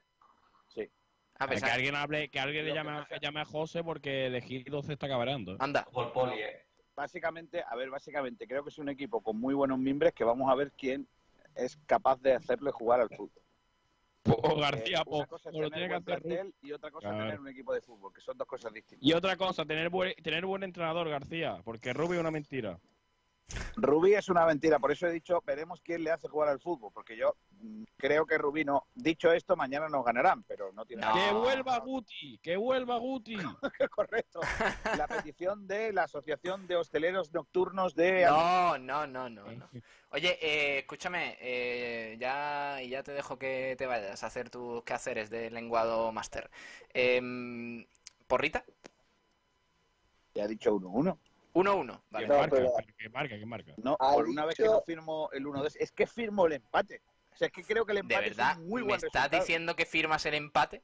[0.67, 0.89] Sí.
[1.35, 4.83] Ah, que pensaba- alguien hable, que alguien le llame, a- llame a José porque elegido
[4.83, 5.55] se está cabrando.
[5.59, 5.85] Anda.
[5.85, 6.65] Por poli, eh.
[6.95, 10.51] Básicamente, a ver, básicamente creo que es un equipo con muy buenos mimbres que vamos
[10.51, 11.07] a ver quién
[11.55, 13.41] es capaz de hacerle jugar al fútbol.
[14.25, 17.09] O Eh, García, una po, cosa es o lo tiene que hacer y otra cosa
[17.09, 17.23] Claro.
[17.25, 19.07] tener un equipo de fútbol, que son dos cosas distintas.
[19.07, 22.79] Y otra cosa, tener buen, tener buen entrenador, García, porque Rubio es una mentira.
[23.75, 26.91] Rubí es una mentira, por eso he dicho, veremos quién le hace jugar al fútbol,
[26.93, 28.87] porque yo mm, creo que Rubí no.
[28.93, 32.39] Dicho esto, mañana nos ganarán, pero no tiene ¡Que vuelva Guti!
[32.41, 33.37] ¡Que vuelva Guti!
[33.91, 34.39] Correcto.
[34.97, 38.25] La petición de la Asociación de Hosteleros Nocturnos de...
[38.25, 39.51] No, no, no, no.
[39.51, 39.69] no.
[40.11, 45.29] Oye, eh, escúchame, eh, ya, ya te dejo que te vayas a hacer tus quehaceres
[45.29, 46.49] de lenguado máster.
[46.93, 47.85] Em,
[48.27, 48.65] ¿Porrita?
[50.33, 50.79] Ya ha dicho
[51.53, 51.63] 1-1.
[51.85, 52.27] 1-1, vale.
[52.27, 52.49] ¿Qué marca?
[52.55, 53.37] ¿Pero ¿Qué marca?
[53.37, 53.73] ¿Qué marca?
[53.77, 57.01] No, por una vez que no firmo el 1-2, es que firmo el empate.
[57.31, 58.51] O sea, es que creo que el ¿De empate verdad?
[58.53, 59.39] es un muy ¿Me buen estás resultado.
[59.41, 60.83] diciendo que firmas el empate?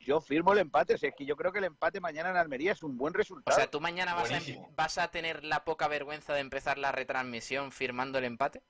[0.00, 2.36] Yo firmo el empate, o sea, es que yo creo que el empate mañana en
[2.36, 3.56] Almería es un buen O resultado.
[3.56, 6.90] sea, ¿tú mañana vas a, em, vas a tener la poca vergüenza de empezar la
[6.90, 8.62] retransmisión firmando el empate?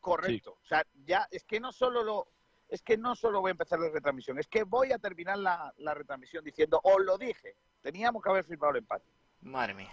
[0.00, 0.58] Correcto.
[0.62, 2.28] O sea, ya es que no solo lo
[2.70, 5.72] es que no solo voy a empezar la retransmisión, es que voy a terminar la,
[5.78, 9.06] la retransmisión diciendo, os lo dije, teníamos que haber firmado el empate.
[9.40, 9.92] Madre mía.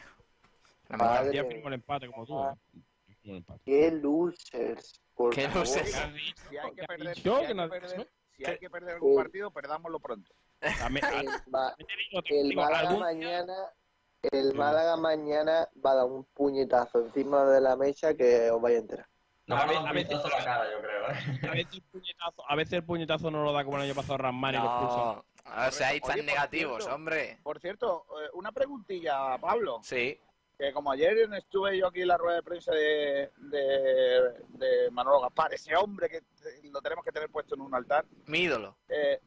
[0.90, 1.52] Madre Ya mía.
[1.52, 2.44] firmó el empate como tú.
[2.44, 2.54] ¿eh?
[3.24, 3.62] Empate.
[3.66, 5.02] Qué losers.
[5.16, 5.92] Por Qué losers.
[6.50, 7.22] Si hay que perder, dicho?
[7.22, 8.10] si hay ¿Que no que has perder- dicho?
[8.38, 9.18] si hay que perder algún Sí.
[9.18, 10.32] partido, perdámoslo pronto.
[12.30, 13.54] El, Málaga mañana
[14.32, 18.76] el Málaga mañana va a dar un puñetazo encima de la mesa que os vais
[18.78, 19.08] a enterar.
[19.48, 21.48] No A veces- la cara, yo creo, ¿eh?
[21.48, 24.18] A veces, el puñetazo, a veces el puñetazo no lo da como el año pasado
[24.18, 24.58] Ramán y.
[24.58, 25.24] No,
[25.68, 27.38] o sea, ahí están negativos, cierto, hombre.
[27.44, 29.80] Por cierto, eh, una preguntilla, Pablo.
[29.84, 30.20] Sí.
[30.58, 35.20] Que como ayer estuve yo aquí en la rueda de prensa de, de, de Manolo
[35.22, 36.22] Gaspar, ese hombre que
[36.72, 38.78] lo tenemos que tener puesto en un altar, Mi ídolo.
[38.88, 39.20] eh,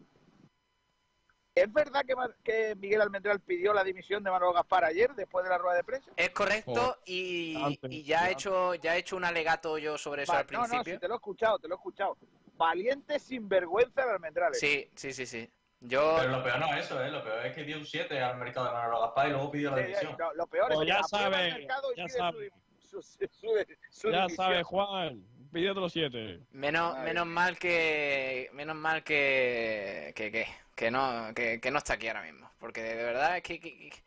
[1.55, 5.51] ¿es verdad que, que Miguel Almendral pidió la dimisión de Manolo Gaspar ayer, después de
[5.51, 6.11] la rueda de prensa?
[6.17, 6.97] Es correcto Joder.
[7.05, 10.39] y, Antes, y ya he hecho ya he hecho un alegato yo sobre eso Va,
[10.39, 10.95] al no, no, principio.
[10.95, 12.17] sí, te lo he escuchado, te lo he escuchado.
[12.57, 14.53] Valiente sinvergüenza de Almendral.
[14.55, 14.57] ¿eh?
[14.59, 15.51] Sí, sí, sí, sí.
[15.81, 17.11] Yo Pero lo peor no es eso, ¿eh?
[17.11, 19.71] Lo peor es que dio un 7 al mercado de Manolo Gaspar y luego pidió
[19.71, 20.17] la Sí, dimisión.
[20.19, 22.51] no, lo peor es Pues que ya el sabe, ya sabe.
[22.81, 25.23] su, su, su- su Ya sabes, Juan.
[25.53, 26.41] Pidió los siete.
[26.51, 31.79] menos Madre menos mal que menos mal que que, que, que no que, que no
[31.79, 34.03] está aquí ahora mismo, porque de verdad es que, que- que-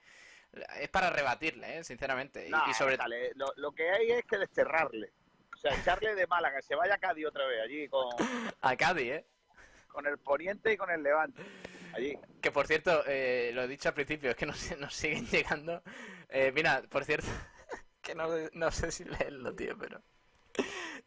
[0.81, 1.83] es para rebatirle, ¿eh?
[1.83, 2.47] sinceramente.
[2.47, 5.11] Y- No, y, sobre déjale, lo, lo que hay es que desterrarle.
[5.53, 8.07] O sea, echarle de Málaga, que se vaya a Cádiz otra vez, allí con,
[8.61, 9.25] a Cádiz, ¿eh?
[9.91, 11.43] Con el Poniente y con el Levante.
[11.93, 12.17] Allí.
[12.41, 15.83] Que por cierto, eh, lo he dicho al principio, es que nos, nos siguen llegando.
[16.29, 17.27] Eh, mira, por cierto,
[18.01, 20.01] que no, no sé si leerlo, tío, pero.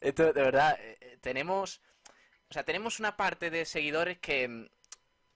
[0.00, 1.80] Esto, de verdad, eh, eh, tenemos.
[2.50, 4.70] O sea, tenemos una parte de seguidores que,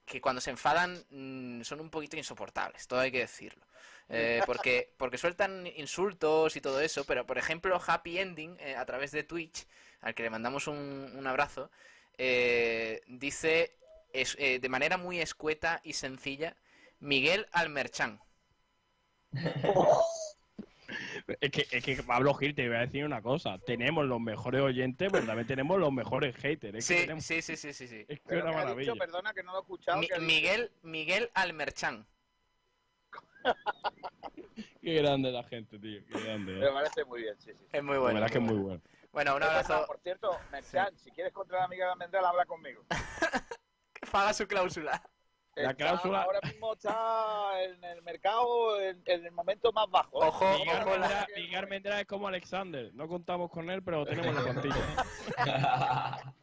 [0.04, 3.66] que cuando se enfadan mm, son un poquito insoportables, todo hay que decirlo.
[4.46, 9.22] Porque, porque sueltan insultos y todo eso, pero por ejemplo, Happy Ending, a través de
[9.22, 9.66] Twitch,
[10.00, 11.70] al que le mandamos un, un abrazo,
[12.18, 13.72] eh, dice
[14.12, 16.56] es- eh, de manera muy escueta y sencilla,
[17.00, 18.20] Miguel Almerchán.
[21.40, 23.58] Es que, es que Pablo Gil, te voy a decir una cosa.
[23.58, 26.78] Tenemos los mejores oyentes, pero también tenemos los mejores haters.
[26.78, 28.06] Es que, Sí, tenemos- sí, sí, sí, sí, sí.
[28.08, 28.92] es que Pero una maravilla.
[28.92, 29.98] dicho, perdona que no lo he escuchado.
[30.00, 32.06] Mi- que ha dicho- Miguel, Miguel Almerchán.
[34.82, 36.00] Qué grande la gente, tío.
[36.10, 36.52] Qué grande.
[36.52, 36.70] Me ¿eh?
[36.72, 37.64] parece muy bien, sí, sí.
[37.72, 38.14] Es muy La bueno.
[38.20, 38.80] verdad que es muy muy bueno.
[39.12, 39.36] Bueno.
[39.36, 39.84] Un abrazo.
[39.86, 42.84] Por cierto, Merchan, si quieres contra la Miguel Almendral, habla conmigo.
[44.12, 45.02] Paga su cláusula.
[45.54, 50.22] La Está- cláusula- Ahora mismo está en el mercado en, en el momento más bajo.
[50.22, 50.26] ¿eh?
[50.28, 52.94] Ojo, Miguel ojo, la- Miguel es como Alexander.
[52.94, 54.76] No contamos con él, pero tenemos la plantilla.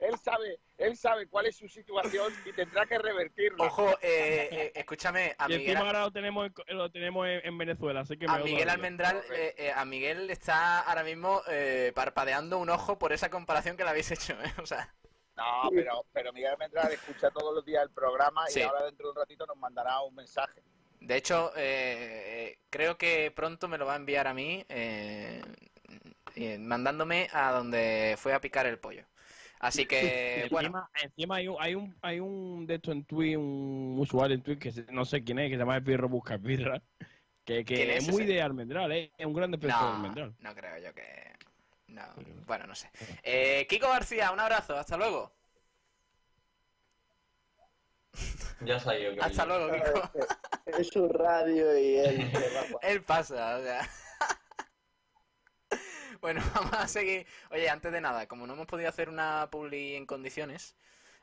[0.00, 3.64] Él sabe, él sabe cuál es su situación y tendrá que revertirlo.
[3.64, 7.40] Ojo, eh, eh, escúchame, a y Miguel, encima ahora lo tenemos, en- lo tenemos en,
[7.44, 8.72] en Venezuela, así que a me Miguel odio.
[8.72, 13.76] Almendral, eh, eh, a Miguel está ahora mismo eh, parpadeando un ojo por esa comparación
[13.76, 14.52] que le habéis hecho, ¿eh?
[14.62, 14.94] O sea,
[15.36, 18.60] No, pero, pero Miguel Almendral escucha todos los días el programa Sí.
[18.60, 20.62] y ahora dentro de un ratito nos mandará un mensaje.
[21.00, 21.52] de hecho,
[22.70, 24.64] creo que pronto me lo va a enviar a mí,
[26.58, 29.04] mandándome a donde fue a picar el pollo.
[29.60, 33.36] Así que, encima, bueno, encima hay un, hay un hay un de esto en Twitch,
[33.36, 36.38] un usuario en Twitch que se- no sé quién es, que se llama Pirro Busca
[36.38, 36.80] Pirra,
[37.44, 38.32] que, que ¿Quién es, es muy ese?
[38.34, 39.12] de Almendral, ¿eh?
[39.18, 40.34] es un gran defensor de Almendral.
[40.38, 41.32] no creo yo que...
[41.88, 42.02] No,
[42.46, 42.90] bueno, no sé.
[43.22, 45.32] Eh, Kiko García, un abrazo, hasta luego.
[48.60, 50.10] Ya que Hasta luego, Kiko.
[50.66, 52.30] Es su radio y él
[52.82, 53.88] Él pasa, o sea.
[56.20, 57.26] Bueno, vamos a seguir.
[57.50, 60.74] Oye, antes de nada, como no hemos podido hacer una publi en condiciones,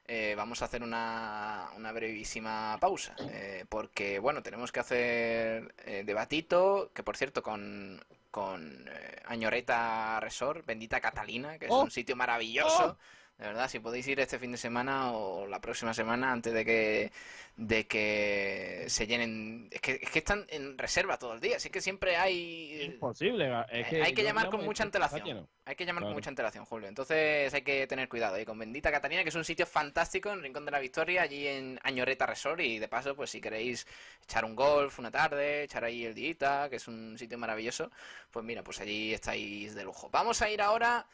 [0.07, 3.15] eh, vamos a hacer una, una brevísima pausa.
[3.29, 10.19] eh, porque, bueno, tenemos que hacer eh, debatito, que por cierto, con, con eh, Añoreta
[10.19, 11.83] Resort, bendita Catalina, que es ¡Oh!
[11.83, 12.97] un sitio maravilloso.
[13.37, 16.63] De verdad, si podéis ir este fin de semana o la próxima semana antes de
[16.63, 17.11] que,
[17.57, 19.67] de que se llenen.
[19.71, 22.83] Es que, es que están en reserva todo el día, así que siempre hay.
[22.83, 23.51] Imposible.
[23.69, 25.45] Es que hay que llamar con mucha antelación.
[25.65, 26.87] Hay que llamar con mucha antelación, Julio.
[26.87, 28.39] Entonces hay que tener cuidado.
[28.39, 31.45] Y con Bendita Catalina, que es un sitio fantástico en Rincón de la Victoria, allí
[31.45, 32.61] en Añoreta Resort.
[32.61, 33.85] Y de paso, pues si queréis
[34.23, 37.91] echar un golf una tarde, echar ahí el día, que es un sitio maravilloso,
[38.31, 40.09] pues mira, pues allí estáis de lujo.
[40.09, 41.05] Vamos a ir ahora.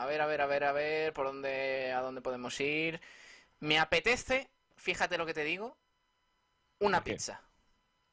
[0.00, 3.00] A ver, a ver, a ver, a ver, por dónde, a dónde podemos ir.
[3.60, 5.76] Me apetece, fíjate lo que te digo,
[6.78, 7.42] una pizza.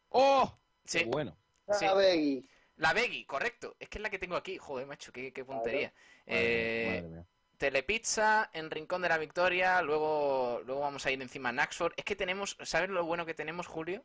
[0.09, 0.59] ¡Oh!
[0.83, 1.05] Sí.
[1.05, 1.37] bueno.
[1.69, 1.85] Sí.
[1.85, 2.43] La Veggie.
[2.75, 3.75] La Veggie, correcto.
[3.79, 4.57] Es que es la que tengo aquí.
[4.57, 5.93] Joder, macho, qué, qué puntería.
[6.25, 7.25] Madre Eh, mía.
[7.57, 9.81] Telepizza en Rincón de la Victoria.
[9.81, 11.93] Luego, luego vamos a ir encima a Naxford.
[11.97, 14.03] Es que tenemos, ¿sabes lo bueno que tenemos, Julio?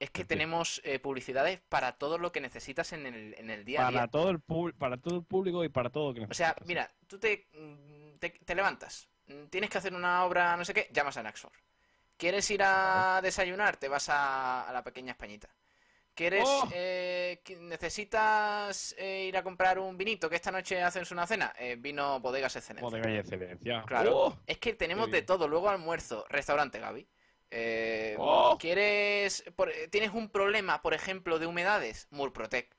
[0.00, 3.86] Es que tenemos eh, publicidades para todo lo que necesitas en el, en el día
[3.86, 3.98] a día.
[4.00, 6.56] Para todo, el pub- para todo el público y para todo lo que O sea,
[6.64, 10.72] mira, tú te, mm, te, te levantas, mm, tienes que hacer una obra, no sé
[10.72, 11.52] qué, llamas a Naxor.
[12.16, 13.76] ¿Quieres ir a desayunar?
[13.76, 15.54] Te vas a, a la pequeña Españita.
[16.14, 16.68] ¿Quieres, ¡Oh!
[16.72, 21.54] eh, necesitas eh, ir a comprar un vinito que esta noche hacen una cena?
[21.58, 22.88] Eh, vino Bodegas Excelencia.
[22.88, 23.84] Bodega y excelencia.
[23.86, 24.38] Claro, ¡Oh!
[24.46, 25.46] es que tenemos de todo.
[25.46, 27.06] Luego almuerzo, restaurante Gaby.
[27.50, 28.56] Eh, ¡Oh!
[28.60, 32.06] ¿Quieres, por- tienes un problema, por ejemplo, de humedades?
[32.10, 32.74] Murprotec.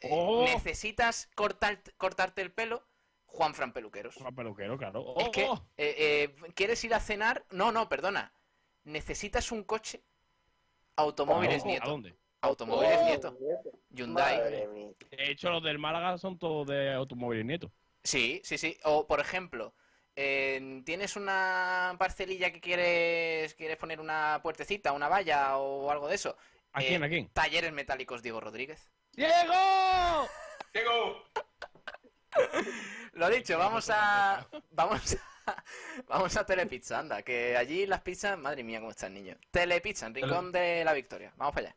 [0.00, 0.44] Eh, ¡Oh!
[0.44, 2.86] ¿Necesitas cortar, cortarte el pelo?
[3.26, 4.14] Juan Fran Peluqueros.
[4.14, 5.14] Juan Peluquero, claro.
[5.18, 5.60] Es que, ¡Oh!
[5.76, 7.44] eh, eh, ¿quieres ir a cenar?
[7.50, 8.32] No, no, perdona.
[8.84, 10.02] ¿Necesitas un coche?
[10.96, 11.90] Automóviles ¿A Nieto.
[11.90, 12.14] dónde?
[12.42, 13.38] Automóviles Oh, Nieto.
[13.90, 14.36] Hyundai.
[15.10, 17.70] De hecho, los del Málaga son todos de automóviles nietos.
[18.02, 18.78] Sí, sí, sí.
[18.84, 19.74] O, por ejemplo,
[20.16, 26.14] eh, tienes una parcelilla que quieres, quieres poner una puertecita, una valla o algo de
[26.16, 26.36] eso.
[26.72, 27.02] ¿A Eh, quién?
[27.04, 27.28] ¿A quién?
[27.30, 28.90] Talleres Metálicos Diego Rodríguez.
[29.12, 30.28] ¡Diego!
[30.72, 31.24] ¡Diego!
[33.12, 34.46] Lo dicho, vamos a.
[34.70, 35.16] Vamos
[35.46, 35.64] a.
[36.06, 39.36] Vamos a Telepizza, anda, que allí las pizzas, madre mía, cómo está el niño.
[39.50, 41.32] Telepizza, en Rincón de la Victoria.
[41.36, 41.76] Vamos para allá.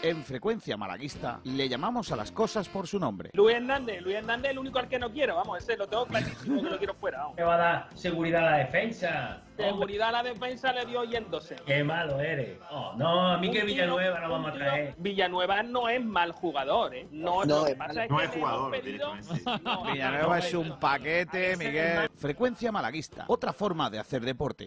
[0.00, 3.30] En frecuencia malaguista le llamamos a las cosas por su nombre.
[3.32, 6.06] Luis Hernández, Luis Hernández es el único al que no quiero, vamos, ese lo tengo
[6.06, 7.18] clarísimo que lo quiero fuera.
[7.18, 7.36] Vamos.
[7.36, 9.42] Me va a dar seguridad a la defensa.
[9.56, 11.56] Seguridad a la defensa le dio yéndose.
[11.66, 12.58] Qué malo eres.
[12.70, 14.94] Oh, no, a mí que Un tío- Villanueva no vamos a tío- traer.
[14.98, 17.08] Villanueva no es mal jugador, ¿eh?
[17.10, 19.14] No, No, es pasa mal- es no que es jugador, pedido-
[19.64, 22.08] No, Villanueva no, es un paquete, Miguel.
[22.14, 24.66] Frecuencia malaguista, otra forma de hacer deporte.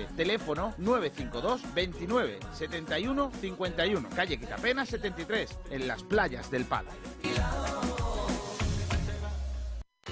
[0.15, 4.09] Teléfono 952 29 71 51.
[4.15, 6.89] Calle Quitapena 73, en las playas del Palo.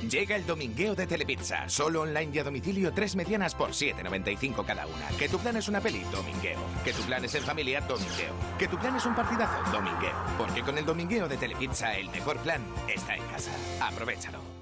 [0.07, 1.67] Llega el domingueo de Telepizza.
[1.67, 5.07] Solo online y a domicilio, tres medianas por 7,95 cada una.
[5.17, 6.59] Que tu plan es una peli, domingueo.
[6.83, 8.33] Que tu plan es en familia, domingueo.
[8.57, 10.15] Que tu plan es un partidazo, domingueo.
[10.37, 13.51] Porque con el domingueo de Telepizza, el mejor plan está en casa.
[13.81, 14.58] Aprovechalo.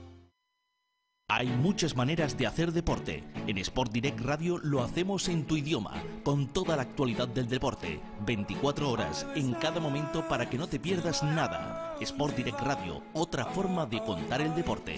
[1.30, 3.22] Hay muchas maneras de hacer deporte.
[3.48, 7.99] En Sport Direct Radio lo hacemos en tu idioma, con toda la actualidad del deporte,
[8.26, 11.98] 24 horas en cada momento para que no te pierdas nada.
[11.99, 14.98] Sport Direct Radio, otra forma de contar el deporte.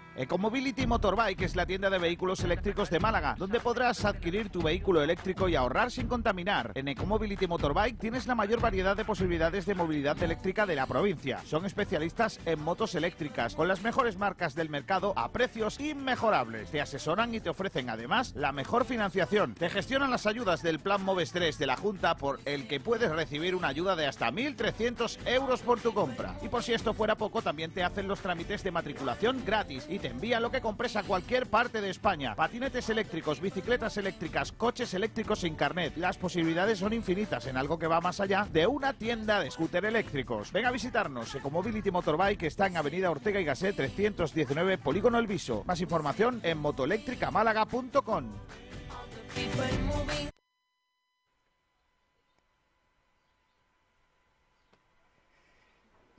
[0.17, 5.01] Ecomobility Motorbike es la tienda de vehículos eléctricos de Málaga, donde podrás adquirir tu vehículo
[5.01, 6.73] eléctrico y ahorrar sin contaminar.
[6.75, 11.39] En Ecomobility Motorbike tienes la mayor variedad de posibilidades de movilidad eléctrica de la provincia.
[11.45, 16.69] Son especialistas en motos eléctricas, con las mejores marcas del mercado a precios inmejorables.
[16.71, 19.53] Te asesoran y te ofrecen además la mejor financiación.
[19.53, 23.09] Te gestionan las ayudas del Plan Moves 3 de la Junta por el que puedes
[23.09, 26.35] recibir una ayuda de hasta 1.300 euros por tu compra.
[26.41, 30.00] Y por si esto fuera poco, también te hacen los trámites de matriculación gratis y
[30.01, 32.33] te envía lo que compres a cualquier parte de España.
[32.35, 35.95] Patinetes eléctricos, bicicletas eléctricas, coches eléctricos sin carnet.
[35.97, 39.85] Las posibilidades son infinitas en algo que va más allá de una tienda de scooter
[39.85, 40.51] eléctricos.
[40.51, 41.35] Ven a visitarnos.
[41.35, 45.63] Ecomobility Motorbike está en Avenida Ortega y Gasset 319, Polígono El Viso.
[45.65, 48.25] Más información en motoeléctricamálaga.com.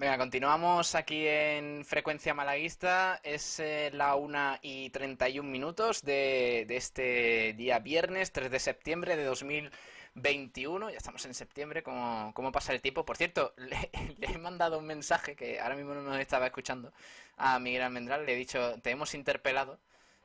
[0.03, 3.21] Venga, continuamos aquí en Frecuencia Malaguista.
[3.23, 9.17] Es eh, la 1 y 31 minutos de, de este día viernes 3 de septiembre
[9.17, 10.91] de 2021.
[10.91, 13.05] Ya estamos en septiembre, ¿cómo, cómo pasa el tiempo?
[13.05, 13.91] Por cierto, le,
[14.23, 16.93] he mandado un mensaje que ahora mismo no nos estaba escuchando
[17.37, 18.27] a Miguel Almendral.
[18.27, 19.79] Le he dicho, te hemos interpelado.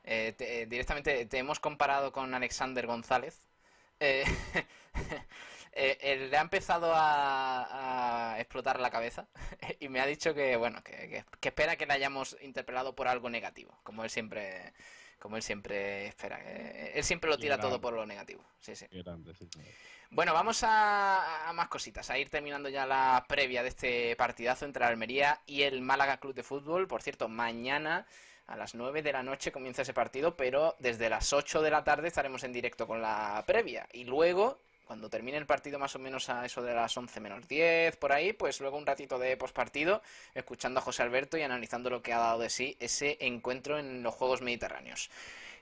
[0.04, 3.46] eh, te- directamente te hemos comparado con Alexander González.
[4.00, 4.24] Eh,
[5.78, 9.26] eh, él le ha empezado a, a explotar la cabeza
[9.80, 13.08] y me ha dicho que bueno que, que- que espera que le hayamos interpelado por
[13.08, 14.72] algo negativo como él siempre
[15.18, 17.68] como él siempre espera que- él siempre lo tira grande.
[17.70, 19.60] todo por lo negativo sí sí Qué grande, sí, sí.
[20.10, 24.64] bueno, vamos a, a más cositas, a ir terminando ya la previa de este partidazo
[24.64, 26.88] entre la Almería y el Málaga Club de Fútbol.
[26.88, 28.06] Por cierto, mañana
[28.46, 31.84] a las 9 de la noche comienza ese partido, pero desde las 8 de la
[31.84, 33.86] tarde estaremos en directo con la previa.
[33.92, 37.46] Y luego, cuando termine el partido más o menos a eso de las 11 menos
[37.46, 40.00] 10, por ahí, pues luego un ratito de pospartido,
[40.34, 44.02] escuchando a José Alberto y analizando lo que ha dado de sí ese encuentro en
[44.02, 45.10] los Juegos Mediterráneos.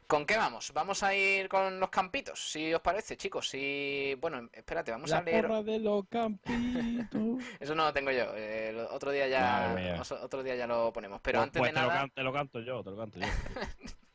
[0.07, 0.71] ¿Con qué vamos?
[0.73, 3.49] Vamos a ir con los campitos, si os parece, chicos.
[3.49, 4.15] Si...
[4.21, 5.49] Bueno, espérate, vamos La a leer...
[5.65, 7.43] de los campitos.
[7.61, 8.27] Eso no lo tengo yo.
[8.93, 9.77] otro día ya
[10.23, 11.21] otro día ya lo ponemos.
[11.21, 12.97] Pero Pues- antes pues de te, lo nada, can- te lo canto yo, te lo
[12.97, 13.27] canto yo.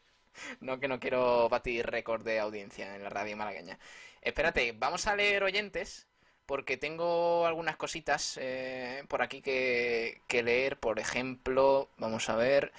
[0.59, 3.79] no que no quiero batir récord de audiencia en la radio malagueña.
[4.21, 6.07] Espérate, vamos a leer oyentes
[6.45, 10.79] porque tengo algunas cositas eh, por aquí que, que leer.
[10.79, 12.71] Por ejemplo, vamos a ver,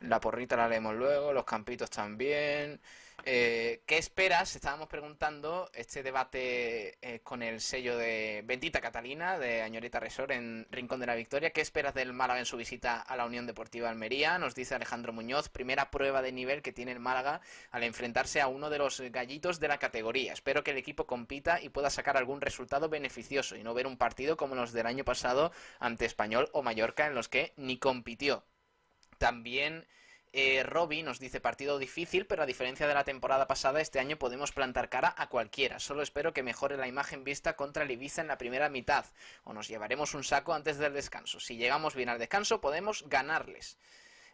[0.00, 2.80] la porrita la leemos luego, los campitos también.
[3.30, 4.56] Eh, ¿Qué esperas?
[4.56, 10.66] Estábamos preguntando este debate eh, con el sello de Bendita Catalina de Añorita Resort en
[10.70, 11.50] Rincón de la Victoria.
[11.50, 14.38] ¿Qué esperas del Málaga en su visita a la Unión Deportiva Almería?
[14.38, 18.46] Nos dice Alejandro Muñoz, primera prueba de nivel que tiene el Málaga al enfrentarse a
[18.46, 20.32] uno de los gallitos de la categoría.
[20.32, 23.98] Espero que el equipo compita y pueda sacar algún resultado beneficioso y no ver un
[23.98, 28.46] partido como los del año pasado ante Español o Mallorca en los que ni compitió.
[29.18, 29.86] También
[30.32, 30.64] eh,
[31.04, 34.88] nos dice partido difícil, pero a diferencia de la temporada pasada, este año podemos plantar
[34.88, 35.78] cara a cualquiera.
[35.78, 39.06] Solo espero que mejore la imagen vista contra el Ibiza en la primera mitad,
[39.44, 41.40] o nos llevaremos un saco antes del descanso.
[41.40, 43.78] Si llegamos bien al descanso, podemos ganarles.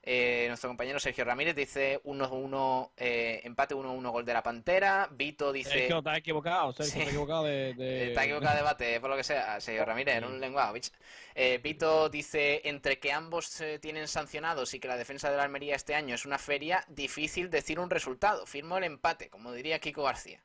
[0.06, 5.09] Eh, nuestro compañero Sergio Ramírez dice 1-1, eh, empate 1-1 gol de la Pantera.
[5.10, 5.70] Vito dice...
[5.70, 6.98] Sergio, te has equivocado, Sergio, Sí.
[6.98, 7.72] te has equivocado de...
[7.74, 10.74] de- Está equivocado de debate, por lo que sea, Sergio Ramírez, en un lenguaje.
[10.74, 10.93] bitch.
[11.35, 15.44] Eh, Vito dice, entre que ambos eh, tienen sancionados y que la defensa de la
[15.44, 18.44] Almería este año es una feria, difícil decir un resultado.
[18.44, 20.39] Firmo el empate, como diría Kiko García.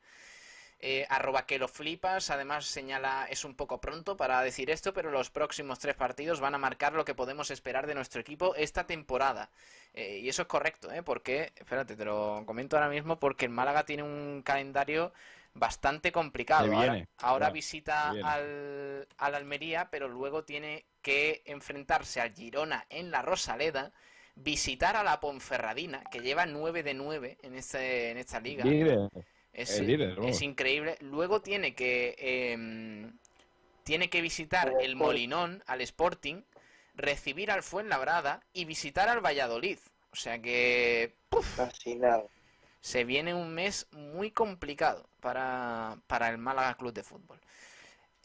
[0.82, 5.12] Eh, arroba que lo flipas, además señala, es un poco pronto para decir esto, pero
[5.12, 8.88] los próximos tres partidos van a marcar lo que podemos esperar de nuestro equipo esta
[8.88, 9.50] temporada.
[9.94, 11.04] Eh, y eso es correcto, ¿eh?
[11.04, 15.12] Porque, espérate, te lo comento ahora mismo, porque el Málaga tiene un calendario
[15.54, 16.72] bastante complicado.
[16.72, 22.86] Ahora, viene, ahora claro, visita al, al Almería, pero luego tiene que enfrentarse al Girona
[22.90, 23.92] en la Rosaleda,
[24.36, 28.64] visitar a la Ponferradina, que lleva 9 de 9 en, este, en esta liga.
[29.60, 30.42] Es, El líder, es vamos.
[30.42, 30.98] increíble.
[31.02, 33.12] Luego tiene que em,
[33.84, 36.44] tiene que visitar el Molinón al Sporting,
[36.96, 39.80] recibir al Fuenlabrada y visitar al Valladolid.
[40.12, 41.16] O sea que
[41.56, 42.24] Casi nada.
[42.82, 47.40] se viene un mes muy complicado para, para el Málaga Club de Fútbol.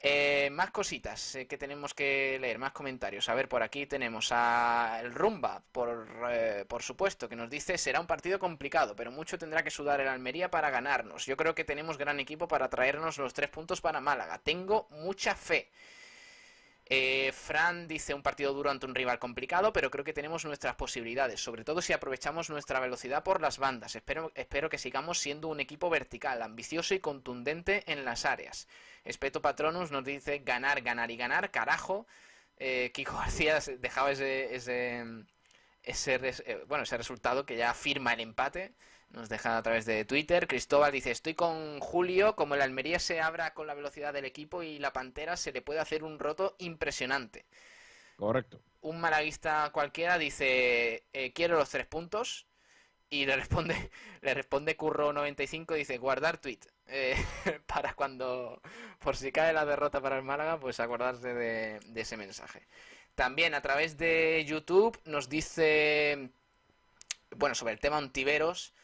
[0.06, 3.26] Eh, más cositas eh, que tenemos que leer, más comentarios.
[3.30, 7.78] A ver, por aquí tenemos a el Rumba, por, eh, por supuesto, que nos dice
[7.78, 11.24] será un partido complicado, pero mucho tendrá que sudar el Almería para ganarnos.
[11.24, 14.38] Yo creo que tenemos gran equipo para traernos los tres puntos para Málaga.
[14.44, 15.70] Tengo mucha fe.
[16.86, 20.74] Eh, Fran dice un partido duro ante un rival complicado, pero creo que tenemos nuestras
[20.76, 23.96] posibilidades, sobre todo si aprovechamos nuestra velocidad por las bandas.
[23.96, 28.68] Espero, espero que sigamos siendo un equipo vertical, ambicioso y contundente en las áreas.
[29.04, 32.06] Espeto Patronus nos dice ganar, ganar y ganar, carajo.
[32.58, 35.04] Eh, Kiko García dejaba ese, ese,
[35.82, 38.74] ese, eh, bueno, ese resultado que ya firma el empate.
[39.14, 40.46] Nos deja a través de Twitter.
[40.46, 44.62] Cristóbal dice, estoy con Julio, como el Almería se abra con la velocidad del equipo
[44.62, 47.46] y la Pantera se le puede hacer un roto impresionante.
[48.16, 48.60] Correcto.
[48.80, 52.46] Un malaguista cualquiera dice, eh, quiero los tres puntos.
[53.10, 53.90] Y le responde,
[54.22, 56.60] le responde Curro95, dice, guardar tweet.
[56.88, 57.16] eh,
[57.66, 58.62] para cuando,
[59.00, 62.66] por si cae la derrota para el Málaga, pues acordarse de, de ese mensaje.
[63.16, 66.30] También a través de YouTube nos dice,
[67.36, 68.74] bueno, sobre el tema Ontiveros,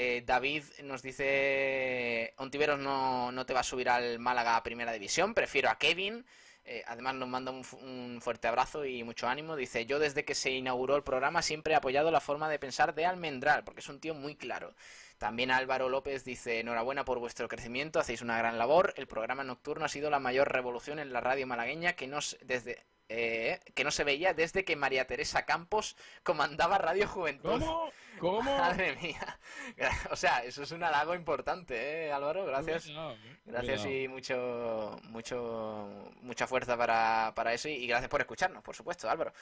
[0.00, 4.92] eh, David nos dice, Ontiveros no, no te va a subir al Málaga a Primera
[4.92, 6.24] División, prefiero a Kevin.
[6.64, 9.56] Eh, además nos manda un, un fuerte abrazo y mucho ánimo.
[9.56, 12.94] Dice, yo desde que se inauguró el programa siempre he apoyado la forma de pensar
[12.94, 14.72] de Almendral, porque es un tío muy claro.
[15.18, 18.94] También Álvaro López dice, enhorabuena por vuestro crecimiento, hacéis una gran labor.
[18.96, 22.84] El programa nocturno ha sido la mayor revolución en la radio malagueña que nos, desde,
[23.08, 27.60] eh, que no se veía desde que María Teresa Campos comandaba Radio Juventud.
[27.60, 27.92] ¿Cómo?
[28.18, 28.42] ¿Cómo?
[28.58, 29.38] Madre mía.
[30.10, 32.44] O sea, eso es un halago importante, ¿eh, Álvaro?
[32.46, 32.84] Gracias.
[32.84, 33.36] Cuidado, eh.
[33.46, 34.02] Gracias Cuidado.
[34.02, 39.08] y mucho, mucho, mucha fuerza para, para eso y, y gracias por escucharnos, por supuesto,
[39.08, 39.32] Álvaro.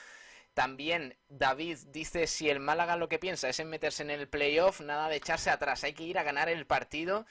[0.56, 4.80] También David dice si el Málaga lo que piensa es en meterse en el playoff,
[4.80, 7.26] nada de echarse atrás, hay que ir a ganar el partido.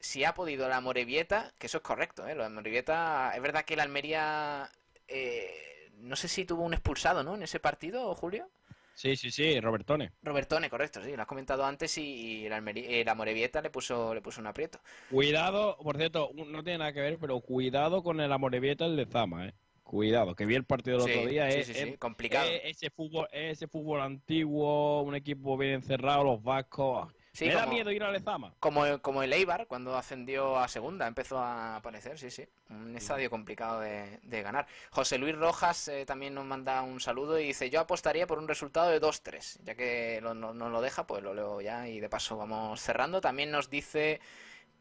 [0.00, 2.34] Si ha podido la Morevieta, que eso es correcto, ¿eh?
[2.34, 4.70] De Morevieta, es verdad que el Almería,
[5.06, 7.34] eh, no sé si tuvo un expulsado, ¿no?
[7.34, 8.48] En ese partido, Julio.
[8.94, 10.12] Sí, sí, sí, Robertone.
[10.22, 14.40] Robertone, correcto, sí, lo has comentado antes y, eh, la Morevieta le puso, le puso
[14.40, 14.78] un aprieto.
[15.10, 19.06] Cuidado, por cierto, no tiene nada que ver, pero cuidado con el Amorebieta el de
[19.06, 19.54] Zama, eh.
[19.82, 21.50] Cuidado, que vi el partido del Sí, otro día.
[21.50, 22.48] sí, es, sí, es- complicado.
[22.50, 27.12] es ese fútbol, es ese fútbol antiguo, un equipo bien encerrado, los vascos.
[27.34, 28.54] Sí, Me da miedo ir al Lezama.
[28.60, 32.46] Como, como el Eibar, cuando ascendió a segunda, empezó a aparecer, sí, sí.
[32.70, 34.68] Un estadio complicado de, de ganar.
[34.90, 38.46] José Luis Rojas eh, también nos manda un saludo y dice, yo apostaría por un
[38.46, 39.58] resultado de 2-3.
[39.64, 42.80] Ya que lo- no nos lo deja, pues lo leo ya y de paso vamos
[42.80, 43.20] cerrando.
[43.20, 44.20] También nos dice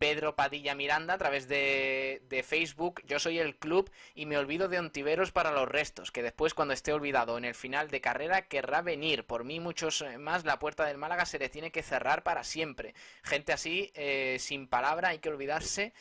[0.03, 4.67] Pedro Padilla Miranda a través de, de Facebook, yo soy el club y me olvido
[4.67, 8.41] de Ontiveros para los restos, que después cuando esté olvidado en el final de carrera
[8.41, 9.25] querrá venir.
[9.25, 12.43] Por mí muchos eh, más, la puerta del Málaga se le tiene que cerrar para
[12.43, 12.93] siempre.
[13.23, 15.93] Gente así, eh, sin palabra, hay que olvidarse.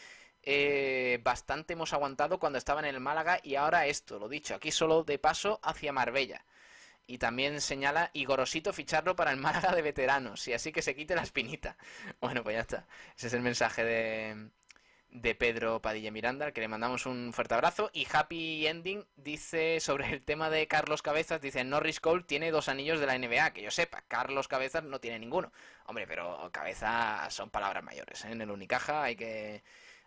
[0.43, 4.73] Eh, bastante hemos aguantado cuando estaba en el Málaga y ahora esto, lo dicho, aquí
[4.73, 6.45] solo de paso hacia Marbella.
[7.07, 11.15] Y también señala Igorosito ficharlo para el Málaga de veteranos y así que se quite
[11.15, 11.77] la espinita.
[12.21, 12.87] Bueno, pues ya está.
[13.17, 14.51] Ese es el mensaje de,
[15.13, 17.91] de Pedro Padilla Miranda, al que le mandamos un fuerte abrazo.
[17.93, 22.69] Y Happy Ending dice sobre el tema de Carlos Cabezas, dice Norris Cole tiene dos
[22.69, 25.53] anillos de la NBA, que yo sepa, Carlos Cabezas no tiene ninguno.
[25.87, 28.33] Hombre, pero Cabeza son palabras mayores, ¿eh?
[28.33, 29.63] En el Unicaja hay que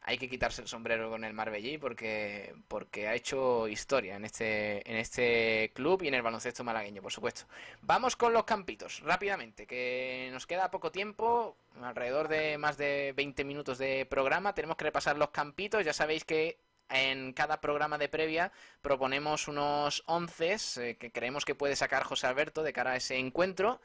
[0.08, 4.90] hay que quitarse el sombrero con el Marbellí porque porque ha hecho historia en este
[4.90, 7.48] en este club y en el baloncesto malagueño, por supuesto.
[7.82, 13.44] Vamos con los campitos, rápidamente, que nos queda poco tiempo, alrededor de más de 20
[13.46, 16.60] minutos de programa, tenemos que repasar los campitos, ya sabéis que
[16.90, 18.52] en cada programa de previa
[18.82, 23.82] proponemos unos 11 que creemos que puede sacar José Alberto de cara a ese encuentro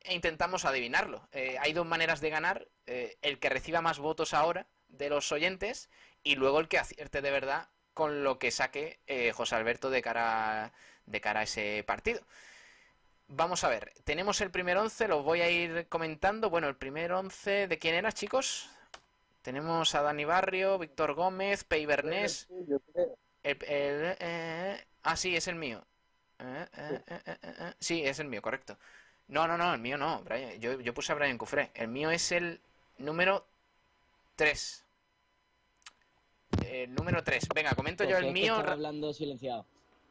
[0.00, 1.26] e intentamos adivinarlo.
[1.32, 5.32] Eh, hay dos maneras de ganar, eh, el que reciba más votos ahora de los
[5.32, 5.90] oyentes
[6.24, 10.02] y luego el que acierte de verdad con lo que saque eh, José Alberto de
[10.02, 10.72] cara,
[11.06, 12.22] de cara a ese partido.
[13.28, 16.50] Vamos a ver, tenemos el primer once, los voy a ir comentando.
[16.50, 18.68] Bueno, el primer once, ¿de quién era, chicos?
[19.42, 22.48] Tenemos a Dani Barrio, Víctor Gómez, Pei Bernés.
[23.42, 25.84] El, el- eh, ah, sí, es el mío.
[26.40, 27.74] Eh, eh, eh, eh, eh, eh.
[27.80, 28.78] Sí, es el mío, correcto.
[29.28, 30.60] No, no, no, el mío no, Brian.
[30.60, 31.70] Yo, yo puse a Brian Cufré.
[31.74, 32.60] El mío es el
[32.98, 33.46] número
[34.36, 34.81] 3.
[36.72, 37.48] El número 3.
[37.54, 38.54] Venga, comento yo Porque el es que mío.
[38.56, 39.66] hablando silenciado.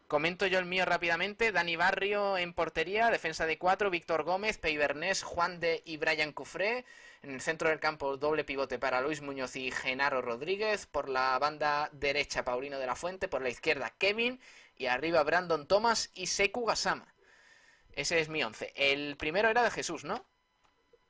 [0.08, 1.52] Comento yo el mío rápidamente.
[1.52, 6.34] Dani Barrio en portería, defensa de 4, Víctor Gómez, Pei Bernés, Juan de y Brian
[6.34, 6.86] Cufré.
[7.24, 10.86] En el centro del campo, doble pivote para Luis Muñoz y Genaro Rodríguez.
[10.86, 13.28] Por la banda derecha, Paulino de la Fuente.
[13.28, 14.40] Por la izquierda, Kevin.
[14.78, 17.16] Y arriba, Brandon Thomas y Seku Gasama.
[17.94, 18.74] Ese es mi 11.
[18.76, 20.26] El primero era de Jesús, ¿no?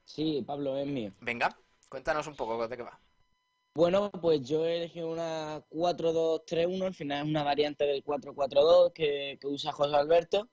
[0.05, 1.11] Sí, Pablo, es mío.
[1.19, 1.57] Venga,
[1.89, 2.99] cuéntanos un poco de qué va.
[3.73, 9.37] Bueno, pues yo he elegido una 4-2-3-1, al final es una variante del 4-4-2 que,
[9.39, 10.49] que usa José Alberto,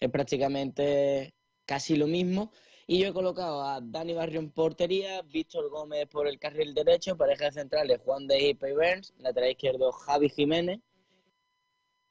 [0.00, 1.32] es prácticamente
[1.64, 2.50] casi lo mismo.
[2.88, 7.16] Y yo he colocado a Dani Barrio en portería, Víctor Gómez por el carril derecho,
[7.16, 10.80] pareja centrales Juan de y Pei Burns, lateral izquierdo Javi Jiménez.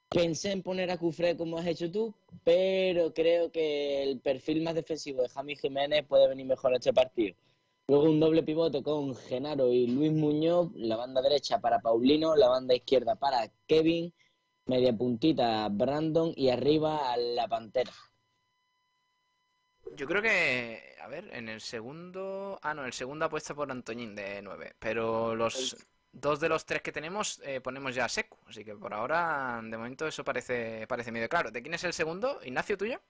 [0.08, 2.14] Pensé en poner a Cufré como has hecho tú,
[2.44, 6.94] pero creo que el perfil más defensivo de Javi Jiménez puede venir mejor a este
[6.94, 7.36] partido.
[7.88, 12.48] Luego un doble pivote con Genaro y Luis Muñoz, la banda derecha para Paulino, la
[12.48, 14.12] banda izquierda para Kevin,
[14.64, 17.92] media puntita Brandon y arriba a la Pantera.
[19.94, 22.58] Yo creo que, a ver, en el segundo...
[22.60, 24.74] Ah, no, el segundo apuesta por Antoñín de 9.
[24.80, 25.76] Pero los
[26.10, 28.36] dos de los tres que tenemos eh, ponemos ya a Secu.
[28.46, 31.52] Así que por ahora, de momento, eso parece, parece medio claro.
[31.52, 32.40] ¿De quién es el segundo?
[32.42, 33.00] ¿Ignacio tuyo?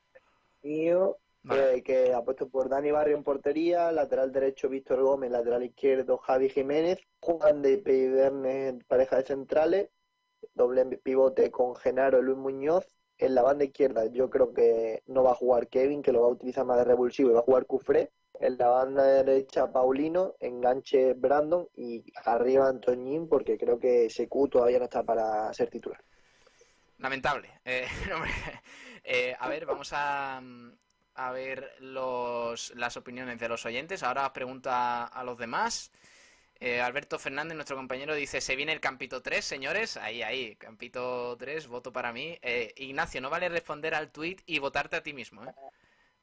[0.63, 1.17] Mío,
[1.47, 1.77] Vale.
[1.77, 6.19] eh, que ha puesto por Dani Barrio en portería, lateral derecho Víctor Gómez, lateral izquierdo
[6.19, 9.91] Javi Jiménez, Juan de Peibernes en pareja de centrales,
[10.55, 12.87] doble pivote con Genaro y Luis Muñoz.
[13.19, 16.29] En la banda izquierda yo creo que no va a jugar Kevin, que lo va
[16.29, 18.11] a utilizar más de revulsivo y va a jugar Cufré.
[18.39, 24.79] En la banda derecha Paulino, enganche Brandon y arriba Antoñín porque creo que Secu todavía
[24.79, 26.03] no está para ser titular.
[26.99, 27.61] Lamentable.
[27.65, 28.17] Eh, no.
[29.05, 30.43] Eh, a ver, vamos a,
[31.17, 34.03] a ver los, las opiniones de los oyentes.
[34.03, 35.91] Ahora pregunto a, a los demás.
[36.59, 39.97] Eh, Alberto Fernández, nuestro compañero, dice, se viene el Campito 3, señores.
[39.99, 42.39] Ahí, ahí, Campito 3, voto para mí.
[42.41, 45.53] Eh, Ignacio, no vale responder al tweet y votarte a ti mismo, ¿eh?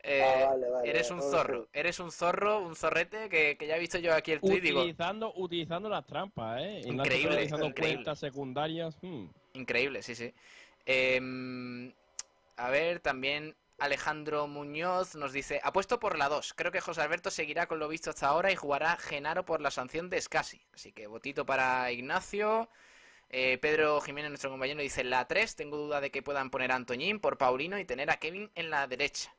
[0.05, 1.31] Eh, Ah, vale, vale, eres un vale.
[1.31, 4.59] zorro, eres un zorro, un zorrete que, que ya he visto yo aquí el tweet
[4.59, 6.79] digo, Utilizando, utilizando las trampas, ¿eh?
[6.79, 7.95] Ignacio Increíble, utilizando increíble.
[7.97, 8.97] cuentas secundarias.
[9.01, 9.25] hmm.
[9.53, 10.33] Increíble, sí, sí.
[10.85, 11.93] Em,
[12.57, 16.53] a ver, también Alejandro Muñoz nos dice, apuesto por la 2.
[16.53, 19.71] Creo que José Alberto seguirá con lo visto hasta ahora y jugará Genaro por la
[19.71, 20.61] sanción de Scasi.
[20.73, 22.69] Así que votito para Ignacio.
[23.29, 25.55] Eh, Pedro Jiménez, nuestro compañero, dice la 3.
[25.55, 28.69] Tengo duda de que puedan poner a Antoñín por Paulino y tener a Kevin en
[28.69, 29.33] la derecha.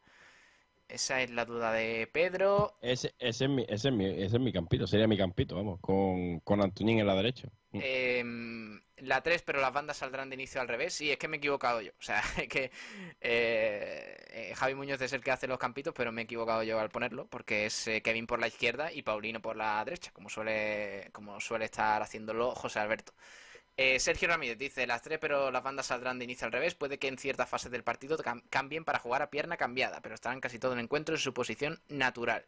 [0.89, 2.75] Esa es la duda de Pedro.
[2.83, 5.81] Ese, ese, es mi, ese, es mi, ese es mi campito, sería mi campito, vamos,
[5.81, 7.49] con, con Antoñín en la derecha.
[7.73, 8.74] Hmm.
[9.07, 10.95] La 3, pero las bandas saldrán de inicio al revés.
[10.95, 11.93] Sí, es que me he equivocado yo.
[11.99, 12.71] O sea, es que
[13.21, 16.79] eh, eh, Javi Muñoz es el que hace los campitos, pero me he equivocado yo
[16.81, 20.29] al ponerlo, porque es eh, Kevin por la izquierda y Paulino por la derecha, como
[20.31, 23.13] suele, como suele estar haciéndolo José Alberto.
[23.77, 26.75] Eh, Sergio Ramírez dice, las tres, pero las bandas saldrán de inicio al revés.
[26.75, 30.15] Puede que en ciertas fases del partido cam- cambien para jugar a pierna cambiada, pero
[30.17, 32.47] estarán casi todo el encuentro en su posición natural.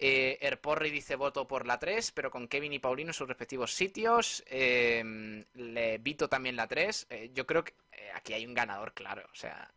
[0.00, 3.74] Eh, Erporri dice voto por la 3, pero con Kevin y Paulino en sus respectivos
[3.74, 4.44] sitios.
[4.46, 7.06] Eh, le Vito también la 3.
[7.10, 9.22] Eh, yo creo que eh, aquí hay un ganador, claro.
[9.32, 9.70] O sea,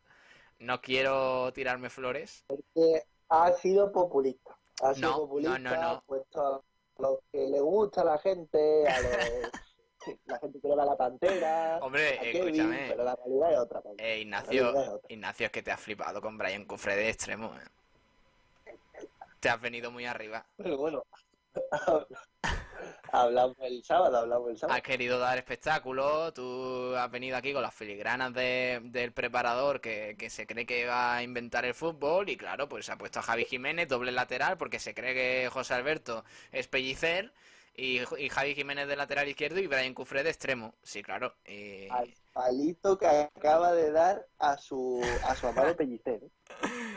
[0.59, 2.45] no quiero tirarme flores.
[2.75, 4.55] que ha sido populista.
[4.83, 6.03] Ha sido No, populista, no, no, no.
[6.05, 6.61] puesto a
[7.01, 9.11] lo que le gusta a la gente, a los-
[10.25, 12.85] la gente que le va a la pantera, Hombre, a Kevin, escúchame.
[12.89, 13.79] pero la realidad es otra.
[13.79, 14.99] Eh, realidad es Ignacio, otra.
[15.09, 17.55] Ignacio, es que te has flipado con Brian Cufre de extremo.
[17.55, 17.65] eh.
[19.41, 20.45] Te has venido muy arriba.
[20.55, 21.03] Pero bueno,
[23.11, 24.77] hablamos el sábado, hablamos el sábado.
[24.77, 30.15] Has querido dar espectáculo, tú has venido aquí con las filigranas de- del preparador que,
[30.17, 33.23] que se cree que va a inventar el fútbol y claro, pues ha puesto a
[33.23, 37.33] Javi Jiménez doble lateral porque se cree que José Alberto es pellicer
[37.73, 40.75] y, y Javi Jiménez de lateral izquierdo y Brian Cufré de extremo.
[40.83, 41.35] Sí, claro.
[41.45, 46.29] y- Al palito que acaba de dar a su, a su amado pellicero.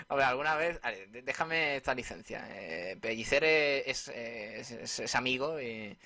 [0.09, 2.47] Hombre, alguna vez, a ver, déjame esta licencia.
[2.51, 5.97] Eh, Pellicer es, es, es- es amigo y,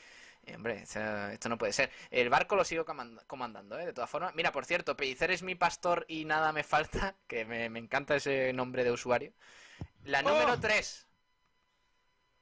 [0.55, 1.90] hombre, esto, esto no puede ser.
[2.11, 3.86] El barco lo sigo comand- comandando, ¿eh?
[3.86, 4.35] De todas formas.
[4.35, 8.16] Mira, por cierto, Pellicer es mi pastor y nada me falta, que me, me encanta
[8.16, 9.32] ese nombre de usuario.
[10.05, 11.07] La número 3.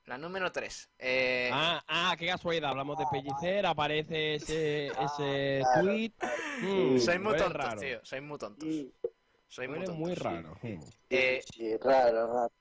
[0.07, 0.91] La número 3.
[0.99, 5.83] Eh, Ah, ah, qué casualidad, hablamos de Pellicer, aparece ese, ese claro.
[5.83, 6.13] tweet.
[6.61, 7.81] Hmm, sois muy tontos, raro.
[7.81, 8.01] tío.
[8.05, 8.69] Sois muy tontos.
[9.49, 9.97] Sois muy tontos.
[9.97, 10.57] muy raro.
[10.63, 10.81] hmm.
[11.11, 12.53] Eh, Sí, raro, raro.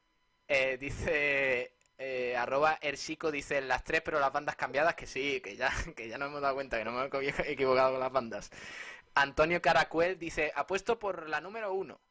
[0.47, 5.55] Eh, dice Eh, arroba Ersico dice las tres, pero las bandas cambiadas, que sí, que
[5.55, 7.07] ya, que ya nos hemos dado cuenta que no me he
[7.53, 8.49] equivocado con las bandas.
[9.13, 12.01] Antonio Caracuel dice, apuesto por la número uno.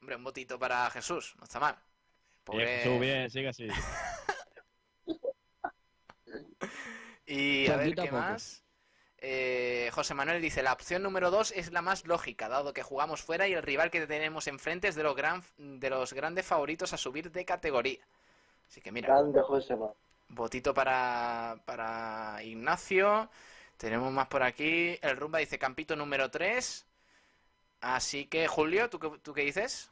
[0.00, 1.76] Hombre, un votito para Jesús, no está mal.
[1.76, 3.68] Bien, Pobre- Jesús, bien, sigue así.
[7.26, 8.16] Y a ver, ¿qué poco.
[8.16, 8.64] más?
[9.18, 13.22] Eh, José Manuel dice, la opción número dos es la más lógica, dado que jugamos
[13.22, 16.92] fuera y el rival que tenemos enfrente es de los, gran, de los grandes favoritos
[16.92, 18.00] a subir de categoría.
[18.68, 19.76] Así que mira, Grande José
[20.28, 23.30] votito para, para Ignacio.
[23.76, 24.98] Tenemos más por aquí.
[25.02, 26.86] El Rumba dice Campito número 3.
[27.80, 29.90] Así que, Julio, ¿tú, qué- tú qué dices?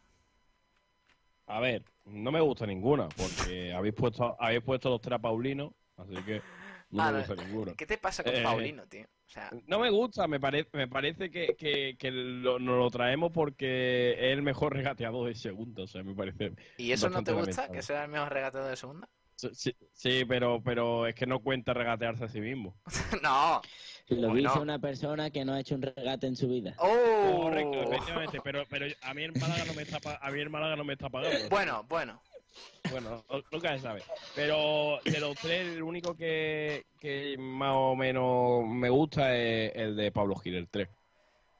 [1.46, 5.74] A ver, no me gusta ninguna, porque habéis puesto, habéis puesto los tres a Paulino,
[6.02, 6.43] así que
[6.90, 7.74] no Ah, me no, gusta.
[7.77, 9.05] ¿Qué te pasa con Eh, Paulino, tío?
[9.05, 12.90] O sea, No me gusta, me, pare- me parece que, que, que lo- nos lo
[12.90, 16.52] traemos porque es el mejor regateador de segunda, o sea, me parece.
[16.78, 17.70] ¿y eso no te gusta?
[17.70, 19.09] ¿Que sea el mejor regateador de segunda?
[19.36, 22.74] Sí, sí, pero, pero es que no cuenta regatearse a sí mismo.
[23.22, 23.62] no.
[24.09, 24.35] Lo Bueno.
[24.35, 26.74] dice una persona que no ha hecho un regate en su vida.
[26.78, 27.43] ¡Oh!
[27.44, 30.77] Correcto, efectivamente, pero, pero a mí el Málaga no me está, a mí el Málaga
[30.77, 31.48] no me está pagando.
[31.48, 32.20] Bueno, bueno.
[32.90, 34.02] Bueno, no- nunca se sabe.
[34.35, 39.97] Pero de los tres, el único que, que más o menos me gusta es el
[39.97, 40.89] de Pablo Gil, el 3.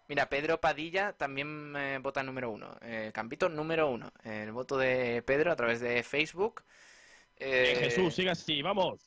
[0.09, 2.77] Mira, Pedro Padilla también eh, vota número uno.
[2.83, 4.11] Eh, Campito número uno.
[4.25, 6.63] El voto de Pedro a través de Facebook.
[7.37, 9.01] Eh, Jesús, siga así, vamos.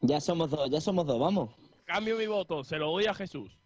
[0.00, 1.50] Ya somos dos, ya somos dos, vamos.
[1.84, 3.57] Cambio mi voto, se lo doy a Jesús.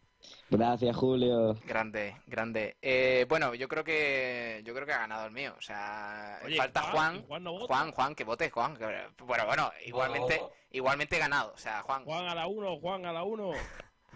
[0.50, 1.54] Gracias, Julio.
[1.66, 2.76] Grande, grande.
[2.82, 5.54] Eh, bueno, yo creo que yo creo que ha ganado el mío.
[5.56, 7.16] O sea, Oye, falta Juan, Juan.
[7.16, 7.66] ¿y Juan no vota?
[7.66, 8.78] Juan, Juan, que vote, Juan.
[9.24, 11.52] bueno, bueno, igualmente, igualmente ganado.
[11.54, 12.04] O sea, Juan.
[12.04, 13.52] Juan a la 1, Juan a la 1.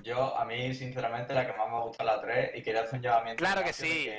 [0.03, 2.97] Yo, a mí, sinceramente, la que más me gusta es la 3 y quería hacer
[2.97, 4.05] un llamamiento Claro que sí.
[4.07, 4.13] de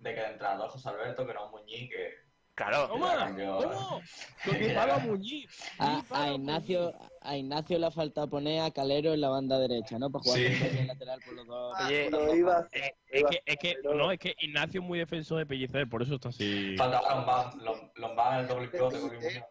[0.00, 2.22] que, de que José Alberto, que no es Muñiz, que...
[2.68, 2.88] Claro.
[2.90, 3.06] ¿Cómo?
[3.08, 4.02] ¿Cómo?
[4.44, 5.50] Con Pablo Muñiz.
[5.78, 9.98] A, a Ignacio, a Ignacio le ha faltado poner a Calero en la banda derecha,
[9.98, 10.10] ¿no?
[10.10, 10.46] Para jugar Sí.
[10.78, 11.76] en lateral por los dos.
[11.86, 12.72] Oye, por dos bandos.
[12.72, 16.02] Eh, es que, es que, no, es que Ignacio es muy defensor de Pellicer, por
[16.02, 16.76] eso está así.
[16.76, 19.44] Falta Lombán, Lom- Lombán el doble pivote.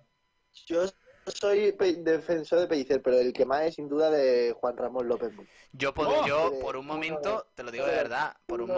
[0.67, 0.85] Yo
[1.27, 5.31] soy defensor de Pellicer, pero el que más es sin duda de Juan Ramón López.
[5.73, 8.71] Yo, puedo, yo de- por un momento, te lo digo de verdad, por un,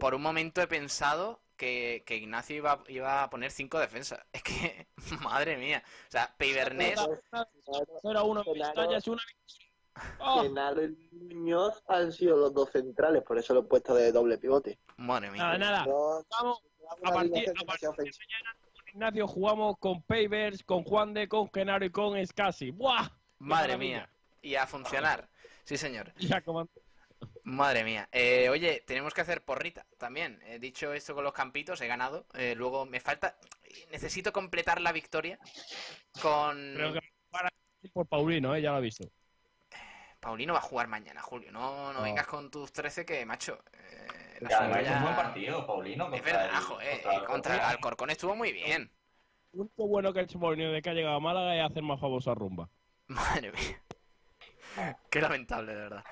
[0.00, 4.20] por un momento he pensado que, que Ignacio iba, iba a poner cinco defensas.
[4.32, 4.88] Es que,
[5.22, 5.82] madre mía.
[6.08, 6.98] O sea, Peibernes,
[8.02, 9.22] 0-1 Vizcaya es una
[10.18, 10.42] Oh.
[10.42, 14.38] Genaro y Muñoz han sido los dos centrales, por eso lo he puesto de doble
[14.38, 14.78] pivote.
[14.96, 15.42] Madre mía.
[15.42, 15.86] Nada, nada.
[15.86, 16.62] Vamos,
[17.00, 21.28] una a partir, a partir de mañana con Ignacio jugamos con Pavers, con Juan de,
[21.28, 22.72] con Genaro y con Escasi.
[22.72, 23.06] ¡Buah!
[23.08, 24.08] ¡Qué Madre mía.
[24.42, 25.28] Y a funcionar.
[25.62, 26.12] Sí, señor.
[26.16, 26.68] Ya, como-
[27.44, 28.08] Madre mía.
[28.10, 30.40] Eh, oye, tenemos que hacer porrita también.
[30.46, 32.26] He dicho esto con los campitos, he ganado.
[32.34, 33.36] Eh, luego me falta.
[33.90, 35.38] Necesito completar la victoria
[36.22, 36.56] con.
[36.74, 37.00] Creo que
[37.30, 37.50] para
[37.92, 38.62] por Paulino, ¿eh?
[38.62, 39.04] ya lo he visto.
[40.20, 41.52] Paulino va a jugar mañana, Julio.
[41.52, 42.02] No, no Oh.
[42.02, 43.62] vengas con tus 13 que, macho.
[43.74, 46.04] eh, la además suya- hizo un buen partido, Paulino.
[46.06, 46.92] Es contra verdad, el- joder.
[47.02, 48.10] contra el Contra el Alcorcón.
[48.10, 48.90] Estuvo muy bien.
[49.52, 51.82] Lo único bueno que ha hecho Paulino de que ha llegado a Málaga es hacer
[51.82, 52.70] más famosa a Rumba.
[53.08, 54.96] Madre mía.
[55.10, 56.04] Qué lamentable, de verdad.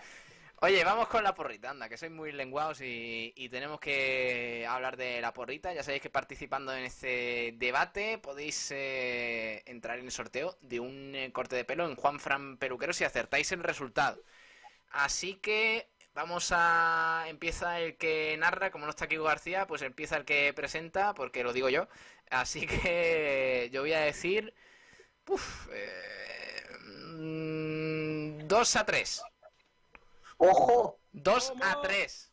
[0.65, 5.21] Oye, vamos con la porrita, anda, que sois muy lenguados y, tenemos que hablar de
[5.21, 5.75] la porrita.
[5.75, 11.17] Ya sabéis que participando en este debate podéis eh, entrar en el sorteo de un
[11.17, 14.23] eh, corte de pelo en Juan Fran Peluquero si acertáis el resultado.
[14.91, 17.25] Así que vamos a...
[17.29, 21.43] Empieza el que narra, como no está Kiko García, pues empieza el que presenta, porque
[21.43, 21.89] lo digo yo.
[22.31, 24.55] Así que yo voy a decir...
[25.27, 26.63] Uf, eh,
[28.45, 29.23] 2 a 3.
[30.43, 30.99] ¡Ojo!
[31.13, 32.33] 2 a 3.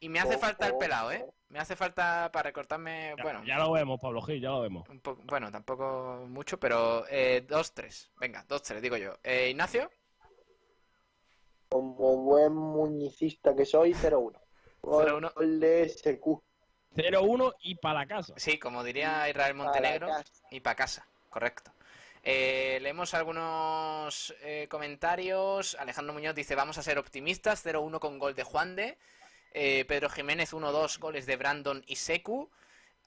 [0.00, 1.24] Y me hace falta el pelado, ¿eh?
[1.48, 4.88] Me hace falta para recortarme, Ya, bueno, ya lo vemos, Pablo Gil, ya lo vemos.
[4.88, 8.10] un poco, bueno, tampoco mucho, pero eh, 2-3.
[8.18, 9.12] Venga, 2-3, digo yo.
[9.22, 9.90] Eh, Ignacio,
[11.68, 14.40] Como buen muñicista que soy, 0-1.
[14.82, 15.34] Gol 0-1.
[15.34, 16.42] gol de SQ.
[16.96, 18.34] 0-1 y para la casa.
[18.36, 20.08] sí, como diría Israel Montenegro,
[20.50, 21.70] y para casa, correcto.
[22.24, 25.76] Eh, leemos algunos eh, comentarios.
[25.78, 28.96] Alejandro Muñoz dice, vamos a ser optimistas, 0-1 con gol de Juan de.
[29.52, 32.50] Eh, Pedro Jiménez, 1-2 goles de Brandon y Secu.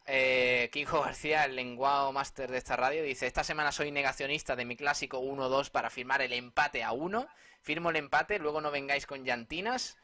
[0.07, 4.65] Eh, Kiko García, el lenguado máster de esta radio, dice: Esta semana soy negacionista de
[4.65, 7.27] mi clásico 1-2 para firmar el empate a 1.
[7.61, 9.97] Firmo el empate, luego no vengáis con llantinas.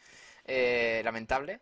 [0.48, 1.62] Lamentable.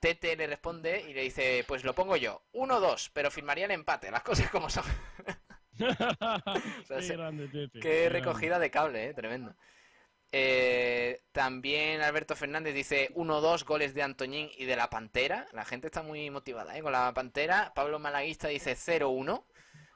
[0.00, 4.10] Tete le responde y le dice: Pues lo pongo yo, 1-2, pero firmaría el empate,
[4.10, 4.84] las cosas como son.
[6.88, 7.80] Qué se- grande, Tete.
[7.80, 9.54] Qué recogida de cable, eh, tremendo.
[10.30, 15.46] Eh, también Alberto Fernández dice 1-2 goles de Antoñín y de la Pantera.
[15.52, 17.72] La gente está muy motivada eh, con la Pantera.
[17.74, 19.44] Pablo Malaguista dice 0-1.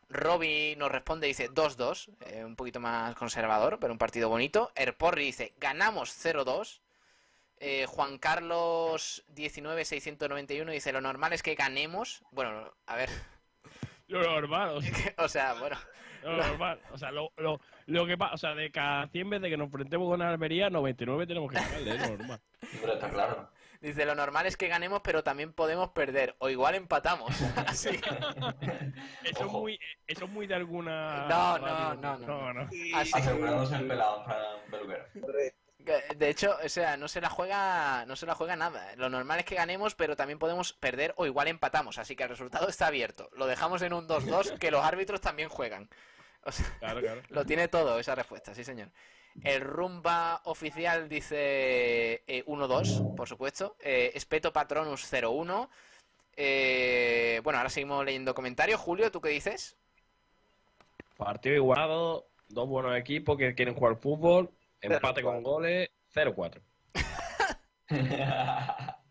[0.08, 4.70] Robbie nos responde, dice 2-2, eh, un poquito más conservador, pero un partido bonito.
[4.74, 6.80] Erporri dice, ganamos 0-2.
[7.58, 12.22] Eh, Juan Carlos 19691 dice, lo normal es que ganemos.
[12.30, 13.08] Bueno, a ver,
[14.12, 15.76] Lo normal, o sea, o sea, bueno.
[16.22, 16.80] lo normal.
[16.92, 19.66] O sea, lo, lo, lo que pasa, o sea, de cada 100 veces que nos
[19.66, 22.40] enfrentemos con Almería, 99 tenemos que ganarle, es lo normal.
[22.80, 23.50] Pero está claro.
[23.80, 26.36] Dice, lo normal es que ganemos, pero también podemos perder.
[26.38, 27.30] O igual empatamos.
[27.66, 28.10] Así que-
[29.24, 31.26] Eso es muy, eso es muy de alguna.
[31.26, 32.52] No, no, no, no.
[32.52, 32.60] no.
[32.94, 34.24] Así el pelado,
[34.70, 35.04] peluquero.
[36.16, 38.94] De hecho, o sea, no se la juega, no se la juega nada.
[38.96, 41.98] Lo normal es que ganemos, pero también podemos perder o igual empatamos.
[41.98, 43.30] Así que el resultado está abierto.
[43.36, 45.88] Lo dejamos en un 2-2, que los árbitros también juegan.
[46.44, 47.22] O sea, Claro, claro.
[47.30, 48.88] lo tiene todo esa respuesta, sí señor.
[49.42, 53.76] El rumba oficial dice eh, 1-2, por supuesto.
[53.80, 55.68] Eh, Espeto Patronus 0-1.
[56.36, 58.80] Eh, bueno, ahora seguimos leyendo comentarios.
[58.80, 59.76] Julio, ¿tú qué dices?
[61.16, 64.50] Partido igualado, dos buenos equipos que quieren jugar fútbol,
[64.82, 66.60] empate con goles, 0-4.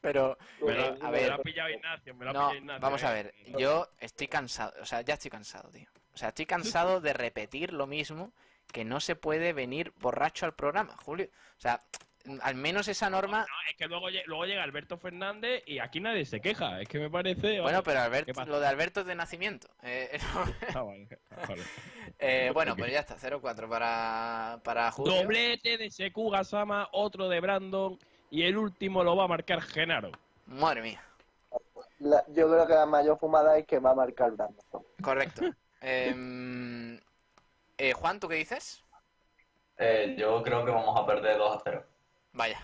[0.00, 2.40] Pero, Me eh, lo, a me ver, lo ha pillado Ignacio, me lo ha no,
[2.40, 2.80] pillado Ignacio.
[2.80, 3.22] vamos a eh.
[3.22, 5.88] ver, yo estoy cansado, o sea, ya estoy cansado, tío.
[6.12, 8.32] O sea, estoy cansado de repetir lo mismo,
[8.72, 11.28] que no se puede venir borracho al programa, Julio.
[11.56, 11.84] O sea,
[12.42, 13.40] al menos esa norma...
[13.40, 16.80] No, es que luego, lle- luego llega Alberto Fernández y aquí nadie se queja.
[16.80, 17.60] Es que me parece.
[17.60, 19.68] Bueno, pero ¿qué Alberto, lo de Alberto es de nacimiento.
[19.82, 20.18] Eh,
[20.74, 21.08] Ah, vale,
[21.48, 21.62] vale.
[22.18, 25.14] eh, bueno, pues ya está, 0-4 para, para Julio.
[25.14, 27.98] Doblete de Seku Gasama, otro de Brandon
[28.30, 30.12] y el último lo va a marcar Genaro.
[30.46, 31.02] Madre mía,
[31.98, 34.84] La- yo creo que la mayor fumada es que va a marcar Brandon.
[35.02, 35.42] correcto.
[35.82, 37.00] Em,
[37.78, 38.84] eh, Juan, ¿tú qué dices?
[39.78, 41.86] Eh, yo creo que vamos a perder 2 a 0.
[42.32, 42.60] Vaya.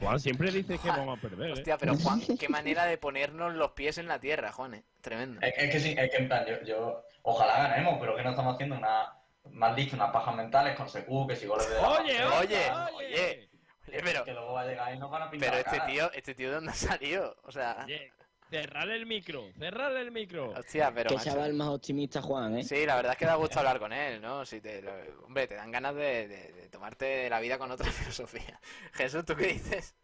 [0.00, 1.50] Juan siempre dice que vamos a perder.
[1.50, 1.52] ¿eh?
[1.52, 4.84] Hostia, pero Juan, qué manera de ponernos los pies en la tierra, Juan, eh.
[5.00, 5.40] Tremendo.
[5.40, 8.30] Es, es que sí, es que en plan, yo, yo ojalá ganemos, pero que no
[8.30, 9.12] estamos haciendo una,
[9.50, 11.76] más dicho, unas pajas mentales con Secu, que si goles de...
[11.76, 13.48] Oye, oye, oye.
[13.88, 15.86] Oye, pero, Que luego va a llegar y nos van a pintar pero este cara.
[15.90, 18.12] tío, este tío de dónde ha salido, o sea, Oye,
[18.52, 20.50] cerrarle el micro, cerrarle el micro.
[20.50, 21.30] hostia, pero Qué macho.
[21.30, 22.64] chaval más optimista, Juan, ¿eh?
[22.64, 24.44] Sí, la verdad es que da gusto hablar con él, ¿no?
[24.44, 24.92] Si te, lo-
[25.26, 28.60] hombre, te dan ganas de, de- de tomarte la vida con otra filosofía.
[28.92, 29.94] Jesús, ¿tú qué dices?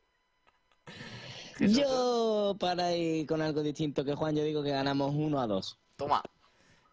[1.60, 5.78] Yo, para ir con algo distinto que Juan, yo digo que ganamos 1 a 2.
[5.96, 6.22] Toma.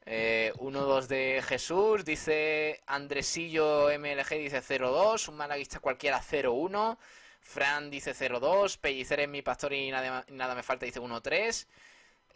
[0.06, 6.98] Eh, 1-2 de Jesús, dice Andresillo MLG, dice 0-2, un malaguista cualquiera 0-1,
[7.46, 11.68] Fran dice 0-2, Pellicer es mi pastor y nada, nada me falta, dice 1-3,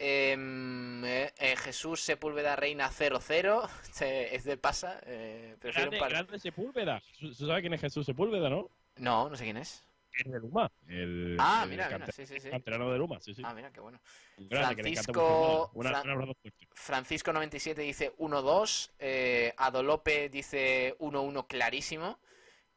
[0.02, 6.08] Em, eh, eh, Jesús Sepúlveda Reina 0-0, este es de pasa, eh, un Grande, par...
[6.10, 7.02] grande Sepúlveda.
[7.18, 8.70] ¿Tú sabes quién es Jesús Sepúlveda, no?
[8.96, 9.84] No, no sé quién es.
[10.14, 10.70] Es de Luma.
[10.88, 12.48] El, Ah, el mira, mira, cante- sí, sí, sí.
[12.48, 13.42] canterano de Luma, sí, sí.
[13.44, 14.00] Ah, mira, qué bueno.
[14.36, 15.78] Que le Francisco- el.
[15.80, 16.34] Una- Fran-.
[16.72, 22.18] Francisco 97 dice 1-2, eh, Adolope dice 1-1 clarísimo,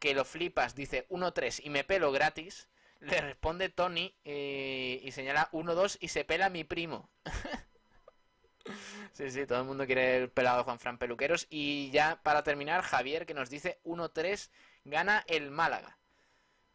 [0.04, 2.68] que lo flipas dice 1-3 y me pelo gratis,
[3.00, 7.10] le responde Tony eh, y señala 1-2 y se pela mi primo.
[9.14, 12.44] sí, sí, todo el mundo quiere el pelado de Juan Fran Peluqueros y ya para
[12.44, 14.50] terminar Javier que nos dice 1-3
[14.84, 15.98] gana el Málaga.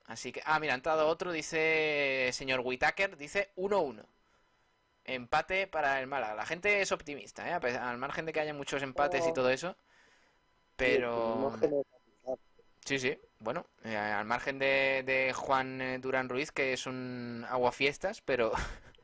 [0.07, 4.07] Así que, ah, mira, ha entrado otro, dice señor Whitaker, dice 1-1.
[5.05, 6.35] Empate para el Málaga.
[6.35, 7.53] La gente es optimista, ¿eh?
[7.77, 9.35] Al margen de que haya muchos empates y Oh.
[9.35, 9.77] todo eso.
[10.77, 11.53] Pero...
[12.89, 13.19] Sí, sí.
[13.41, 18.53] Bueno, eh, al margen de, de Juan eh, Durán Ruiz, que es un aguafiestas, pero...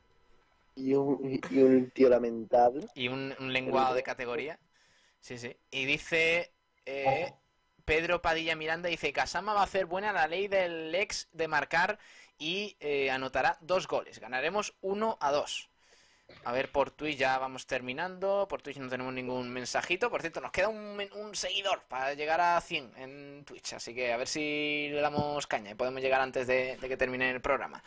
[0.77, 2.87] Y un, y un tío lamentable.
[2.95, 4.59] y un, un lenguado de categoría.
[5.21, 5.55] Sí, sí.
[5.71, 6.51] Y dice
[6.85, 7.31] eh,
[7.85, 11.97] Pedro Padilla Miranda, dice, Casama va a hacer buena la ley del ex de marcar
[12.37, 14.19] y eh, anotará dos goles.
[14.19, 15.69] Ganaremos 1 a 2.
[16.43, 18.47] A ver, por Twitch ya vamos terminando.
[18.47, 20.09] Por Twitch no tenemos ningún mensajito.
[20.09, 23.73] Por cierto, nos queda un, un seguidor para llegar a 100 en Twitch.
[23.73, 26.97] Así que a ver si le damos caña y podemos llegar antes de, de que
[26.97, 27.83] termine el programa.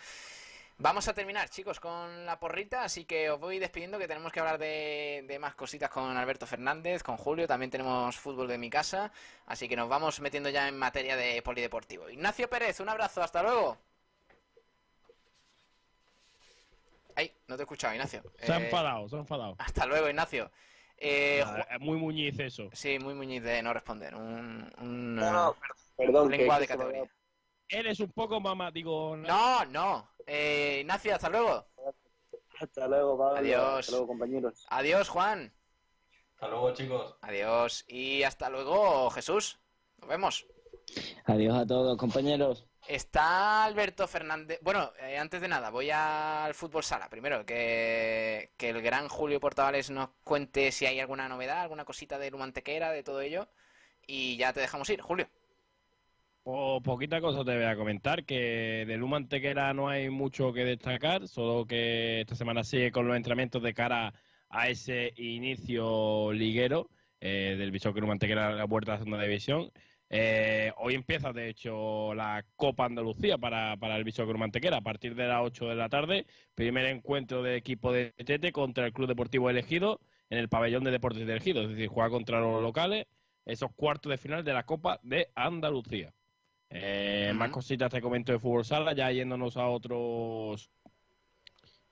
[0.80, 4.38] Vamos a terminar, chicos, con la porrita, así que os voy despidiendo que tenemos que
[4.38, 8.70] hablar de, de más cositas con Alberto Fernández, con Julio, también tenemos fútbol de mi
[8.70, 9.10] casa,
[9.46, 12.08] así que nos vamos metiendo ya en materia de polideportivo.
[12.08, 13.76] Ignacio Pérez, un abrazo, hasta luego.
[17.18, 18.22] Ay, no te he escuchado, Ignacio.
[18.38, 19.56] Se ha Eh, enfadado, se ha enfadado.
[19.58, 20.52] Hasta luego, Ignacio.
[20.96, 22.68] Eh, Ah, muy muñiz eso.
[22.72, 24.14] Sí, muy muñiz de no responder.
[24.14, 25.56] Un, un, No, no,
[25.96, 27.10] perdón, que de categoría.
[27.68, 29.16] Eres un poco mamá, digo...
[29.16, 30.12] No, no.
[30.28, 31.66] Eh, Ignacio, hasta luego.
[32.60, 33.36] Hasta luego, Pablo.
[33.38, 33.78] Adiós.
[33.80, 34.64] Hasta luego, compañeros.
[34.70, 35.52] Adiós, Juan.
[36.34, 37.16] Hasta luego, chicos.
[37.22, 37.84] Adiós.
[37.88, 39.58] Y hasta luego, Jesús.
[39.96, 40.46] Nos vemos.
[41.24, 42.64] Adiós a todos, compañeros.
[42.88, 44.60] Está Alberto Fernández.
[44.62, 47.10] Bueno, eh, antes de nada, voy al fútbol sala.
[47.10, 52.18] Primero, que, que el gran Julio Portavales nos cuente si hay alguna novedad, alguna cosita
[52.18, 53.46] de Lumantequera, de todo ello.
[54.06, 55.28] Y ya te dejamos ir, Julio.
[56.44, 60.64] O poquita cosa te voy a comentar, que de Luma Antequera no hay mucho que
[60.64, 64.14] destacar, solo que esta semana sigue con los entrenamientos de cara
[64.48, 66.88] a ese inicio liguero
[67.20, 69.70] eh, del Bishoque Luma Antequera a la puerta de la segunda división.
[70.10, 74.82] Eh, hoy empieza, de hecho, la Copa Andalucía para, para el Bishoque Luma Antequera a
[74.82, 76.26] partir de las 8 de la tarde.
[76.54, 80.90] Primer encuentro de equipo de Tete contra el Club Deportivo Elegido en el pabellón de
[80.90, 83.06] Deportes de Elegido, es decir, juega contra los locales
[83.44, 86.12] esos cuartos de final de la Copa de Andalucía.
[86.70, 90.70] Eh, Más cositas te comento de fútbol sala, ya yéndonos a otros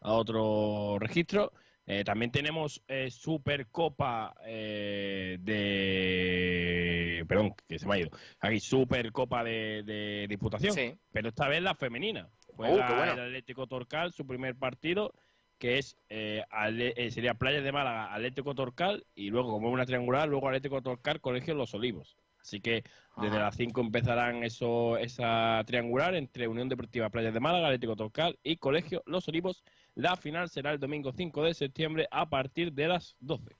[0.00, 1.52] a otro registro.
[1.88, 7.24] Eh, también tenemos eh, Supercopa eh, de.
[7.28, 8.10] Perdón, que se me ha ido.
[8.40, 10.98] Aquí, Supercopa de, de Diputación.
[11.12, 12.28] Pero esta vez la femenina.
[12.56, 13.12] Juega qué bueno.
[13.12, 15.12] el Atlético Torcal, su primer partido,
[15.58, 20.28] que es eh, eh, sería Playas de Málaga, Atlético Torcal, y luego, como una triangular,
[20.28, 22.16] luego Atlético Torcal, Colegio Los Olivos.
[22.40, 22.84] Así que
[23.16, 23.46] desde Ajá.
[23.46, 28.56] las 5 empezarán eso, esa triangular entre Unión Deportiva Playas de Málaga, Atlético Torcal y
[28.56, 29.64] Colegio Los Olivos.
[29.96, 33.56] La final será el domingo 5 de septiembre a partir de las 12.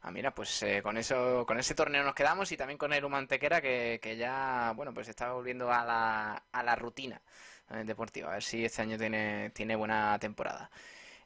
[0.00, 3.04] Ah, mira, pues eh, con eso, con ese torneo nos quedamos y también con el
[3.04, 7.22] Humantequera que, que ya, bueno, pues está volviendo a la, a la rutina
[7.70, 8.30] eh, deportiva.
[8.30, 10.70] A ver si este año tiene, tiene buena temporada.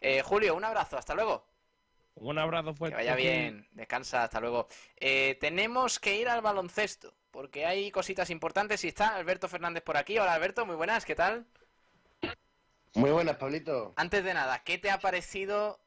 [0.01, 1.47] Eh, Julio, un abrazo, hasta luego.
[2.16, 2.97] Un abrazo Que fuerte.
[2.97, 4.69] vaya bien, descansa, hasta luego.
[4.97, 9.97] Eh, tenemos que ir al baloncesto, porque hay cositas importantes y está Alberto Fernández por
[9.97, 10.19] aquí.
[10.19, 11.47] Hola Alberto, muy buenas, ¿qué tal?
[12.97, 13.93] Muy buenas, Pablito.
[13.97, 15.78] Antes de nada, ¿qué te ha parecido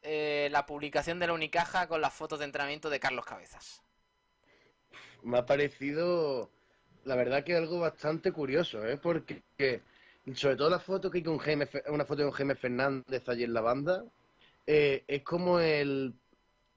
[0.00, 3.82] eh, la publicación de la Unicaja con las fotos de entrenamiento de Carlos Cabezas?
[5.22, 6.50] Me ha parecido,
[7.04, 8.96] la verdad que algo bastante curioso, ¿eh?
[8.96, 9.82] Porque que,
[10.34, 13.52] sobre todo la foto que hay con Jaime, una foto con Jaime Fernández allí en
[13.52, 14.04] la banda,
[14.66, 16.14] eh, es como el,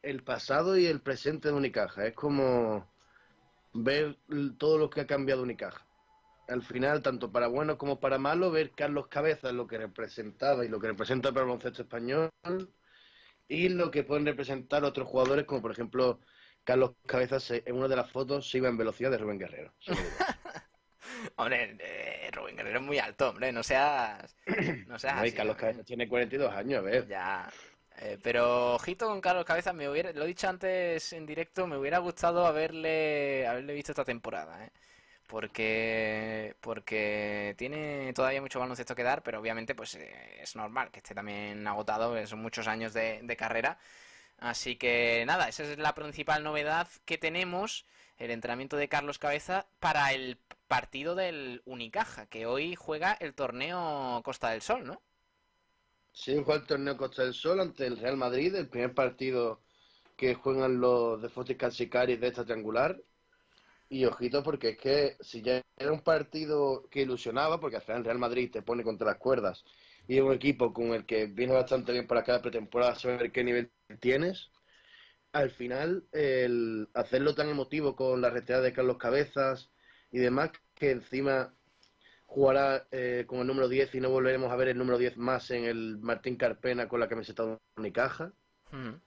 [0.01, 2.05] el pasado y el presente de Unicaja.
[2.05, 2.85] Es como
[3.71, 4.17] ver
[4.57, 5.85] todo lo que ha cambiado Unicaja.
[6.49, 10.67] Al final, tanto para bueno como para malo, ver Carlos Cabezas lo que representaba y
[10.67, 12.29] lo que representa para el baloncesto español
[13.47, 16.19] y lo que pueden representar otros jugadores, como por ejemplo
[16.63, 19.73] Carlos Cabezas se- en una de las fotos se iba en velocidad de Rubén Guerrero.
[21.37, 24.35] Hombre, eh, Rubén Guerrero es muy alto, hombre, no seas...
[24.87, 25.61] No seas No, y así, Carlos hombre.
[25.61, 27.07] Cabezas tiene 42 años, a ver.
[27.07, 27.49] Ya.
[27.97, 31.77] Eh, pero ojito con Carlos Cabezas, me hubiera, lo he dicho antes en directo, me
[31.77, 34.71] hubiera gustado haberle, haberle visto esta temporada, ¿eh?
[35.29, 40.99] Porque, porque tiene todavía mucho baloncesto que dar, pero obviamente pues eh, es normal que
[40.99, 43.79] esté también agotado, son muchos años de, de carrera.
[44.39, 47.85] Así que nada, esa es la principal novedad que tenemos,
[48.17, 54.21] el entrenamiento de Carlos Cabeza para el partido del Unicaja, que hoy juega el torneo
[54.25, 55.01] Costa del Sol, ¿no?
[56.13, 59.63] Sí, juega el torneo Costa del Sol ante el Real Madrid, el primer partido
[60.17, 63.01] que juegan los de Fotis Calcicaris de esta triangular.
[63.89, 67.99] Y ojito, porque es que si ya era un partido que ilusionaba, porque al final
[67.99, 69.65] el Real Madrid te pone contra las cuerdas
[70.07, 73.43] y es un equipo con el que viene bastante bien para cada pretemporada, saber qué
[73.43, 74.51] nivel tienes.
[75.33, 79.71] Al final, el hacerlo tan emotivo con la retirada de Carlos Cabezas
[80.11, 81.53] y demás, que encima
[82.25, 85.49] jugará eh, con el número 10 y no volveremos a ver el número 10 más
[85.51, 88.33] en el Martín Carpena con la camiseta de Unicaja.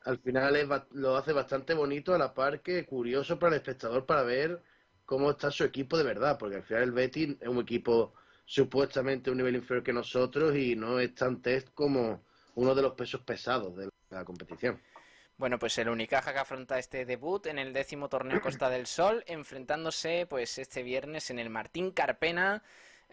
[0.04, 4.06] Al final es lo hace bastante bonito a la par que curioso para el espectador
[4.06, 4.60] para ver
[5.04, 8.14] cómo está su equipo de verdad, porque al final el Betis es un equipo
[8.44, 12.22] supuestamente un nivel inferior que nosotros y no es tan test como
[12.54, 14.80] uno de los pesos pesados de la competición.
[15.36, 19.24] Bueno, pues el Unicaja que afronta este debut en el décimo torneo Costa del Sol,
[19.26, 22.62] enfrentándose pues este viernes en el Martín Carpena,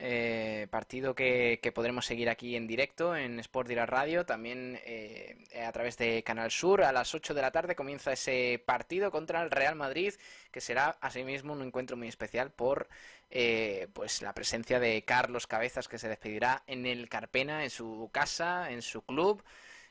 [0.02, 5.72] eh, partido que, podremos seguir aquí en directo en Sport Direct Radio, también eh, a
[5.74, 6.84] través de Canal Sur.
[6.84, 10.14] A las 8 de la tarde comienza ese partido contra el Real Madrid,
[10.52, 12.88] que será asimismo un encuentro muy especial por
[13.30, 18.10] eh, pues la presencia de Carlos Cabezas, que se despedirá en el Carpena, en su
[18.14, 19.44] casa, en su club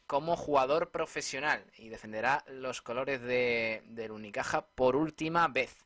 [0.06, 5.76] como jugador profesional y defenderá los colores de, del Unicaja por última vez.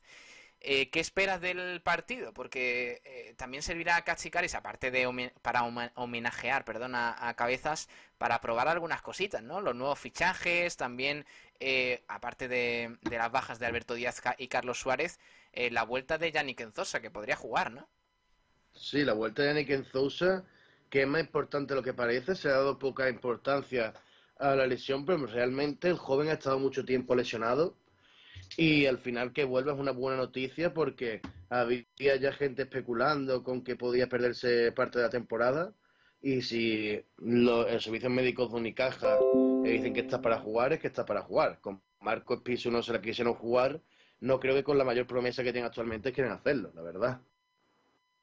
[0.65, 2.33] Eh, ¿Qué esperas del partido?
[2.33, 5.63] Porque eh, también servirá a Cachicaris, aparte de para
[5.95, 9.59] homenajear perdón, a, Cabezas, para probar algunas cositas, ¿no?
[9.59, 11.25] Los nuevos fichajes, también,
[11.59, 15.19] eh, aparte de, de las bajas de Alberto Díaz y Carlos Suárez,
[15.51, 17.89] eh, la vuelta de Yannick Enzosa, que podría jugar, ¿no?
[18.71, 20.45] Sí, la vuelta de Yannick Enzousa,
[20.89, 23.93] que es más importante de lo que parece, se ha dado poca importancia
[24.39, 27.75] a la lesión, pero realmente el joven ha estado mucho tiempo lesionado
[28.57, 33.63] Y al final que vuelva es una buena noticia porque había ya gente especulando con
[33.63, 35.73] que podía perderse parte de la temporada.
[36.21, 39.17] Y si los el servicio médicos de Unicaja
[39.63, 41.59] dicen que está para jugar, es que está para jugar.
[41.61, 43.81] Con Marcos Piso no se la quisieron jugar.
[44.19, 47.21] No creo que con la mayor promesa que tienen actualmente quieren hacerlo, la verdad.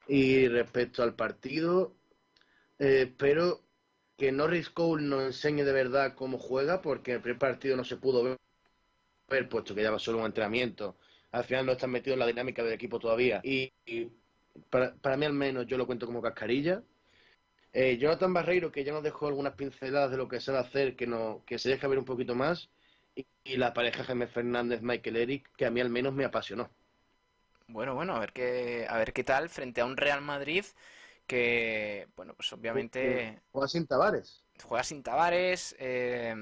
[0.08, 1.94] Y respecto al partido,
[2.78, 3.60] eh, espero
[4.16, 7.96] que Norris Cole nos enseñe de verdad cómo juega, porque el primer partido no se
[7.96, 8.36] pudo ver,
[9.30, 10.98] ver, puesto que ya va solo un entrenamiento.
[11.32, 13.40] Al final no están metidos en la dinámica del equipo todavía.
[13.42, 14.10] Y, y
[14.70, 16.82] para, para mí al menos yo lo cuento como cascarilla.
[17.72, 21.06] Eh, Jonathan Barreiro, que ya nos dejó algunas pinceladas de lo que sabe hacer, que,
[21.06, 22.70] no, que se deja ver un poquito más.
[23.14, 26.70] Y, y la pareja Jaime Fernández, Michael Eric, que a mí al menos me apasionó.
[27.68, 30.64] Bueno, bueno, a ver qué, a ver qué tal frente a un Real Madrid
[31.26, 34.44] que, bueno, pues obviamente Juega sin Tavares.
[34.62, 36.34] juega sin Tavares, eh,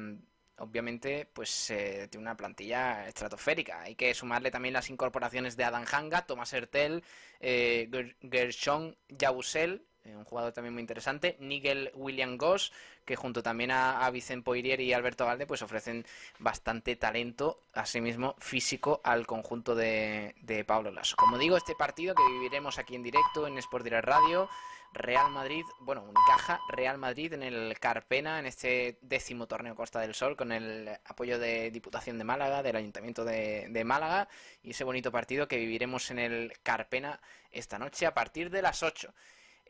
[0.58, 3.80] obviamente pues eh, tiene una plantilla estratosférica.
[3.82, 7.02] Hay que sumarle también las incorporaciones de Adam Hanga, Thomas Hertel,
[7.40, 12.72] eh, Ger- Gershon Yabusel, eh, un jugador también muy interesante, Nigel William Goss,
[13.04, 16.04] que junto también a, a Vicente Poirier y Alberto Valde pues ofrecen
[16.38, 21.16] bastante talento, asimismo físico, al conjunto de, de Pablo Lasso.
[21.16, 24.48] Como digo, este partido que viviremos aquí en directo en Sport Direct Radio,
[24.92, 30.14] Real Madrid, bueno, Unicaja, Real Madrid en el Carpena, en este décimo torneo Costa del
[30.14, 34.28] Sol, con el apoyo de Diputación de Málaga, del Ayuntamiento de, de Málaga,
[34.62, 37.20] y ese bonito partido que viviremos en el Carpena
[37.50, 39.12] esta noche a partir de las 8.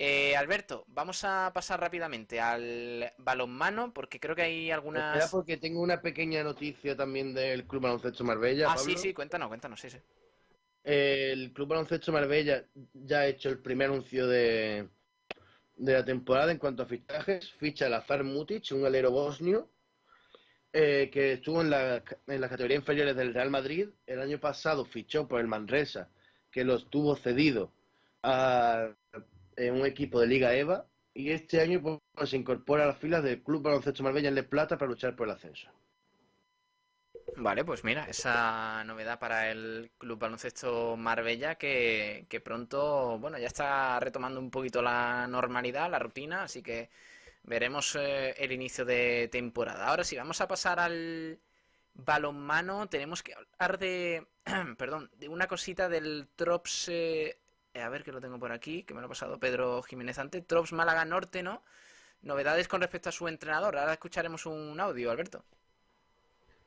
[0.01, 5.31] Eh, Alberto, vamos a pasar rápidamente al balonmano, porque creo que hay Espera, algunas...
[5.31, 8.71] porque tengo una pequeña noticia también del Club Baloncesto Marbella.
[8.71, 8.99] Ah, sí, Pablo.
[9.01, 9.99] sí, cuéntanos, cuéntanos, sí, sí.
[10.85, 12.65] El Club Baloncesto Marbella
[12.95, 14.89] ya ha hecho el primer anuncio de,
[15.79, 17.53] de la temporada en cuanto a fichajes.
[17.53, 19.71] Ficha Lazar Mutic, un alero bosnio,
[20.73, 23.89] eh, que estuvo en la, en las categorías inferiores del Real Madrid.
[24.07, 26.11] El año pasado fichó por el Manresa,
[26.51, 27.73] que lo estuvo cedido
[28.23, 28.91] a
[29.57, 30.87] eh, un equipo de Liga EVA.
[31.15, 34.45] Y este año pues, se incorpora a las filas del Club Baloncesto Marbella en Les
[34.45, 35.69] Plata para luchar por el ascenso.
[37.37, 43.47] Vale, pues mira, esa novedad para el Club Baloncesto Marbella que, que pronto, bueno, ya
[43.47, 46.91] está retomando un poquito la normalidad, la rutina, así que
[47.45, 49.87] veremos eh, el inicio de temporada.
[49.89, 51.39] Ahora sí, vamos a pasar al
[51.95, 52.89] balonmano.
[52.89, 54.27] Tenemos que hablar de,
[54.79, 57.39] perdón, de una cosita del Trops, eh,
[57.75, 60.47] a ver que lo tengo por aquí, que me lo ha pasado Pedro Jiménez antes,
[60.47, 61.63] Trops Málaga Norte, ¿no?
[62.23, 63.77] Novedades con respecto a su entrenador.
[63.77, 65.45] Ahora escucharemos un audio, Alberto.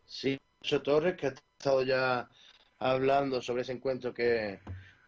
[0.05, 2.29] Sí, Torres, que ha estado ya
[2.79, 4.59] hablando sobre ese encuentro que,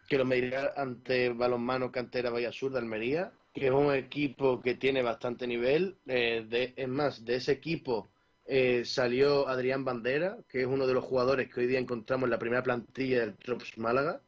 [0.08, 4.74] que lo medirá ante Balonmano Cantera Bahía Sur de Almería, que es un equipo que
[4.74, 5.96] tiene bastante nivel.
[6.06, 8.10] eh, de, es más, de ese equipo
[8.46, 12.30] eh, salió Adrián Bandera, que es uno de los jugadores que hoy día encontramos en
[12.30, 14.20] la primera plantilla del Trops Málaga,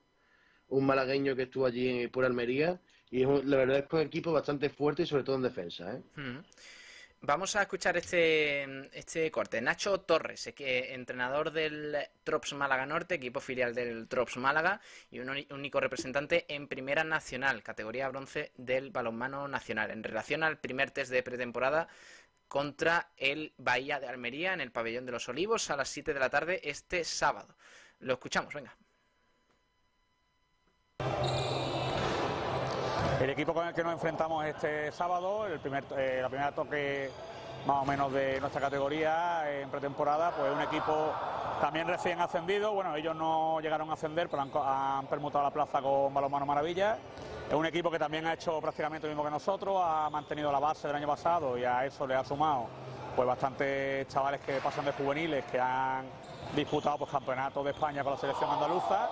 [0.69, 2.81] un malagueño que estuvo allí por Almería.
[3.11, 5.37] Y es un- la verdad es que es un equipo bastante fuerte y sobre todo
[5.37, 5.95] en defensa.
[5.95, 6.03] ¿eh?
[6.21, 6.39] Mm.
[7.23, 9.61] Vamos a escuchar este, este corte.
[9.61, 14.81] Nacho Torres, entrenador del Trops Málaga Norte, equipo filial del Trops Málaga
[15.11, 20.59] y un único representante en Primera Nacional, categoría bronce del balonmano nacional, en relación al
[20.59, 21.89] primer test de pretemporada
[22.49, 26.21] contra el Bahía de Almería en el Pabellón de los Olivos a las 7 de
[26.21, 27.57] la tarde este sábado.
[28.01, 28.77] Lo escuchamos, venga.
[33.21, 37.11] El equipo con el que nos enfrentamos este sábado, el primer, eh, la primera toque
[37.67, 41.13] más o menos de nuestra categoría en pretemporada, pues un equipo
[41.61, 42.75] también recién ascendido.
[42.75, 46.99] Bueno, ellos no llegaron a ascender, pero han, han permutado la plaza con Balonmano Maravilla.
[47.49, 50.61] Es un equipo que también ha hecho prácticamente lo mismo que nosotros, ha mantenido la
[50.61, 52.67] base del año pasado y a eso le ha sumado
[53.17, 56.05] pues bastantes chavales que pasan de juveniles que han
[56.55, 59.09] disputado pues campeonatos de España con la selección andaluza.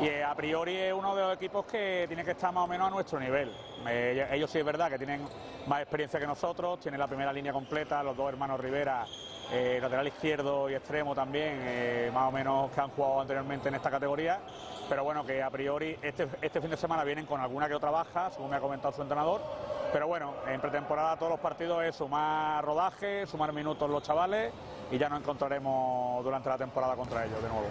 [0.00, 2.66] Y eh, a priori es uno de los equipos que tiene que estar más o
[2.66, 3.50] menos a nuestro nivel.
[3.88, 5.26] Eh, ellos sí es verdad que tienen
[5.66, 9.06] más experiencia que nosotros, tienen la primera línea completa, los dos hermanos Rivera,
[9.52, 13.90] eh, lateral izquierdo y extremo también, más o menos que han jugado anteriormente en esta
[13.90, 14.40] categoría,
[14.88, 17.90] pero bueno, que a priori este, este fin de semana vienen con alguna que otra
[17.90, 19.40] baja, según me ha comentado su entrenador,
[19.92, 24.52] pero bueno, en pretemporada todos los partidos es sumar rodaje, sumar minutos los chavales
[24.90, 27.68] y ya nos encontraremos durante la temporada contra ellos de nuevo.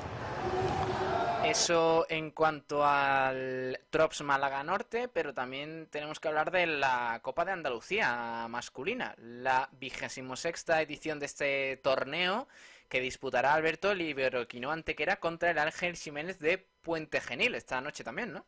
[1.46, 7.46] Eso en cuanto al Trops Málaga Norte, pero también tenemos que hablar de la Copa
[7.46, 12.48] de Andalucía masculina, la vigésimo sexta edición de este torneo
[12.90, 18.04] que disputará Alberto el Iberoquino Antequera contra el Ángel Jiménez de Puente Genil esta noche
[18.04, 18.46] también, ¿no?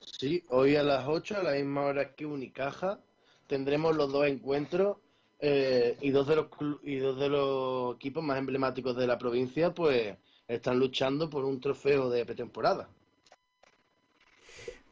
[0.00, 3.00] Sí, hoy a las 8, a la misma hora que Unicaja,
[3.48, 4.98] tendremos los dos encuentros
[5.40, 6.46] eh, y, dos de los
[6.82, 10.16] y dos de los equipos más emblemáticos de la provincia, pues
[10.48, 12.88] están luchando por un trofeo de pretemporada.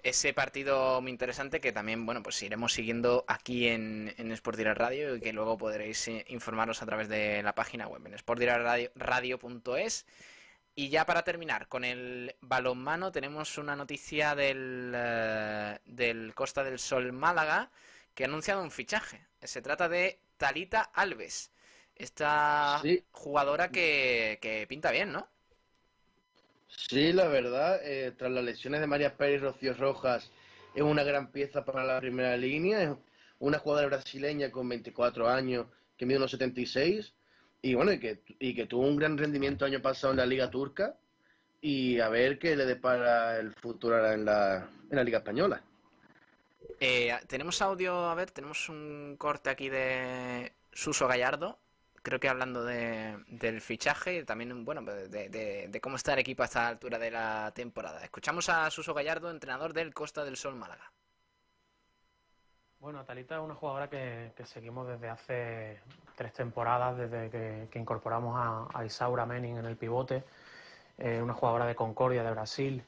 [0.03, 5.17] Ese partido muy interesante que también, bueno, pues iremos siguiendo aquí en, en Sport Radio
[5.17, 10.07] y que luego podréis eh, informaros a través de la página web en sportdirectradio.es.
[10.77, 16.79] Y ya para terminar, con el balonmano tenemos una noticia del, eh, del Costa del
[16.79, 17.73] Sol Málaga
[18.15, 19.27] que ha anunciado un fichaje.
[19.43, 21.53] Se trata de Talita Alves,
[21.95, 23.05] esta Sí.
[23.11, 25.29] jugadora que, que pinta bien, ¿no?
[26.69, 30.31] Sí, la verdad, eh, tras las lesiones de María Pérez y Rocío Rojas,
[30.75, 32.83] es una gran pieza para la primera línea.
[32.83, 32.91] Es
[33.39, 37.15] una jugadora brasileña con 24 años que mide unos 76
[37.63, 40.27] y bueno, y que, y que tuvo un gran rendimiento el año pasado en la
[40.27, 40.97] Liga Turca
[41.61, 45.63] y a ver qué le depara el futuro en la, en la Liga Española.
[46.81, 51.59] Eh, tenemos audio, a ver, tenemos un corte aquí de Suso Gallardo,
[52.03, 56.47] creo que hablando de, del fichaje y también, bueno, de, cómo está el equipo a
[56.47, 58.03] esta altura de la temporada.
[58.05, 60.93] Escuchamos a Suso Gallardo, entrenador del Costa del Sol Málaga.
[62.79, 65.81] Bueno, Talita es una jugadora que, seguimos desde hace
[66.15, 67.31] tres temporadas, desde
[67.71, 70.25] que, incorporamos a, Isaura Menning en el pivote,
[70.99, 72.85] una jugadora de Concordia de Brasil,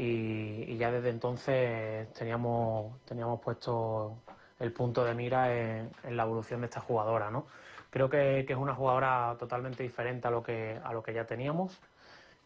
[0.00, 4.18] y, ya desde entonces teníamos, teníamos puesto
[4.60, 7.46] el punto de mira en, la evolución de esta jugadora, ¿no?
[7.90, 11.80] Creo que, es una jugadora totalmente diferente a lo que, a lo que ya teníamos.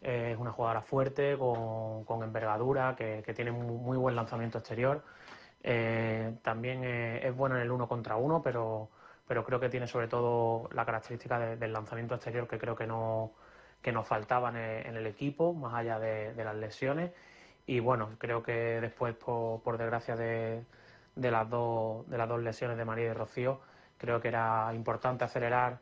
[0.01, 5.03] Eh, es una jugadora fuerte, con, con envergadura, que, tiene muy, muy buen lanzamiento exterior.
[5.61, 8.89] Eh, también es bueno en el uno contra uno, pero,
[9.27, 12.87] pero creo que tiene sobre todo la característica de- del lanzamiento exterior que creo que
[12.87, 13.31] no
[13.81, 17.11] que nos faltaba en el, equipo, más allá de las lesiones.
[17.65, 20.65] Y bueno, creo que después, por, desgracia de,
[21.15, 23.61] las dos, de las dos lesiones de María y Rocío,
[23.97, 25.79] creo que era importante acelerar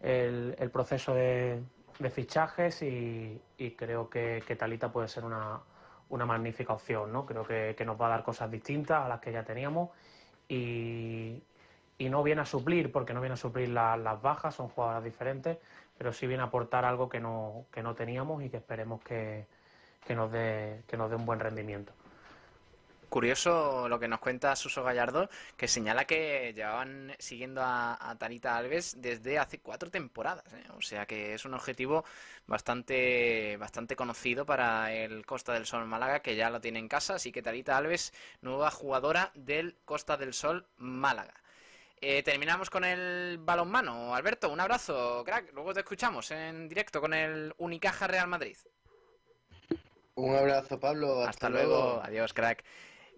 [0.00, 1.62] el, proceso de,
[2.10, 3.40] fichajes y,
[3.76, 5.60] creo que, Talita puede ser una,
[6.10, 7.26] una magnífica opción, ¿no?
[7.26, 9.90] Creo que, nos va a dar cosas distintas a las que ya teníamos
[10.48, 11.42] y,
[11.98, 15.58] no viene a suplir, porque no viene a suplir la- las bajas, son jugadoras diferentes,
[15.98, 19.46] pero sí viene a aportar algo que no, que no teníamos y que esperemos que,
[20.06, 21.92] que nos dé, que nos dé un buen rendimiento.
[23.08, 28.56] Curioso lo que nos cuenta Suso Gallardo, que señala que llevaban siguiendo a, a Talita
[28.56, 30.52] Alves desde hace cuatro temporadas.
[30.52, 30.64] ¿eh?
[30.76, 32.04] O sea que es un objetivo
[32.46, 37.14] bastante, bastante conocido para el Costa del Sol Málaga, que ya lo tiene en casa.
[37.14, 38.12] Así que Talita Alves,
[38.42, 41.34] nueva jugadora del Costa del Sol Málaga.
[42.00, 44.14] Eh, terminamos con el balonmano.
[44.14, 45.52] Alberto, un abrazo, crack.
[45.54, 48.56] Luego te escuchamos en directo con el Unicaja Real Madrid.
[50.16, 51.20] Un abrazo, Pablo.
[51.20, 52.64] Hasta, Hasta luego, adiós, crack.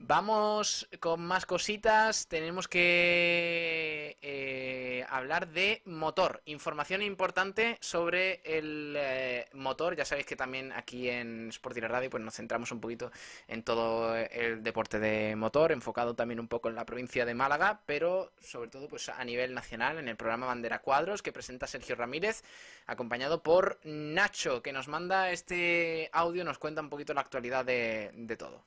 [0.01, 2.29] Vamos con más cositas.
[2.29, 6.41] Tenemos que eh, hablar de motor.
[6.47, 9.97] Información importante sobre el eh, motor.
[9.97, 13.11] Ya sabéis que también aquí en Sport Direct Radio pues nos centramos un poquito
[13.49, 17.81] en todo el deporte de motor, enfocado también un poco en la provincia de Málaga,
[17.85, 21.97] pero sobre todo pues a nivel nacional en el programa Bandera Cuadros que presenta Sergio
[21.97, 22.45] Ramírez,
[22.87, 28.37] acompañado por Nacho, que nos manda este audio, nos cuenta un poquito la actualidad de
[28.39, 28.63] todo.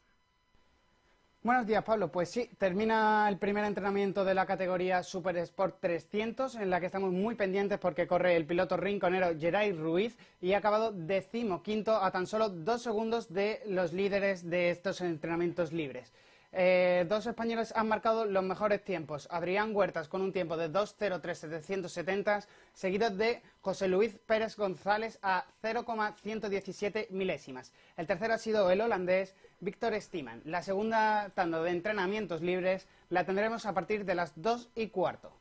[1.43, 2.11] Buenos días, Pablo.
[2.11, 6.85] Pues sí, termina el primer entrenamiento de la categoría Super Sport 300, en la que
[6.85, 12.11] estamos muy pendientes porque corre el piloto rinconero Geray Ruiz y ha acabado decimoquinto a
[12.11, 16.13] tan solo dos segundos de los líderes de estos entrenamientos libres.
[16.53, 19.27] Eh, dos españoles han marcado los mejores tiempos.
[19.31, 27.07] Adrián Huertas con un tiempo de 2.03.770, seguido de José Luis Pérez González a 0,117
[27.11, 27.71] milésimas.
[27.95, 30.41] El tercero ha sido el holandés Víctor Stiman.
[30.43, 35.40] La segunda tanda de entrenamientos libres la tendremos a partir de las 2 y cuarto.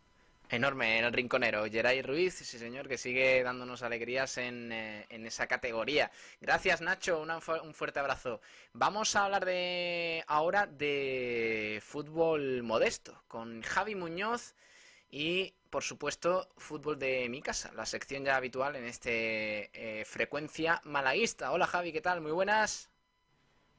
[0.52, 1.64] Enorme en el rinconero.
[1.70, 6.10] Geray Ruiz, sí señor, que sigue dándonos alegrías en, eh, en esa categoría.
[6.40, 8.40] Gracias Nacho, un fuerte abrazo.
[8.72, 14.56] Vamos a hablar de ahora de fútbol modesto con Javi Muñoz
[15.08, 20.80] y por supuesto fútbol de mi casa, la sección ya habitual en este eh, frecuencia
[20.82, 21.52] malaguista.
[21.52, 22.20] Hola Javi, ¿qué tal?
[22.20, 22.89] Muy buenas.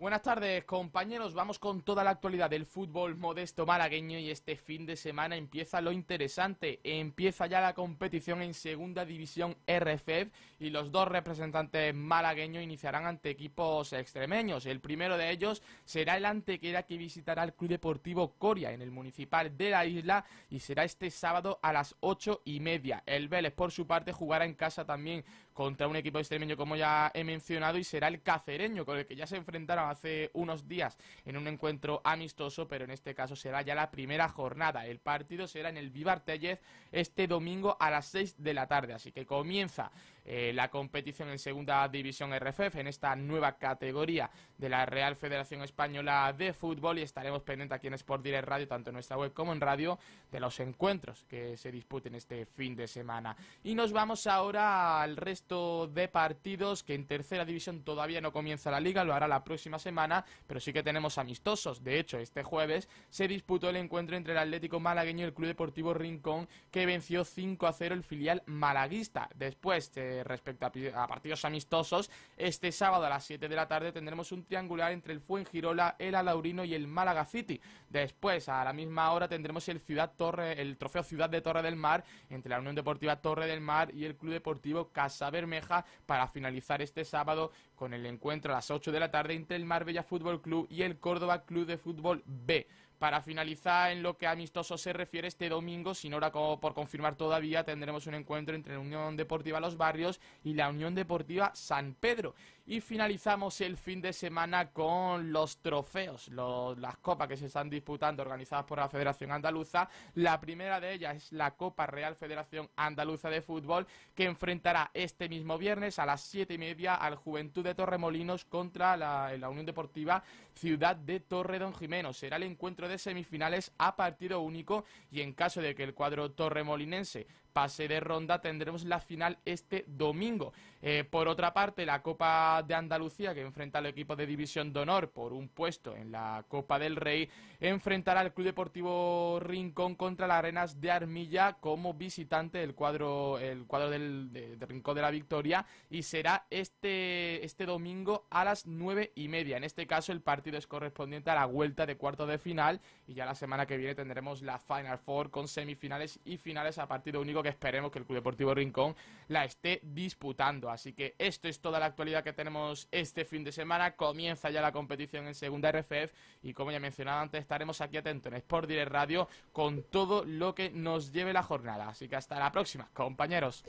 [0.02, 1.36] Buenas tardes, compañeros.
[1.36, 5.80] Vamos con toda la actualidad del fútbol modesto malagueño y este fin de semana empieza
[5.80, 6.80] lo interesante.
[6.84, 13.30] Empieza ya la competición en Segunda División RFEF y los dos representantes malagueños iniciarán ante
[13.30, 14.66] equipos extremeños.
[14.66, 18.90] El primero de ellos será el Antequera que visitará el Club Deportivo Coria en el
[18.90, 23.04] municipal de la isla y será este sábado a las ocho y media.
[23.06, 25.24] El Vélez, por su parte, jugará en casa también
[25.54, 29.16] contra un equipo extremeño como ya he mencionado y será el cacereño con el que
[29.16, 33.62] ya se enfrentaron hace unos días en un encuentro amistoso pero en este caso será
[33.62, 34.86] ya la primera jornada.
[34.86, 36.60] El partido será en el Vivar Tellez
[36.92, 38.94] este domingo a las 6 de la tarde.
[38.94, 39.92] Así que comienza
[40.24, 45.64] eh, la competición en segunda división RFF, en esta nueva categoría de la Real Federación
[45.64, 49.34] Española de Fútbol y estaremos pendientes aquí en Sport Direct Radio, tanto en nuestra web
[49.34, 49.98] como en radio,
[50.32, 53.36] de los encuentros que se disputen este fin de semana.
[53.64, 58.70] Y nos vamos ahora al resto de partidos que en tercera división todavía no comienza
[58.70, 61.84] la liga, lo hará la próxima semana, pero sí que tenemos amistosos.
[61.84, 65.48] De hecho, este jueves se disputó el encuentro entre el Atlético Malagueño y el Club
[65.48, 69.30] Deportivo Rincón, que venció 5 a 0 el filial malaguista.
[69.36, 73.92] Después, eh, respecto a, a partidos amistosos, este sábado a las 7 de la tarde
[73.92, 77.60] tendremos un triangular entre el Fuengirola, el Alaurino y el Málaga City.
[77.90, 81.76] Después, a la misma hora, tendremos el Ciudad Torre, el trofeo Ciudad de Torre del
[81.76, 86.28] Mar entre la Unión Deportiva Torre del Mar y el Club Deportivo Casa Bermeja para
[86.28, 90.04] finalizar este sábado con el encuentro a las 8 de la tarde entre el Marbella
[90.04, 92.68] Fútbol Club y el Córdoba Club de Fútbol B.
[93.02, 96.76] Para finalizar en lo que a amistoso se refiere este domingo, sin hora como por
[96.76, 101.50] confirmar todavía, tendremos un encuentro entre la Unión Deportiva Los Barrios y la Unión Deportiva
[101.56, 102.36] San Pedro.
[102.66, 108.22] Y finalizamos el fin de semana con los trofeos, las copas que se están disputando
[108.22, 109.90] organizadas por la Federación Andaluza.
[110.16, 115.28] La primera de ellas es la Copa Real Federación Andaluza de Fútbol, que enfrentará este
[115.28, 119.66] mismo viernes a las siete y media al Juventud de Torremolinos contra la, la Unión
[119.66, 120.24] Deportiva
[120.54, 122.14] Ciudad de Torre Don Jimeno.
[122.14, 126.32] Será el encuentro de semifinales a partido único y en caso de que el cuadro
[126.32, 130.54] torremolinense pase de ronda tendremos la final este domingo.
[130.84, 134.80] Eh, por otra parte, la Copa de Andalucía, que enfrenta al equipo de División de
[134.80, 137.30] Honor por un puesto en la Copa del Rey,
[137.60, 143.66] enfrentará al Club Deportivo Rincón contra las Arenas de Armilla como visitante el cuadro, el
[143.68, 148.66] cuadro del de- de Rincón de la Victoria y será este, este domingo a las
[148.66, 149.58] nueve y media.
[149.58, 153.14] En este caso, el partido es correspondiente a la vuelta de cuarto de final y
[153.14, 157.20] ya la semana que viene tendremos la Final Four con semifinales y finales a partido
[157.20, 158.96] único que esperemos que el Club Deportivo Rincón
[159.28, 160.70] la esté disputando.
[160.70, 163.98] Así que esto es toda la actualidad que tenemos este fin de semana.
[163.98, 166.14] Comienza ya la competición en segunda RFF
[166.44, 170.56] y como ya mencionaba antes estaremos aquí atentos en Sport Direct Radio con todo lo
[170.56, 171.90] que nos lleve la jornada.
[171.90, 173.66] Así que hasta la próxima, compañeros.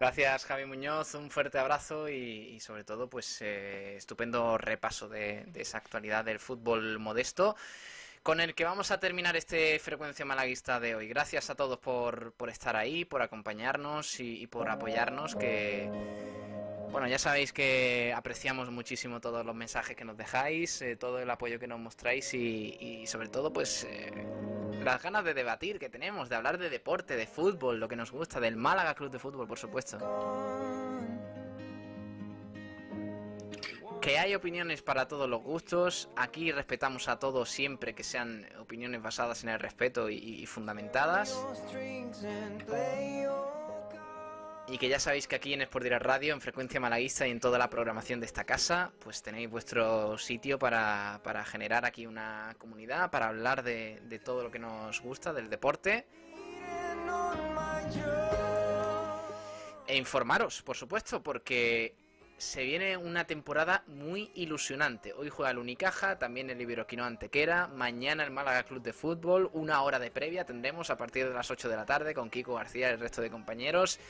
[0.00, 5.78] Gracias Javi Muñoz, un fuerte abrazo y, sobre todo pues eh, estupendo repaso de esa
[5.78, 7.54] actualidad del fútbol modesto
[8.22, 11.08] con el que vamos a terminar este Frecuencia Malaguista de hoy.
[11.08, 15.90] Gracias a todos por, por estar ahí, por acompañarnos y, y por apoyarnos que...
[16.90, 21.30] Bueno, ya sabéis que apreciamos muchísimo todos los mensajes que nos dejáis, eh, todo el
[21.30, 24.26] apoyo que nos mostráis y, y sobre todo pues eh,
[24.82, 28.10] las ganas de debatir que tenemos, de hablar de deporte, de fútbol, lo que nos
[28.10, 29.98] gusta, del Málaga Club de Fútbol, por supuesto.
[34.00, 39.02] Que hay opiniones para todos los gustos, aquí respetamos a todos siempre que sean opiniones
[39.02, 41.38] basadas en el respeto y, fundamentadas.
[44.68, 47.40] Y que ya sabéis que aquí en Sport Direct Radio, en Frecuencia Malaguista y en
[47.40, 52.54] toda la programación de esta casa, pues tenéis vuestro sitio para, para generar aquí una
[52.56, 56.06] comunidad, para hablar de, de todo lo que nos gusta, del deporte.
[59.86, 61.96] E informaros, por supuesto, porque
[62.40, 65.12] se viene una temporada muy ilusionante.
[65.12, 69.82] Hoy juega el Unicaja, también el Iberoquino Antequera, mañana el Málaga Club de Fútbol, una
[69.82, 72.88] hora de previa tendremos a partir de las 8 de la tarde con Kiko García
[72.88, 74.00] y el resto de compañeros.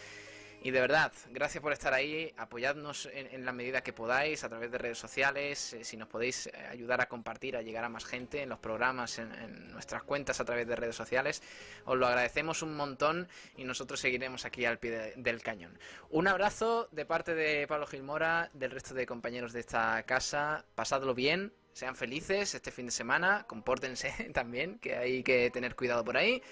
[0.63, 4.71] Y de verdad, gracias por estar ahí, apoyadnos en, la medida que podáis a través
[4.71, 8.05] de redes sociales, eh, si nos podéis eh, ayudar a compartir, a llegar a más
[8.05, 11.43] gente en los programas, en, nuestras cuentas a través de redes sociales,
[11.87, 13.27] os lo agradecemos un montón
[13.57, 15.79] y nosotros seguiremos aquí al pie de- del cañón.
[16.11, 21.15] Un abrazo de parte de Pablo Gilmora, del resto de compañeros de esta casa, pasadlo
[21.15, 26.19] bien, sean felices este fin de semana, compórtense también, que hay que tener cuidado por
[26.19, 26.43] ahí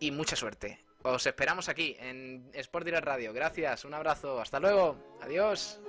[0.00, 0.87] y mucha suerte.
[1.08, 3.32] Os esperamos aquí en Sport Direct Radio.
[3.32, 5.80] Gracias, un abrazo, hasta luego, adiós.